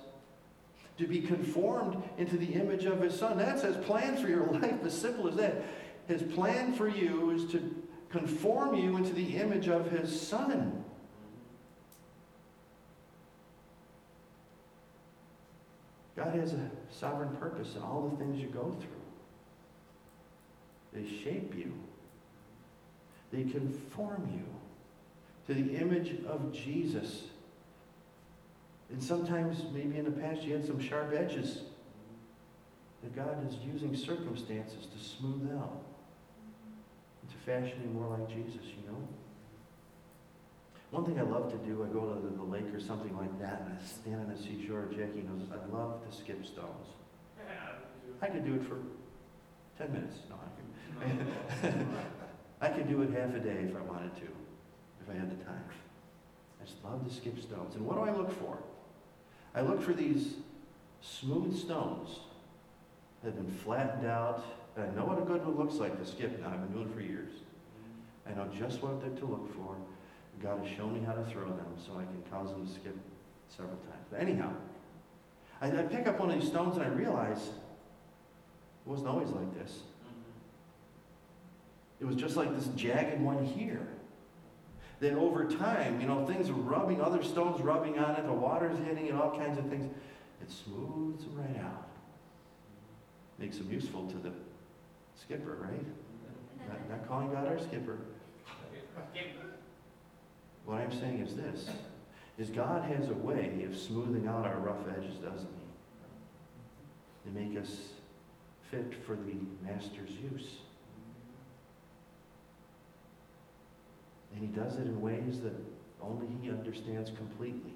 to 0.98 1.08
be 1.08 1.22
conformed 1.22 2.02
into 2.18 2.38
the 2.38 2.54
image 2.54 2.86
of 2.86 3.02
his 3.02 3.18
son. 3.18 3.38
That's 3.38 3.62
his 3.62 3.78
plan 3.78 4.18
for 4.18 4.28
your 4.28 4.46
life, 4.52 4.84
as 4.84 4.98
simple 4.98 5.28
as 5.28 5.36
that. 5.36 5.64
His 6.08 6.24
plan 6.24 6.74
for 6.74 6.88
you 6.88 7.32
is 7.32 7.50
to 7.52 7.84
conform 8.10 8.76
you 8.76 8.98
into 8.98 9.14
the 9.14 9.38
image 9.38 9.68
of 9.68 9.92
his 9.92 10.20
son. 10.20 10.84
God 16.20 16.36
has 16.36 16.52
a 16.52 16.70
sovereign 16.92 17.34
purpose 17.38 17.76
in 17.76 17.82
all 17.82 18.10
the 18.10 18.18
things 18.18 18.42
you 18.42 18.48
go 18.48 18.76
through. 18.78 18.90
They 20.92 21.08
shape 21.24 21.56
you. 21.56 21.74
They 23.32 23.44
conform 23.44 24.30
you 24.34 24.44
to 25.48 25.62
the 25.62 25.76
image 25.78 26.26
of 26.26 26.52
Jesus. 26.52 27.24
And 28.92 29.02
sometimes, 29.02 29.64
maybe 29.74 29.98
in 29.98 30.04
the 30.04 30.12
past, 30.12 30.42
you 30.42 30.54
had 30.54 30.66
some 30.66 30.80
sharp 30.80 31.14
edges 31.16 31.62
that 33.02 33.16
God 33.16 33.48
is 33.48 33.56
using 33.64 33.96
circumstances 33.96 34.88
to 34.88 35.04
smooth 35.04 35.50
out 35.58 35.84
to 37.30 37.38
fashion 37.46 37.80
you 37.84 37.90
more 37.92 38.18
like 38.18 38.28
Jesus, 38.28 38.66
you 38.66 38.92
know? 38.92 39.08
One 40.92 41.06
thing 41.06 41.20
I 41.20 41.24
love 41.24 41.52
to 41.52 41.58
do, 41.58 41.84
I 41.84 41.94
go 41.94 42.14
to 42.14 42.20
the, 42.20 42.36
the 42.36 42.44
lake 42.44 42.74
or 42.74 42.80
something 42.80 43.16
like 43.16 43.40
that, 43.40 43.62
and 43.62 43.78
I 43.78 43.86
stand 43.86 44.22
on 44.22 44.34
the 44.34 44.42
seashore. 44.42 44.88
Jackie 44.90 45.22
knows 45.22 45.48
I 45.52 45.76
love 45.76 46.02
to 46.10 46.16
skip 46.16 46.44
stones. 46.46 46.88
I 48.22 48.28
could 48.28 48.44
do 48.44 48.56
it 48.56 48.64
for 48.64 48.80
10 49.78 49.94
minutes. 49.94 50.18
No, 50.30 50.36
I 50.36 51.68
could. 51.68 51.86
I 52.62 52.70
could 52.70 52.90
do 52.90 53.02
it 53.04 53.12
half 53.12 53.34
a 53.36 53.40
day 53.40 53.68
if 53.70 53.76
I 53.76 53.82
wanted 53.82 54.16
to, 54.18 54.28
if 55.02 55.10
I 55.10 55.14
had 55.14 55.32
the 55.32 55.44
time. 55.46 55.64
I 56.62 56.66
just 56.66 56.84
love 56.84 57.08
to 57.08 57.14
skip 57.14 57.40
stones. 57.40 57.76
And 57.76 57.86
what 57.86 57.96
do 57.96 58.02
I 58.02 58.12
look 58.12 58.32
for? 58.32 58.58
I 59.56 59.62
look 59.62 59.82
for 59.82 59.94
these 59.94 60.34
smooth 61.02 61.58
stones 61.58 62.20
that 63.24 63.34
have 63.34 63.36
been 63.36 63.56
flattened 63.64 64.06
out. 64.06 64.44
I 64.76 64.94
know 64.96 65.06
what 65.06 65.18
a 65.18 65.22
good 65.22 65.46
one 65.46 65.56
looks 65.56 65.76
like 65.76 65.98
to 66.00 66.06
skip 66.06 66.42
now. 66.42 66.48
I've 66.48 66.62
been 66.62 66.74
doing 66.74 66.90
it 66.90 66.94
for 66.94 67.02
years. 67.02 67.32
Mm-hmm. 67.32 68.42
I 68.42 68.44
know 68.44 68.52
just 68.54 68.82
what 68.82 69.02
to 69.02 69.26
look 69.26 69.56
for. 69.56 69.76
God 70.42 70.66
has 70.66 70.78
shown 70.78 70.94
me 70.94 71.02
how 71.06 71.14
to 71.14 71.24
throw 71.26 71.46
them 71.46 71.68
so 71.78 71.94
I 71.94 72.04
can 72.04 72.24
cause 72.32 72.52
them 72.52 72.66
to 72.66 72.72
skip 72.72 72.96
several 73.50 73.78
times. 73.78 74.06
But 74.10 74.22
anyhow, 74.22 74.52
I, 75.62 75.68
I 75.68 75.84
pick 75.84 76.08
up 76.08 76.20
one 76.20 76.32
of 76.32 76.40
these 76.40 76.50
stones 76.50 76.78
and 76.78 76.86
I 76.86 76.90
realize 76.90 77.48
it 77.48 78.90
wasn't 78.90 79.10
always 79.10 79.30
like 79.30 79.54
this. 79.58 79.80
It 82.00 82.06
was 82.06 82.16
just 82.16 82.38
like 82.38 82.56
this 82.56 82.68
jagged 82.76 83.22
one 83.22 83.44
here. 83.44 83.86
Then 85.02 85.16
over 85.16 85.46
time, 85.46 86.00
you 86.00 86.08
know, 86.08 86.26
things 86.26 86.50
are 86.50 86.54
rubbing, 86.54 87.02
other 87.02 87.24
stones 87.24 87.62
rubbing 87.62 88.00
on 88.00 88.16
it, 88.16 88.26
the 88.26 88.34
water's 88.34 88.78
hitting 88.80 89.08
it, 89.08 89.16
all 89.16 89.38
kinds 89.38 89.58
of 89.58 89.66
things. 89.68 89.92
It 90.42 90.52
smooths 90.52 91.26
right 91.34 91.62
out. 91.62 91.88
Makes 93.38 93.58
them 93.58 93.72
useful 93.72 94.08
to 94.08 94.18
the 94.18 94.32
skipper, 95.16 95.58
right? 95.62 95.86
Not, 96.68 96.90
not 96.90 97.08
calling 97.08 97.32
God 97.32 97.48
our 97.48 97.60
skipper. 97.60 97.98
What 100.70 100.82
I'm 100.82 100.92
saying 100.92 101.22
is 101.22 101.36
this, 101.36 101.68
is 102.38 102.52
God 102.52 102.84
has 102.84 103.10
a 103.10 103.16
way 103.16 103.66
of 103.66 103.76
smoothing 103.76 104.28
out 104.28 104.46
our 104.46 104.60
rough 104.60 104.88
edges, 104.96 105.16
doesn't 105.16 105.40
he? 105.40 105.70
and 107.26 107.34
make 107.34 107.60
us 107.60 107.76
fit 108.70 108.94
for 109.04 109.16
the 109.16 109.34
Master's 109.66 110.12
use. 110.32 110.58
And 114.36 114.42
he 114.42 114.48
does 114.48 114.76
it 114.76 114.86
in 114.86 115.02
ways 115.02 115.42
that 115.42 115.56
only 116.04 116.28
he 116.40 116.52
understands 116.52 117.10
completely. 117.18 117.74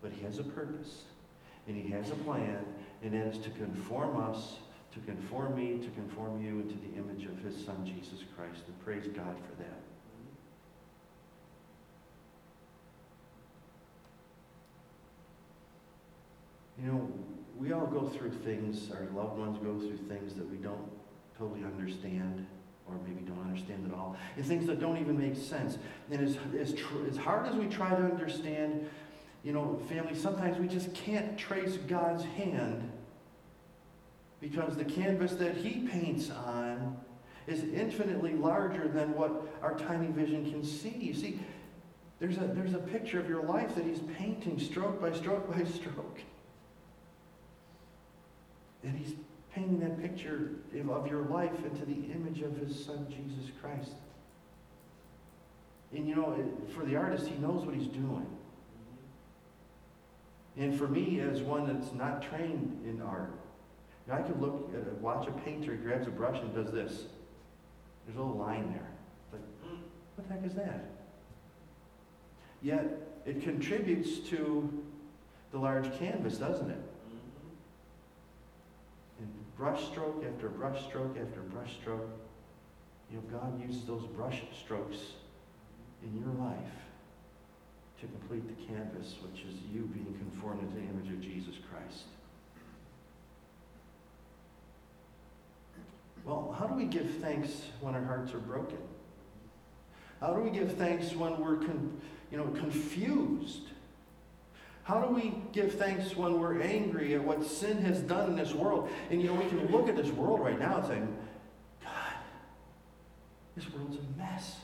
But 0.00 0.12
he 0.12 0.24
has 0.24 0.38
a 0.38 0.44
purpose, 0.44 1.02
and 1.68 1.76
he 1.76 1.90
has 1.90 2.10
a 2.10 2.14
plan, 2.14 2.64
and 3.02 3.12
that 3.12 3.26
is 3.26 3.36
to 3.44 3.50
conform 3.50 4.16
us, 4.16 4.54
to 4.94 5.00
conform 5.00 5.54
me, 5.54 5.84
to 5.84 5.90
conform 5.90 6.42
you 6.42 6.60
into 6.60 6.76
the 6.76 6.96
image 6.96 7.26
of 7.26 7.38
his 7.44 7.62
Son, 7.62 7.84
Jesus 7.84 8.24
Christ. 8.34 8.62
And 8.66 8.84
praise 8.86 9.06
God 9.14 9.36
for 9.36 9.62
that. 9.62 9.81
You 16.82 16.90
know, 16.90 17.08
we 17.56 17.72
all 17.72 17.86
go 17.86 18.08
through 18.08 18.32
things, 18.32 18.90
our 18.90 19.06
loved 19.14 19.38
ones 19.38 19.58
go 19.58 19.78
through 19.78 19.98
things 20.08 20.34
that 20.34 20.50
we 20.50 20.56
don't 20.56 20.90
totally 21.38 21.62
understand, 21.62 22.44
or 22.88 22.96
maybe 23.06 23.20
don't 23.20 23.40
understand 23.40 23.86
at 23.86 23.96
all, 23.96 24.16
and 24.36 24.44
things 24.44 24.66
that 24.66 24.80
don't 24.80 24.98
even 24.98 25.16
make 25.16 25.36
sense. 25.36 25.78
And 26.10 26.20
as, 26.20 26.36
as, 26.58 26.74
tr- 26.74 27.06
as 27.08 27.16
hard 27.16 27.46
as 27.46 27.54
we 27.54 27.66
try 27.66 27.90
to 27.90 28.02
understand, 28.02 28.88
you 29.44 29.52
know, 29.52 29.80
family, 29.88 30.16
sometimes 30.16 30.58
we 30.58 30.66
just 30.66 30.92
can't 30.92 31.38
trace 31.38 31.76
God's 31.76 32.24
hand 32.24 32.90
because 34.40 34.76
the 34.76 34.84
canvas 34.84 35.34
that 35.34 35.56
He 35.56 35.86
paints 35.86 36.30
on 36.30 36.96
is 37.46 37.62
infinitely 37.62 38.34
larger 38.34 38.88
than 38.88 39.14
what 39.14 39.54
our 39.62 39.78
tiny 39.78 40.08
vision 40.08 40.50
can 40.50 40.64
see. 40.64 40.96
You 40.98 41.14
see, 41.14 41.38
there's 42.18 42.38
a, 42.38 42.50
there's 42.52 42.74
a 42.74 42.78
picture 42.78 43.20
of 43.20 43.28
your 43.28 43.44
life 43.44 43.76
that 43.76 43.84
He's 43.84 44.00
painting 44.18 44.58
stroke 44.58 45.00
by 45.00 45.12
stroke 45.12 45.48
by 45.48 45.62
stroke. 45.64 46.18
And 48.84 48.96
He's 48.96 49.14
painting 49.54 49.80
that 49.80 50.00
picture 50.00 50.50
of 50.90 51.06
your 51.06 51.22
life 51.22 51.64
into 51.64 51.84
the 51.84 52.12
image 52.12 52.40
of 52.42 52.56
His 52.56 52.84
Son, 52.84 53.06
Jesus 53.08 53.50
Christ. 53.60 53.92
And 55.94 56.08
you 56.08 56.14
know, 56.14 56.36
for 56.74 56.84
the 56.84 56.96
artist, 56.96 57.26
he 57.26 57.36
knows 57.36 57.66
what 57.66 57.74
he's 57.74 57.88
doing. 57.88 58.26
And 60.56 60.78
for 60.78 60.88
me, 60.88 61.20
as 61.20 61.40
one 61.40 61.66
that's 61.66 61.92
not 61.92 62.22
trained 62.22 62.82
in 62.84 63.02
art, 63.02 63.32
I 64.10 64.20
could 64.20 64.40
look 64.40 64.70
at 64.74 64.86
a, 64.90 64.94
watch 64.96 65.28
a 65.28 65.32
painter, 65.32 65.74
grabs 65.74 66.06
a 66.06 66.10
brush 66.10 66.38
and 66.38 66.54
does 66.54 66.72
this. 66.72 67.04
There's 68.04 68.18
a 68.18 68.20
little 68.20 68.36
line 68.36 68.72
there. 68.72 68.88
Like, 69.32 69.42
hmm, 69.62 69.82
what 70.16 70.28
the 70.28 70.34
heck 70.34 70.44
is 70.44 70.54
that? 70.54 70.90
Yet 72.62 72.84
it 73.24 73.42
contributes 73.42 74.18
to 74.30 74.82
the 75.52 75.58
large 75.58 75.96
canvas, 75.98 76.38
doesn't 76.38 76.70
it? 76.70 76.80
And 79.52 79.58
brush 79.58 79.84
stroke 79.86 80.24
after 80.26 80.48
brush 80.48 80.84
stroke 80.86 81.16
after 81.20 81.40
brush 81.40 81.76
stroke, 81.80 82.08
you 83.10 83.16
know, 83.16 83.38
God 83.38 83.60
uses 83.60 83.84
those 83.84 84.04
brush 84.16 84.42
strokes 84.58 84.98
in 86.02 86.18
your 86.18 86.32
life 86.46 86.56
to 88.00 88.06
complete 88.06 88.46
the 88.48 88.66
canvas, 88.66 89.16
which 89.22 89.42
is 89.42 89.54
you 89.72 89.82
being 89.82 90.14
conformed 90.18 90.60
to 90.60 90.74
the 90.74 90.82
image 90.82 91.08
of 91.12 91.20
Jesus 91.20 91.54
Christ. 91.70 92.04
Well, 96.24 96.54
how 96.58 96.66
do 96.66 96.74
we 96.74 96.84
give 96.84 97.10
thanks 97.20 97.50
when 97.80 97.94
our 97.94 98.04
hearts 98.04 98.32
are 98.32 98.38
broken? 98.38 98.78
How 100.20 100.32
do 100.32 100.40
we 100.40 100.50
give 100.50 100.76
thanks 100.76 101.14
when 101.14 101.38
we're 101.40 101.56
con- 101.56 102.00
you 102.30 102.38
know, 102.38 102.46
confused? 102.46 103.62
How 104.84 105.00
do 105.00 105.14
we 105.14 105.34
give 105.52 105.74
thanks 105.74 106.16
when 106.16 106.40
we're 106.40 106.60
angry 106.60 107.14
at 107.14 107.22
what 107.22 107.44
sin 107.44 107.80
has 107.82 108.00
done 108.00 108.30
in 108.30 108.36
this 108.36 108.52
world? 108.52 108.90
And 109.10 109.22
you 109.22 109.28
know, 109.28 109.34
we 109.34 109.46
can 109.46 109.70
look 109.70 109.88
at 109.88 109.96
this 109.96 110.10
world 110.10 110.40
right 110.40 110.58
now 110.58 110.78
and 110.78 110.86
say, 110.86 111.00
God, 111.84 112.14
this 113.56 113.72
world's 113.72 113.96
a 113.96 114.18
mess. 114.18 114.56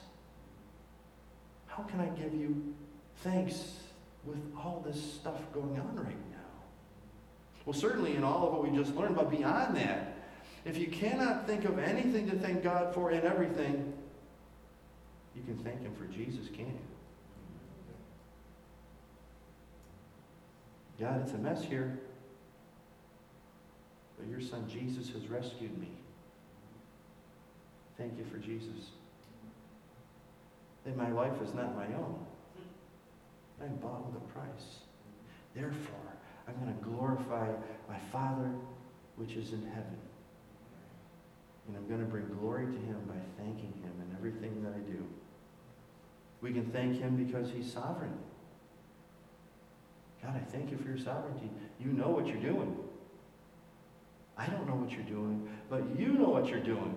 How 1.67 1.85
can 1.85 2.01
I 2.01 2.09
give 2.09 2.35
you 2.35 2.75
thanks 3.19 3.75
with 4.25 4.39
all 4.57 4.85
this 4.85 5.01
stuff 5.01 5.41
going 5.53 5.79
on 5.79 5.95
right 5.95 6.31
now? 6.33 6.39
Well, 7.65 7.75
certainly 7.75 8.17
in 8.17 8.25
all 8.25 8.49
of 8.49 8.53
what 8.55 8.69
we 8.69 8.77
just 8.77 8.97
learned, 8.97 9.15
but 9.15 9.31
beyond 9.31 9.77
that, 9.77 10.17
if 10.65 10.77
you 10.77 10.89
cannot 10.89 11.47
think 11.47 11.65
of 11.65 11.79
anything 11.79 12.29
to 12.29 12.37
thank 12.37 12.65
God 12.65 12.93
for 12.93 13.13
in 13.13 13.25
everything, 13.25 13.93
you 15.37 15.43
can 15.43 15.57
thank 15.59 15.81
Him 15.83 15.95
for 15.95 16.07
Jesus, 16.07 16.49
can't 16.49 16.69
you? 16.69 16.88
God, 21.01 21.23
it's 21.23 21.33
a 21.33 21.39
mess 21.39 21.63
here, 21.63 21.99
but 24.19 24.29
your 24.29 24.41
Son 24.41 24.69
Jesus 24.69 25.11
has 25.13 25.29
rescued 25.29 25.79
me. 25.79 25.91
Thank 27.97 28.19
you 28.19 28.25
for 28.25 28.39
Jesus. 28.39 28.91
And 30.85 30.97
my 30.97 31.11
life 31.11 31.41
is 31.43 31.55
not 31.55 31.77
my 31.77 31.87
own. 31.87 32.25
I'm 33.61 33.77
bought 33.77 34.07
with 34.07 34.23
a 34.23 34.27
price. 34.33 34.79
Therefore, 35.55 36.15
I'm 36.47 36.55
going 36.55 36.75
to 36.77 36.85
glorify 36.85 37.49
my 37.89 37.99
Father 38.11 38.51
which 39.17 39.33
is 39.33 39.53
in 39.53 39.63
heaven. 39.67 39.99
And 41.67 41.77
I'm 41.77 41.87
going 41.89 42.01
to 42.01 42.07
bring 42.07 42.27
glory 42.41 42.67
to 42.67 42.73
him 42.73 42.99
by 43.07 43.17
thanking 43.37 43.73
him 43.83 43.93
in 44.01 44.17
everything 44.17 44.63
that 44.63 44.73
I 44.73 44.79
do. 44.79 45.05
We 46.41 46.53
can 46.53 46.71
thank 46.71 46.99
him 46.99 47.17
because 47.17 47.51
he's 47.51 47.71
sovereign. 47.71 48.17
God, 50.23 50.35
I 50.35 50.41
thank 50.51 50.71
you 50.71 50.77
for 50.77 50.89
your 50.89 50.99
sovereignty. 50.99 51.51
You 51.79 51.93
know 51.93 52.09
what 52.09 52.27
you're 52.27 52.37
doing. 52.37 52.77
I 54.37 54.47
don't 54.47 54.67
know 54.67 54.75
what 54.75 54.93
you're 54.93 55.03
doing, 55.03 55.49
but 55.69 55.83
you 55.99 56.09
know 56.09 56.29
what 56.29 56.49
you're 56.49 56.61
doing. 56.61 56.97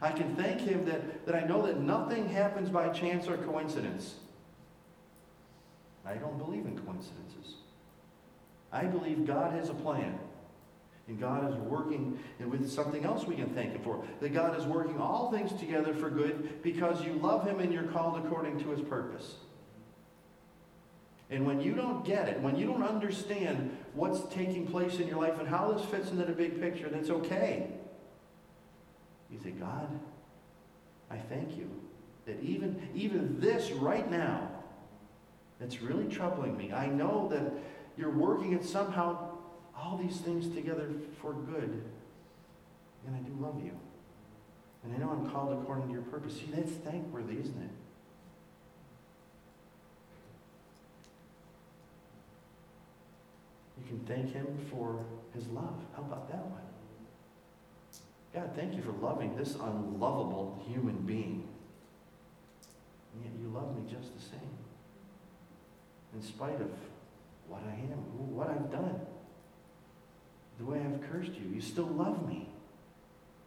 I 0.00 0.10
can 0.10 0.34
thank 0.34 0.60
him 0.60 0.84
that, 0.86 1.26
that 1.26 1.34
I 1.36 1.46
know 1.46 1.64
that 1.66 1.80
nothing 1.80 2.28
happens 2.28 2.70
by 2.70 2.88
chance 2.88 3.28
or 3.28 3.36
coincidence. 3.36 4.16
I 6.04 6.14
don't 6.14 6.38
believe 6.38 6.66
in 6.66 6.76
coincidences. 6.80 7.54
I 8.72 8.84
believe 8.84 9.26
God 9.26 9.52
has 9.52 9.68
a 9.68 9.74
plan. 9.74 10.18
And 11.08 11.20
God 11.20 11.50
is 11.50 11.56
working, 11.56 12.18
and 12.38 12.50
with 12.50 12.70
something 12.70 13.04
else 13.04 13.26
we 13.26 13.34
can 13.34 13.48
thank 13.50 13.72
Him 13.72 13.82
for. 13.82 14.04
That 14.20 14.32
God 14.32 14.58
is 14.58 14.64
working 14.66 14.98
all 14.98 15.32
things 15.32 15.52
together 15.52 15.92
for 15.94 16.08
good 16.08 16.62
because 16.62 17.04
you 17.04 17.14
love 17.14 17.46
Him 17.46 17.60
and 17.60 17.72
you're 17.72 17.82
called 17.84 18.24
according 18.24 18.60
to 18.60 18.70
His 18.70 18.80
purpose. 18.80 19.34
And 21.32 21.46
when 21.46 21.62
you 21.62 21.74
don't 21.74 22.04
get 22.04 22.28
it, 22.28 22.38
when 22.40 22.56
you 22.56 22.66
don't 22.66 22.82
understand 22.82 23.74
what's 23.94 24.22
taking 24.34 24.66
place 24.66 24.98
in 24.98 25.08
your 25.08 25.18
life 25.18 25.38
and 25.40 25.48
how 25.48 25.72
this 25.72 25.82
fits 25.86 26.10
into 26.10 26.26
the 26.26 26.32
big 26.32 26.60
picture, 26.60 26.90
that's 26.90 27.08
okay. 27.08 27.68
You 29.30 29.38
say, 29.42 29.52
God, 29.52 29.88
I 31.10 31.16
thank 31.16 31.56
you 31.56 31.70
that 32.26 32.38
even, 32.42 32.86
even 32.94 33.40
this 33.40 33.70
right 33.72 34.08
now, 34.10 34.46
that's 35.58 35.80
really 35.80 36.04
troubling 36.04 36.54
me. 36.54 36.70
I 36.70 36.86
know 36.86 37.28
that 37.30 37.50
you're 37.96 38.10
working 38.10 38.52
it 38.52 38.62
somehow, 38.62 39.30
all 39.74 39.96
these 39.96 40.18
things 40.18 40.54
together 40.54 40.90
for 41.22 41.32
good. 41.32 41.82
And 43.06 43.16
I 43.16 43.20
do 43.20 43.32
love 43.40 43.58
you. 43.64 43.72
And 44.84 44.94
I 44.94 44.98
know 44.98 45.10
I'm 45.10 45.30
called 45.30 45.54
according 45.62 45.86
to 45.86 45.92
your 45.94 46.02
purpose. 46.02 46.34
See, 46.34 46.50
that's 46.54 46.72
thankworthy, 46.72 47.38
isn't 47.38 47.62
it? 47.62 47.70
Can 53.92 54.06
thank 54.06 54.32
him 54.32 54.46
for 54.70 55.04
his 55.34 55.46
love. 55.48 55.74
How 55.94 56.02
about 56.02 56.30
that 56.30 56.44
one? 56.46 56.62
God, 58.34 58.50
thank 58.56 58.74
you 58.74 58.82
for 58.82 58.92
loving 58.92 59.36
this 59.36 59.54
unlovable 59.54 60.62
human 60.66 60.96
being. 60.98 61.46
And 63.14 63.24
yet 63.24 63.32
you 63.40 63.48
love 63.48 63.76
me 63.76 63.82
just 63.90 64.14
the 64.14 64.22
same. 64.22 64.40
In 66.14 66.22
spite 66.22 66.60
of 66.60 66.70
what 67.48 67.62
I 67.66 67.74
am, 67.74 67.98
what 68.34 68.48
I've 68.48 68.70
done, 68.70 69.00
the 70.58 70.64
way 70.64 70.80
I've 70.80 71.00
cursed 71.10 71.32
you, 71.34 71.54
you 71.54 71.60
still 71.60 71.86
love 71.86 72.26
me. 72.26 72.48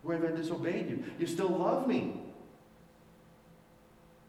Where 0.04 0.18
have 0.18 0.34
I 0.34 0.36
disobeyed 0.36 0.90
you? 0.90 1.04
You 1.18 1.26
still 1.26 1.50
love 1.50 1.88
me. 1.88 2.22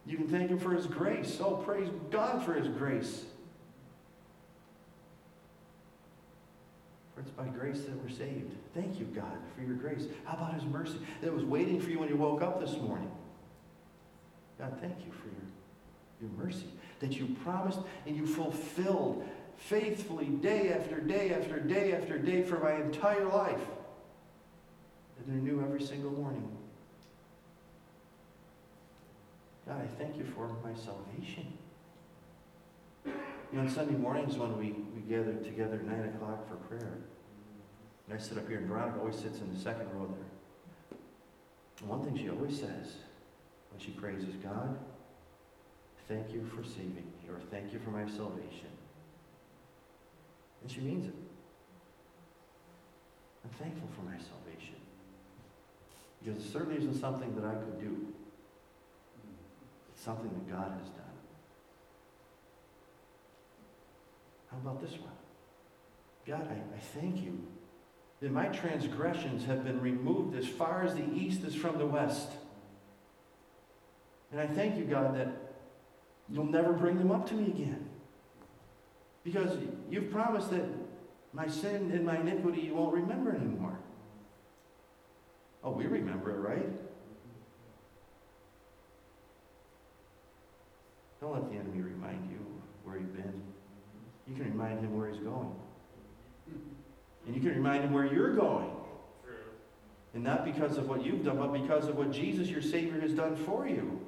You 0.07 0.17
can 0.17 0.29
thank 0.29 0.51
him 0.51 0.59
for 0.59 0.71
his 0.71 0.87
grace. 0.87 1.39
Oh, 1.41 1.57
praise 1.57 1.89
God 2.11 2.43
for 2.45 2.55
his 2.55 2.69
grace. 2.69 3.25
It's 7.27 7.37
by 7.37 7.47
grace 7.47 7.83
that 7.83 8.03
we're 8.03 8.09
saved. 8.09 8.53
Thank 8.73 9.01
you, 9.01 9.07
God, 9.07 9.37
for 9.55 9.63
your 9.63 9.75
grace. 9.75 10.07
How 10.25 10.35
about 10.35 10.55
his 10.55 10.65
mercy 10.65 10.99
that 11.23 11.33
was 11.33 11.45
waiting 11.45 11.81
for 11.81 11.91
you 11.91 11.99
when 11.99 12.09
you 12.09 12.17
woke 12.17 12.41
up 12.41 12.61
this 12.61 12.77
morning? 12.77 13.11
God, 14.59 14.79
thank 14.81 14.95
you 15.05 15.11
for 15.13 15.27
your, 15.27 16.31
your 16.31 16.45
mercy 16.45 16.69
that 17.01 17.19
you 17.19 17.37
promised 17.43 17.81
and 18.07 18.17
you 18.17 18.27
fulfilled 18.27 19.27
faithfully 19.57 20.27
day 20.27 20.73
after 20.73 21.01
day 21.01 21.35
after 21.35 21.59
day 21.59 21.93
after 21.93 22.17
day 22.19 22.43
for 22.43 22.61
my 22.61 22.75
entire 22.75 23.27
life. 23.27 23.61
And 25.19 25.27
they're 25.27 25.55
new 25.55 25.61
every 25.63 25.83
single 25.83 26.13
morning. 26.13 26.49
God, 29.67 29.83
I 29.83 29.87
thank 29.99 30.17
you 30.17 30.25
for 30.25 30.49
my 30.63 30.75
salvation. 30.75 31.53
You 33.05 33.13
know, 33.53 33.61
on 33.63 33.71
Sunday 33.71 33.95
mornings 33.95 34.37
when 34.37 34.57
we, 34.59 34.77
we 34.95 35.01
gather 35.09 35.33
together 35.35 35.77
at 35.77 35.85
9 35.85 36.15
o'clock 36.15 36.49
for 36.49 36.57
prayer, 36.69 36.99
and 38.09 38.19
I 38.19 38.23
sit 38.23 38.39
up 38.39 38.49
here, 38.49 38.59
and 38.59 38.69
Veronica 38.69 39.01
always 39.01 39.17
sits 39.17 39.41
in 39.41 39.53
the 39.53 39.59
second 39.59 39.89
row 39.93 40.07
there. 40.07 40.99
And 41.81 41.89
one 41.89 42.05
thing 42.05 42.17
she 42.17 42.31
always 42.31 42.59
says 42.59 42.95
when 43.71 43.81
she 43.81 43.91
prays 43.91 44.23
is, 44.23 44.35
God, 44.37 44.79
thank 46.09 46.33
you 46.33 46.45
for 46.45 46.63
saving 46.63 46.95
me, 46.95 47.29
or 47.29 47.41
thank 47.51 47.73
you 47.73 47.81
for 47.81 47.91
my 47.91 48.07
salvation. 48.09 48.71
And 50.63 50.71
she 50.71 50.81
means 50.81 51.07
it. 51.07 51.15
I'm 53.45 53.51
thankful 53.59 53.89
for 53.95 54.03
my 54.03 54.17
salvation. 54.17 54.77
Because 56.23 56.45
it 56.45 56.51
certainly 56.51 56.79
isn't 56.79 57.01
something 57.01 57.35
that 57.37 57.45
I 57.45 57.55
could 57.55 57.81
do. 57.81 58.07
It's 59.93 60.03
something 60.03 60.29
that 60.29 60.51
God 60.51 60.73
has 60.79 60.89
done. 60.91 61.03
How 64.51 64.59
about 64.59 64.81
this 64.81 64.93
one? 64.93 65.11
God, 66.27 66.49
I, 66.51 66.77
I 66.77 66.79
thank 66.79 67.23
you 67.23 67.47
that 68.21 68.31
my 68.31 68.47
transgressions 68.47 69.45
have 69.45 69.65
been 69.65 69.81
removed 69.81 70.37
as 70.37 70.49
far 70.49 70.83
as 70.85 70.95
the 70.95 71.05
east 71.15 71.43
is 71.45 71.55
from 71.55 71.79
the 71.79 71.87
west. 71.87 72.31
And 74.33 74.41
I 74.41 74.47
thank 74.47 74.77
you, 74.77 74.85
God, 74.85 75.17
that 75.17 75.29
you'll 76.29 76.45
never 76.45 76.73
bring 76.73 76.99
them 76.99 77.11
up 77.11 77.29
to 77.29 77.35
me 77.35 77.47
again. 77.47 77.89
Because 79.23 79.59
you've 79.91 80.11
promised 80.11 80.51
that 80.51 80.65
my 81.33 81.47
sin 81.47 81.91
and 81.93 82.05
my 82.05 82.19
iniquity 82.19 82.63
you 82.63 82.75
won't 82.75 82.95
remember 82.95 83.35
anymore. 83.35 83.79
Oh, 85.63 85.73
we 85.73 85.87
remember 85.87 86.31
it, 86.31 86.39
right? 86.39 86.69
Don't 91.21 91.33
let 91.33 91.51
the 91.51 91.57
enemy 91.57 91.83
remind 91.83 92.31
you 92.31 92.39
where 92.85 92.97
you've 92.97 93.15
been. 93.15 93.43
You 94.29 94.37
can 94.37 94.45
remind 94.45 94.81
him 94.81 94.97
where 94.97 95.11
he's 95.11 95.21
going. 95.21 95.55
And 97.27 97.35
you 97.35 97.41
can 97.41 97.51
remind 97.51 97.85
him 97.85 97.93
where 97.93 98.07
you're 98.07 98.35
going. 98.35 98.71
True. 99.25 99.35
And 100.15 100.23
not 100.23 100.45
because 100.45 100.77
of 100.79 100.89
what 100.89 101.05
you've 101.05 101.25
done, 101.25 101.39
but 101.39 101.53
because 101.53 101.89
of 101.89 101.97
what 101.97 102.13
Jesus, 102.13 102.49
your 102.49 102.63
Savior, 102.63 103.01
has 103.01 103.13
done 103.13 103.37
for 103.37 103.67
you. 103.67 104.01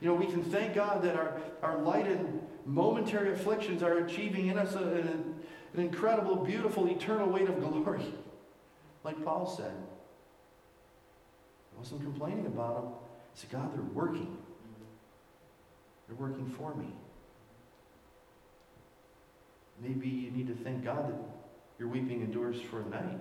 You 0.00 0.08
know, 0.08 0.14
we 0.14 0.26
can 0.26 0.44
thank 0.44 0.74
God 0.74 1.02
that 1.02 1.16
our, 1.16 1.40
our 1.62 1.78
light 1.78 2.06
and 2.06 2.40
momentary 2.66 3.32
afflictions 3.32 3.82
are 3.82 3.98
achieving 3.98 4.48
in 4.48 4.58
us 4.58 4.74
a, 4.74 4.78
an, 4.82 5.34
an 5.74 5.80
incredible, 5.80 6.36
beautiful, 6.36 6.86
eternal 6.88 7.28
weight 7.28 7.48
of 7.48 7.58
glory. 7.60 8.04
Like 9.02 9.22
Paul 9.24 9.46
said. 9.46 9.72
I 11.74 11.78
wasn't 11.78 12.02
complaining 12.02 12.46
about 12.46 12.74
them. 12.76 12.92
I 12.92 13.38
said, 13.38 13.50
God, 13.50 13.74
they're 13.74 13.82
working. 13.82 14.36
They're 16.06 16.16
working 16.16 16.46
for 16.46 16.74
me. 16.74 16.92
Maybe 19.84 20.08
you 20.08 20.30
need 20.30 20.46
to 20.48 20.64
thank 20.64 20.82
God 20.82 21.10
that 21.10 21.18
your 21.78 21.88
weeping 21.88 22.22
endures 22.22 22.60
for 22.62 22.80
a 22.80 22.86
night. 22.86 23.20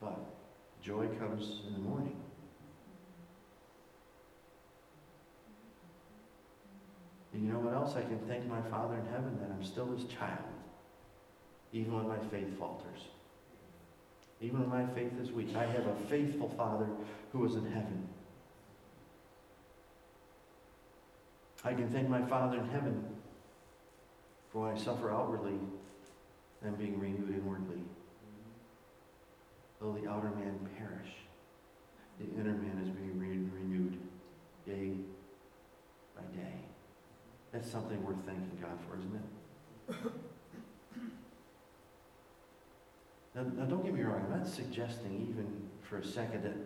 But 0.00 0.18
joy 0.82 1.06
comes 1.20 1.60
in 1.68 1.72
the 1.72 1.78
morning. 1.78 2.16
And 7.32 7.46
you 7.46 7.52
know 7.52 7.60
what 7.60 7.74
else? 7.74 7.94
I 7.94 8.02
can 8.02 8.18
thank 8.26 8.46
my 8.46 8.60
Father 8.62 8.96
in 8.96 9.06
heaven 9.06 9.38
that 9.40 9.50
I'm 9.50 9.62
still 9.64 9.86
his 9.86 10.04
child, 10.04 10.38
even 11.72 11.94
when 11.94 12.08
my 12.08 12.18
faith 12.30 12.58
falters. 12.58 13.02
Even 14.40 14.60
when 14.60 14.68
my 14.68 14.94
faith 14.94 15.12
is 15.20 15.30
weak, 15.30 15.54
I 15.54 15.64
have 15.64 15.86
a 15.86 15.94
faithful 16.08 16.48
Father 16.56 16.88
who 17.32 17.46
is 17.46 17.54
in 17.54 17.66
heaven. 17.66 18.08
I 21.62 21.72
can 21.72 21.88
thank 21.90 22.08
my 22.08 22.22
Father 22.22 22.58
in 22.58 22.68
heaven 22.68 23.15
for 24.56 24.62
when 24.62 24.74
I 24.74 24.78
suffer 24.78 25.12
outwardly, 25.12 25.58
I'm 26.64 26.76
being 26.76 26.98
renewed 26.98 27.28
inwardly. 27.28 27.82
Though 29.78 29.92
the 29.92 30.08
outer 30.08 30.30
man 30.30 30.58
perish, 30.78 31.10
the 32.18 32.24
inner 32.40 32.54
man 32.54 32.80
is 32.82 32.88
being 32.88 33.18
re- 33.18 33.50
renewed 33.60 33.98
day 34.64 34.92
by 36.16 36.22
day. 36.34 36.54
That's 37.52 37.70
something 37.70 38.02
worth 38.02 38.16
thanking 38.24 38.58
God 38.58 38.78
for, 38.88 38.96
isn't 38.96 39.14
it? 39.14 40.12
Now, 43.34 43.42
now, 43.42 43.66
don't 43.66 43.84
get 43.84 43.92
me 43.92 44.00
wrong, 44.00 44.24
I'm 44.24 44.38
not 44.38 44.48
suggesting 44.48 45.28
even 45.28 45.68
for 45.82 45.98
a 45.98 46.04
second 46.04 46.44
that 46.44 46.56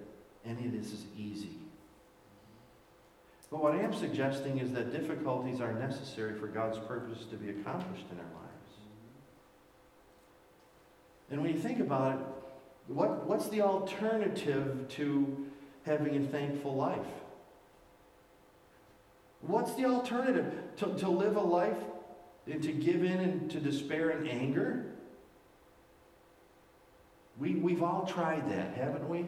any 0.48 0.66
of 0.66 0.72
this 0.72 0.92
is 0.92 1.06
easy. 1.18 1.59
But 3.51 3.62
what 3.62 3.74
I 3.74 3.81
am 3.81 3.93
suggesting 3.93 4.59
is 4.59 4.72
that 4.72 4.93
difficulties 4.93 5.60
are 5.60 5.72
necessary 5.72 6.39
for 6.39 6.47
God's 6.47 6.78
purpose 6.78 7.24
to 7.31 7.36
be 7.36 7.51
accomplished 7.51 8.06
in 8.12 8.18
our 8.18 8.24
lives. 8.24 8.51
And 11.31 11.43
when 11.43 11.52
you 11.52 11.59
think 11.59 11.81
about 11.81 12.14
it, 12.14 12.27
what, 12.86 13.27
what's 13.27 13.48
the 13.48 13.62
alternative 13.62 14.86
to 14.90 15.47
having 15.85 16.16
a 16.16 16.28
thankful 16.28 16.77
life? 16.77 16.98
What's 19.40 19.74
the 19.74 19.86
alternative? 19.86 20.52
To, 20.78 20.94
to 20.98 21.09
live 21.09 21.36
a 21.36 21.40
life 21.40 21.78
and 22.47 22.62
to 22.62 22.72
give 22.72 23.05
in 23.05 23.18
and 23.20 23.51
to 23.51 23.60
despair 23.60 24.10
and 24.10 24.28
anger? 24.28 24.86
We, 27.39 27.55
we've 27.55 27.82
all 27.82 28.06
tried 28.06 28.51
that, 28.51 28.74
haven't 28.74 29.09
we? 29.09 29.27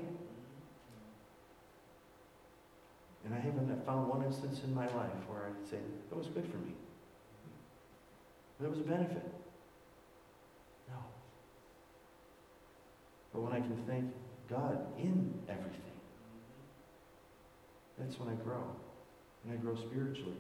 And 3.33 3.41
I 3.41 3.45
haven't 3.47 3.87
found 3.87 4.09
one 4.09 4.23
instance 4.23 4.61
in 4.63 4.75
my 4.75 4.85
life 4.89 5.11
where 5.27 5.47
I'd 5.47 5.67
say, 5.67 5.79
that 6.11 6.17
was 6.17 6.27
good 6.27 6.45
for 6.51 6.59
me. 6.59 6.75
That 8.61 8.69
was 8.69 8.79
a 8.79 8.83
benefit. 8.83 9.25
No. 10.91 10.97
But 13.33 13.41
when 13.41 13.53
I 13.53 13.61
can 13.61 13.75
thank 13.87 14.13
God 14.51 14.79
in 14.99 15.33
everything, 15.49 15.81
that's 17.99 18.21
when 18.21 18.29
I 18.29 18.35
grow. 18.35 18.65
And 19.45 19.55
I 19.55 19.57
grow 19.57 19.77
spiritually. 19.77 20.37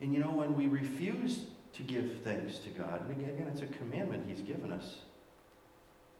And 0.00 0.14
you 0.14 0.20
know, 0.20 0.30
when 0.30 0.54
we 0.54 0.68
refuse 0.68 1.46
to 1.72 1.82
give 1.82 2.20
thanks 2.22 2.58
to 2.58 2.68
God, 2.70 3.10
and 3.10 3.20
again, 3.20 3.48
it's 3.50 3.62
a 3.62 3.66
commandment 3.66 4.26
He's 4.28 4.40
given 4.40 4.70
us. 4.70 4.98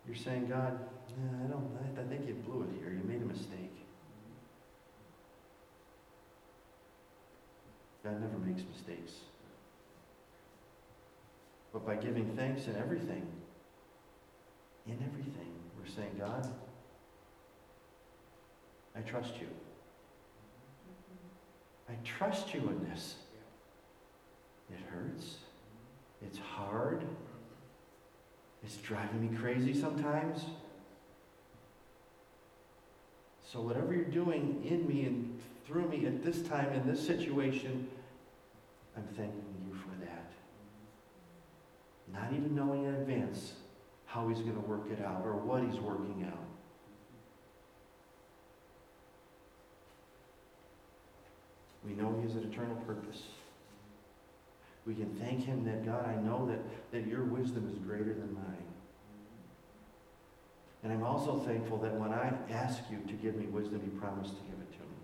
You're 0.06 0.16
saying, 0.16 0.46
God, 0.48 0.78
I 1.08 1.46
don't, 1.46 1.70
I, 1.98 2.02
think 2.08 2.26
you 2.26 2.34
blew 2.34 2.62
it 2.62 2.68
here. 2.78 2.90
You 2.90 3.02
made 3.04 3.22
a 3.22 3.24
mistake. 3.24 3.72
God 8.02 8.20
never 8.20 8.38
makes 8.38 8.62
mistakes. 8.70 9.12
But 11.72 11.86
by 11.86 11.96
giving 11.96 12.36
thanks 12.36 12.66
in 12.66 12.76
everything, 12.76 13.26
in 14.86 14.98
everything, 15.10 15.52
we're 15.78 15.90
saying, 15.90 16.10
God, 16.18 16.46
I 18.96 19.00
trust 19.00 19.34
you. 19.40 19.48
I 21.88 21.94
trust 22.04 22.54
you 22.54 22.60
in 22.60 22.88
this. 22.90 23.16
It 24.70 24.78
hurts. 24.90 25.36
It's 26.22 26.38
hard. 26.38 27.04
It's 28.64 28.76
driving 28.78 29.30
me 29.30 29.36
crazy 29.36 29.78
sometimes. 29.78 30.46
So, 33.52 33.60
whatever 33.60 33.94
you're 33.94 34.04
doing 34.04 34.64
in 34.64 34.88
me 34.88 35.04
and 35.04 35.38
through 35.66 35.88
me 35.88 36.06
at 36.06 36.24
this 36.24 36.42
time, 36.42 36.72
in 36.72 36.86
this 36.86 37.06
situation, 37.06 37.88
I'm 38.96 39.04
thanking 39.16 39.44
you 39.68 39.74
for 39.74 40.04
that. 40.04 40.30
Not 42.12 42.32
even 42.32 42.54
knowing 42.54 42.84
in 42.84 42.94
advance 42.94 43.52
how 44.06 44.28
he's 44.28 44.38
going 44.38 44.54
to 44.54 44.60
work 44.60 44.90
it 44.90 45.04
out 45.04 45.22
or 45.24 45.34
what 45.34 45.62
he's 45.62 45.80
working 45.80 46.26
out. 46.26 46.38
We 51.84 51.92
know 51.92 52.16
he 52.18 52.26
has 52.26 52.36
an 52.36 52.50
eternal 52.50 52.76
purpose. 52.86 53.22
We 54.86 54.94
can 54.94 55.14
thank 55.14 55.44
him 55.44 55.64
that, 55.64 55.84
God, 55.84 56.06
I 56.06 56.16
know 56.20 56.46
that, 56.46 56.60
that 56.92 57.06
your 57.06 57.24
wisdom 57.24 57.70
is 57.72 57.78
greater 57.78 58.12
than 58.12 58.34
mine. 58.34 58.64
And 60.82 60.92
I'm 60.92 61.02
also 61.02 61.38
thankful 61.38 61.78
that 61.78 61.94
when 61.94 62.12
I 62.12 62.34
ask 62.50 62.82
you 62.90 62.98
to 63.06 63.14
give 63.14 63.36
me 63.36 63.46
wisdom, 63.46 63.80
you 63.82 63.98
promise 63.98 64.28
to 64.28 64.34
give 64.34 64.60
it 64.60 64.72
to 64.72 64.80
me. 64.80 64.96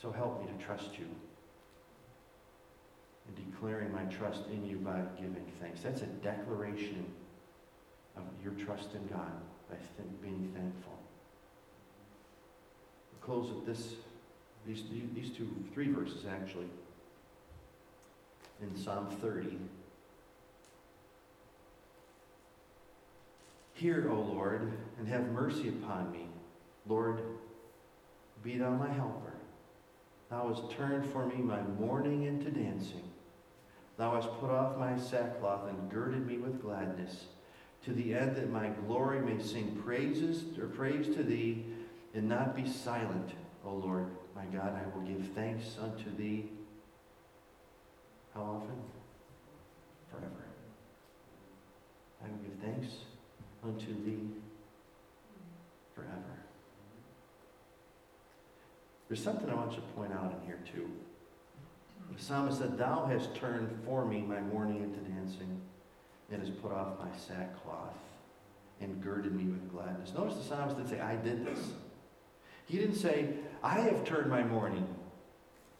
So 0.00 0.10
help 0.10 0.40
me 0.40 0.50
to 0.50 0.64
trust 0.64 0.98
you 0.98 1.06
and 3.26 3.52
declaring 3.52 3.92
my 3.92 4.04
trust 4.04 4.44
in 4.50 4.64
you 4.64 4.76
by 4.76 5.02
giving 5.16 5.44
thanks. 5.60 5.80
That's 5.82 6.00
a 6.02 6.06
declaration 6.06 7.04
of 8.16 8.22
your 8.42 8.52
trust 8.52 8.94
in 8.94 9.06
God 9.08 9.32
by 9.68 9.76
th- 9.76 10.22
being 10.22 10.50
thankful. 10.54 10.98
We'll 13.12 13.20
close 13.20 13.52
with 13.52 13.66
this, 13.66 13.94
these, 14.68 14.84
these 15.14 15.30
two, 15.30 15.48
three 15.72 15.90
verses 15.90 16.26
actually, 16.30 16.68
in 18.60 18.76
Psalm 18.76 19.08
30. 19.22 19.56
Hear, 23.72 24.10
O 24.10 24.20
Lord, 24.20 24.72
and 24.98 25.08
have 25.08 25.30
mercy 25.30 25.68
upon 25.68 26.12
me. 26.12 26.26
Lord, 26.86 27.22
be 28.42 28.58
thou 28.58 28.70
my 28.70 28.92
helper. 28.92 29.32
Thou 30.30 30.48
hast 30.48 30.70
turned 30.76 31.10
for 31.10 31.24
me 31.26 31.36
my 31.36 31.62
mourning 31.62 32.24
into 32.24 32.50
dancing. 32.50 33.04
Thou 33.96 34.16
hast 34.16 34.28
put 34.40 34.50
off 34.50 34.76
my 34.76 34.98
sackcloth 34.98 35.68
and 35.68 35.90
girded 35.90 36.26
me 36.26 36.36
with 36.36 36.60
gladness, 36.60 37.24
to 37.84 37.92
the 37.92 38.14
end 38.14 38.36
that 38.36 38.50
my 38.50 38.68
glory 38.68 39.20
may 39.20 39.42
sing 39.42 39.80
praises 39.84 40.58
or 40.58 40.66
praise 40.66 41.06
to 41.16 41.22
thee 41.22 41.64
and 42.14 42.28
not 42.28 42.54
be 42.54 42.66
silent, 42.68 43.30
O 43.64 43.72
Lord, 43.72 44.08
my 44.38 44.44
God. 44.56 44.72
I 44.74 44.96
will 44.96 45.04
give 45.04 45.26
thanks 45.34 45.76
unto 45.82 46.14
thee. 46.16 46.46
How 48.34 48.42
often? 48.42 48.76
Forever. 50.10 50.44
I 52.24 52.28
will 52.28 52.38
give 52.38 52.58
thanks 52.62 52.94
unto 53.64 54.04
thee 54.04 54.28
forever. 55.94 56.12
There's 59.08 59.22
something 59.22 59.50
I 59.50 59.54
want 59.54 59.72
you 59.72 59.78
to 59.78 59.82
point 59.96 60.12
out 60.12 60.34
in 60.40 60.46
here 60.46 60.60
too. 60.72 60.88
The 62.16 62.22
psalmist 62.22 62.58
said, 62.58 62.78
Thou 62.78 63.06
hast 63.06 63.34
turned 63.34 63.70
for 63.84 64.04
me 64.04 64.20
my 64.20 64.40
mourning 64.40 64.82
into 64.82 65.00
dancing, 65.10 65.60
and 66.30 66.40
has 66.40 66.50
put 66.50 66.72
off 66.72 66.98
my 66.98 67.10
sackcloth, 67.16 67.94
and 68.80 69.02
girded 69.02 69.34
me 69.34 69.44
with 69.44 69.70
gladness. 69.70 70.12
Notice 70.14 70.36
the 70.36 70.44
psalmist 70.44 70.76
didn't 70.76 70.90
say, 70.90 71.00
I 71.00 71.16
did 71.16 71.44
this. 71.44 71.58
He 72.68 72.78
didn't 72.78 72.96
say, 72.96 73.30
I 73.62 73.80
have 73.80 74.04
turned 74.04 74.30
my 74.30 74.44
mourning 74.44 74.86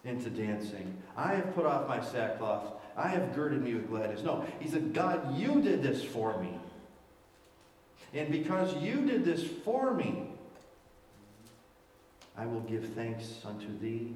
into 0.05 0.31
dancing. 0.31 0.97
I 1.16 1.35
have 1.35 1.55
put 1.55 1.66
off 1.66 1.86
my 1.86 2.01
sackcloth. 2.01 2.73
I 2.97 3.09
have 3.09 3.35
girded 3.35 3.62
me 3.62 3.74
with 3.74 3.89
gladness. 3.89 4.23
No, 4.23 4.44
he 4.59 4.69
said, 4.69 4.94
God, 4.94 5.39
you 5.39 5.60
did 5.60 5.82
this 5.82 6.02
for 6.02 6.40
me. 6.40 6.59
And 8.15 8.32
because 8.32 8.74
you 8.82 9.05
did 9.05 9.24
this 9.24 9.44
for 9.44 9.93
me, 9.93 10.31
I 12.36 12.47
will 12.47 12.60
give 12.60 12.89
thanks 12.94 13.43
unto 13.44 13.78
thee 13.78 14.15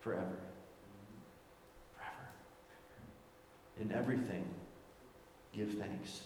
forever. 0.00 0.38
Forever. 1.96 2.28
In 3.80 3.90
everything, 3.92 4.44
give 5.52 5.72
thanks. 5.74 6.20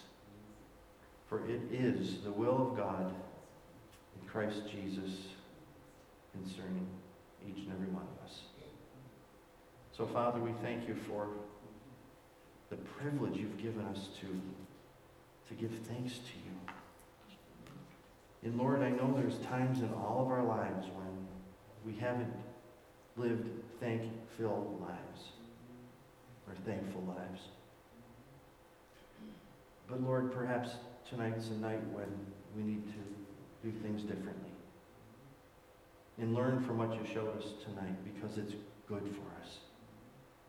For 1.28 1.38
it 1.48 1.60
is 1.72 2.20
the 2.22 2.32
will 2.32 2.70
of 2.70 2.76
God 2.76 3.14
in 4.20 4.28
Christ 4.28 4.62
Jesus 4.70 5.12
concerning 6.42 6.86
each 7.46 7.64
and 7.64 7.72
every 7.72 7.88
one 7.88 8.02
of 8.02 8.24
us. 8.24 8.40
So, 9.96 10.06
Father, 10.06 10.38
we 10.38 10.52
thank 10.62 10.86
you 10.86 10.94
for 10.94 11.28
the 12.70 12.76
privilege 12.76 13.36
you've 13.36 13.58
given 13.58 13.84
us 13.86 14.08
to, 14.20 14.26
to 15.48 15.60
give 15.60 15.70
thanks 15.86 16.18
to 16.18 16.34
you. 16.44 16.74
And 18.44 18.56
Lord, 18.58 18.82
I 18.82 18.90
know 18.90 19.12
there's 19.16 19.38
times 19.38 19.80
in 19.80 19.92
all 19.92 20.22
of 20.22 20.30
our 20.30 20.44
lives 20.44 20.86
when 20.94 21.26
we 21.84 21.98
haven't 21.98 22.32
lived 23.16 23.48
thank-filled 23.80 24.80
lives 24.80 25.32
or 26.46 26.54
thankful 26.64 27.02
lives. 27.08 27.40
But 29.88 30.02
Lord, 30.02 30.32
perhaps 30.32 30.70
tonight's 31.08 31.48
a 31.48 31.54
night 31.54 31.82
when 31.92 32.06
we 32.56 32.62
need 32.62 32.86
to 32.86 33.68
do 33.68 33.76
things 33.80 34.02
differently. 34.02 34.47
And 36.20 36.34
learn 36.34 36.60
from 36.64 36.78
what 36.78 36.92
you 36.94 37.06
showed 37.14 37.36
us 37.36 37.44
tonight 37.64 37.94
because 38.04 38.38
it's 38.38 38.54
good 38.88 39.02
for 39.14 39.40
us. 39.40 39.58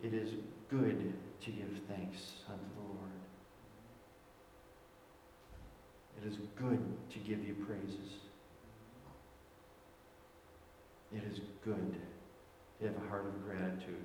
It 0.02 0.14
is 0.14 0.30
good 0.70 1.14
to 1.42 1.52
give 1.52 1.70
thanks 1.88 2.18
unto 2.48 2.64
the 2.76 2.88
Lord. 2.88 3.20
It 6.22 6.28
is 6.28 6.38
good 6.56 6.82
to 7.12 7.20
give 7.20 7.48
you 7.48 7.54
praises. 7.66 8.18
It 11.16 11.24
is 11.32 11.40
good 11.64 11.96
to 12.80 12.88
have 12.88 12.96
a 12.96 13.10
heart 13.10 13.26
of 13.26 13.46
gratitude. 13.46 14.04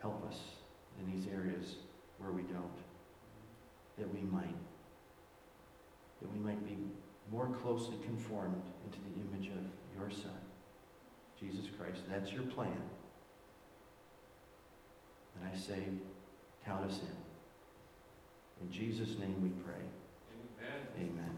Help 0.00 0.26
us 0.28 0.38
in 1.00 1.10
these 1.10 1.26
areas 1.32 1.76
where 2.18 2.32
we 2.32 2.42
don't, 2.42 2.78
that 3.98 4.12
we 4.12 4.20
might. 4.20 4.56
That 6.20 6.32
we 6.32 6.38
might 6.38 6.64
be 6.66 6.76
more 7.30 7.48
closely 7.62 7.96
conformed 8.04 8.62
into 8.84 8.98
the 9.00 9.20
image 9.20 9.48
of 9.48 9.64
your 9.98 10.10
Son, 10.10 10.30
Jesus 11.38 11.66
Christ. 11.78 12.00
That's 12.08 12.32
your 12.32 12.44
plan. 12.44 12.80
And 15.34 15.50
I 15.52 15.56
say, 15.56 15.84
count 16.64 16.90
us 16.90 17.00
in. 17.00 18.66
In 18.66 18.72
Jesus' 18.72 19.18
name 19.18 19.36
we 19.42 19.50
pray. 19.62 19.82
Amen. 20.98 21.10
Amen. 21.10 21.36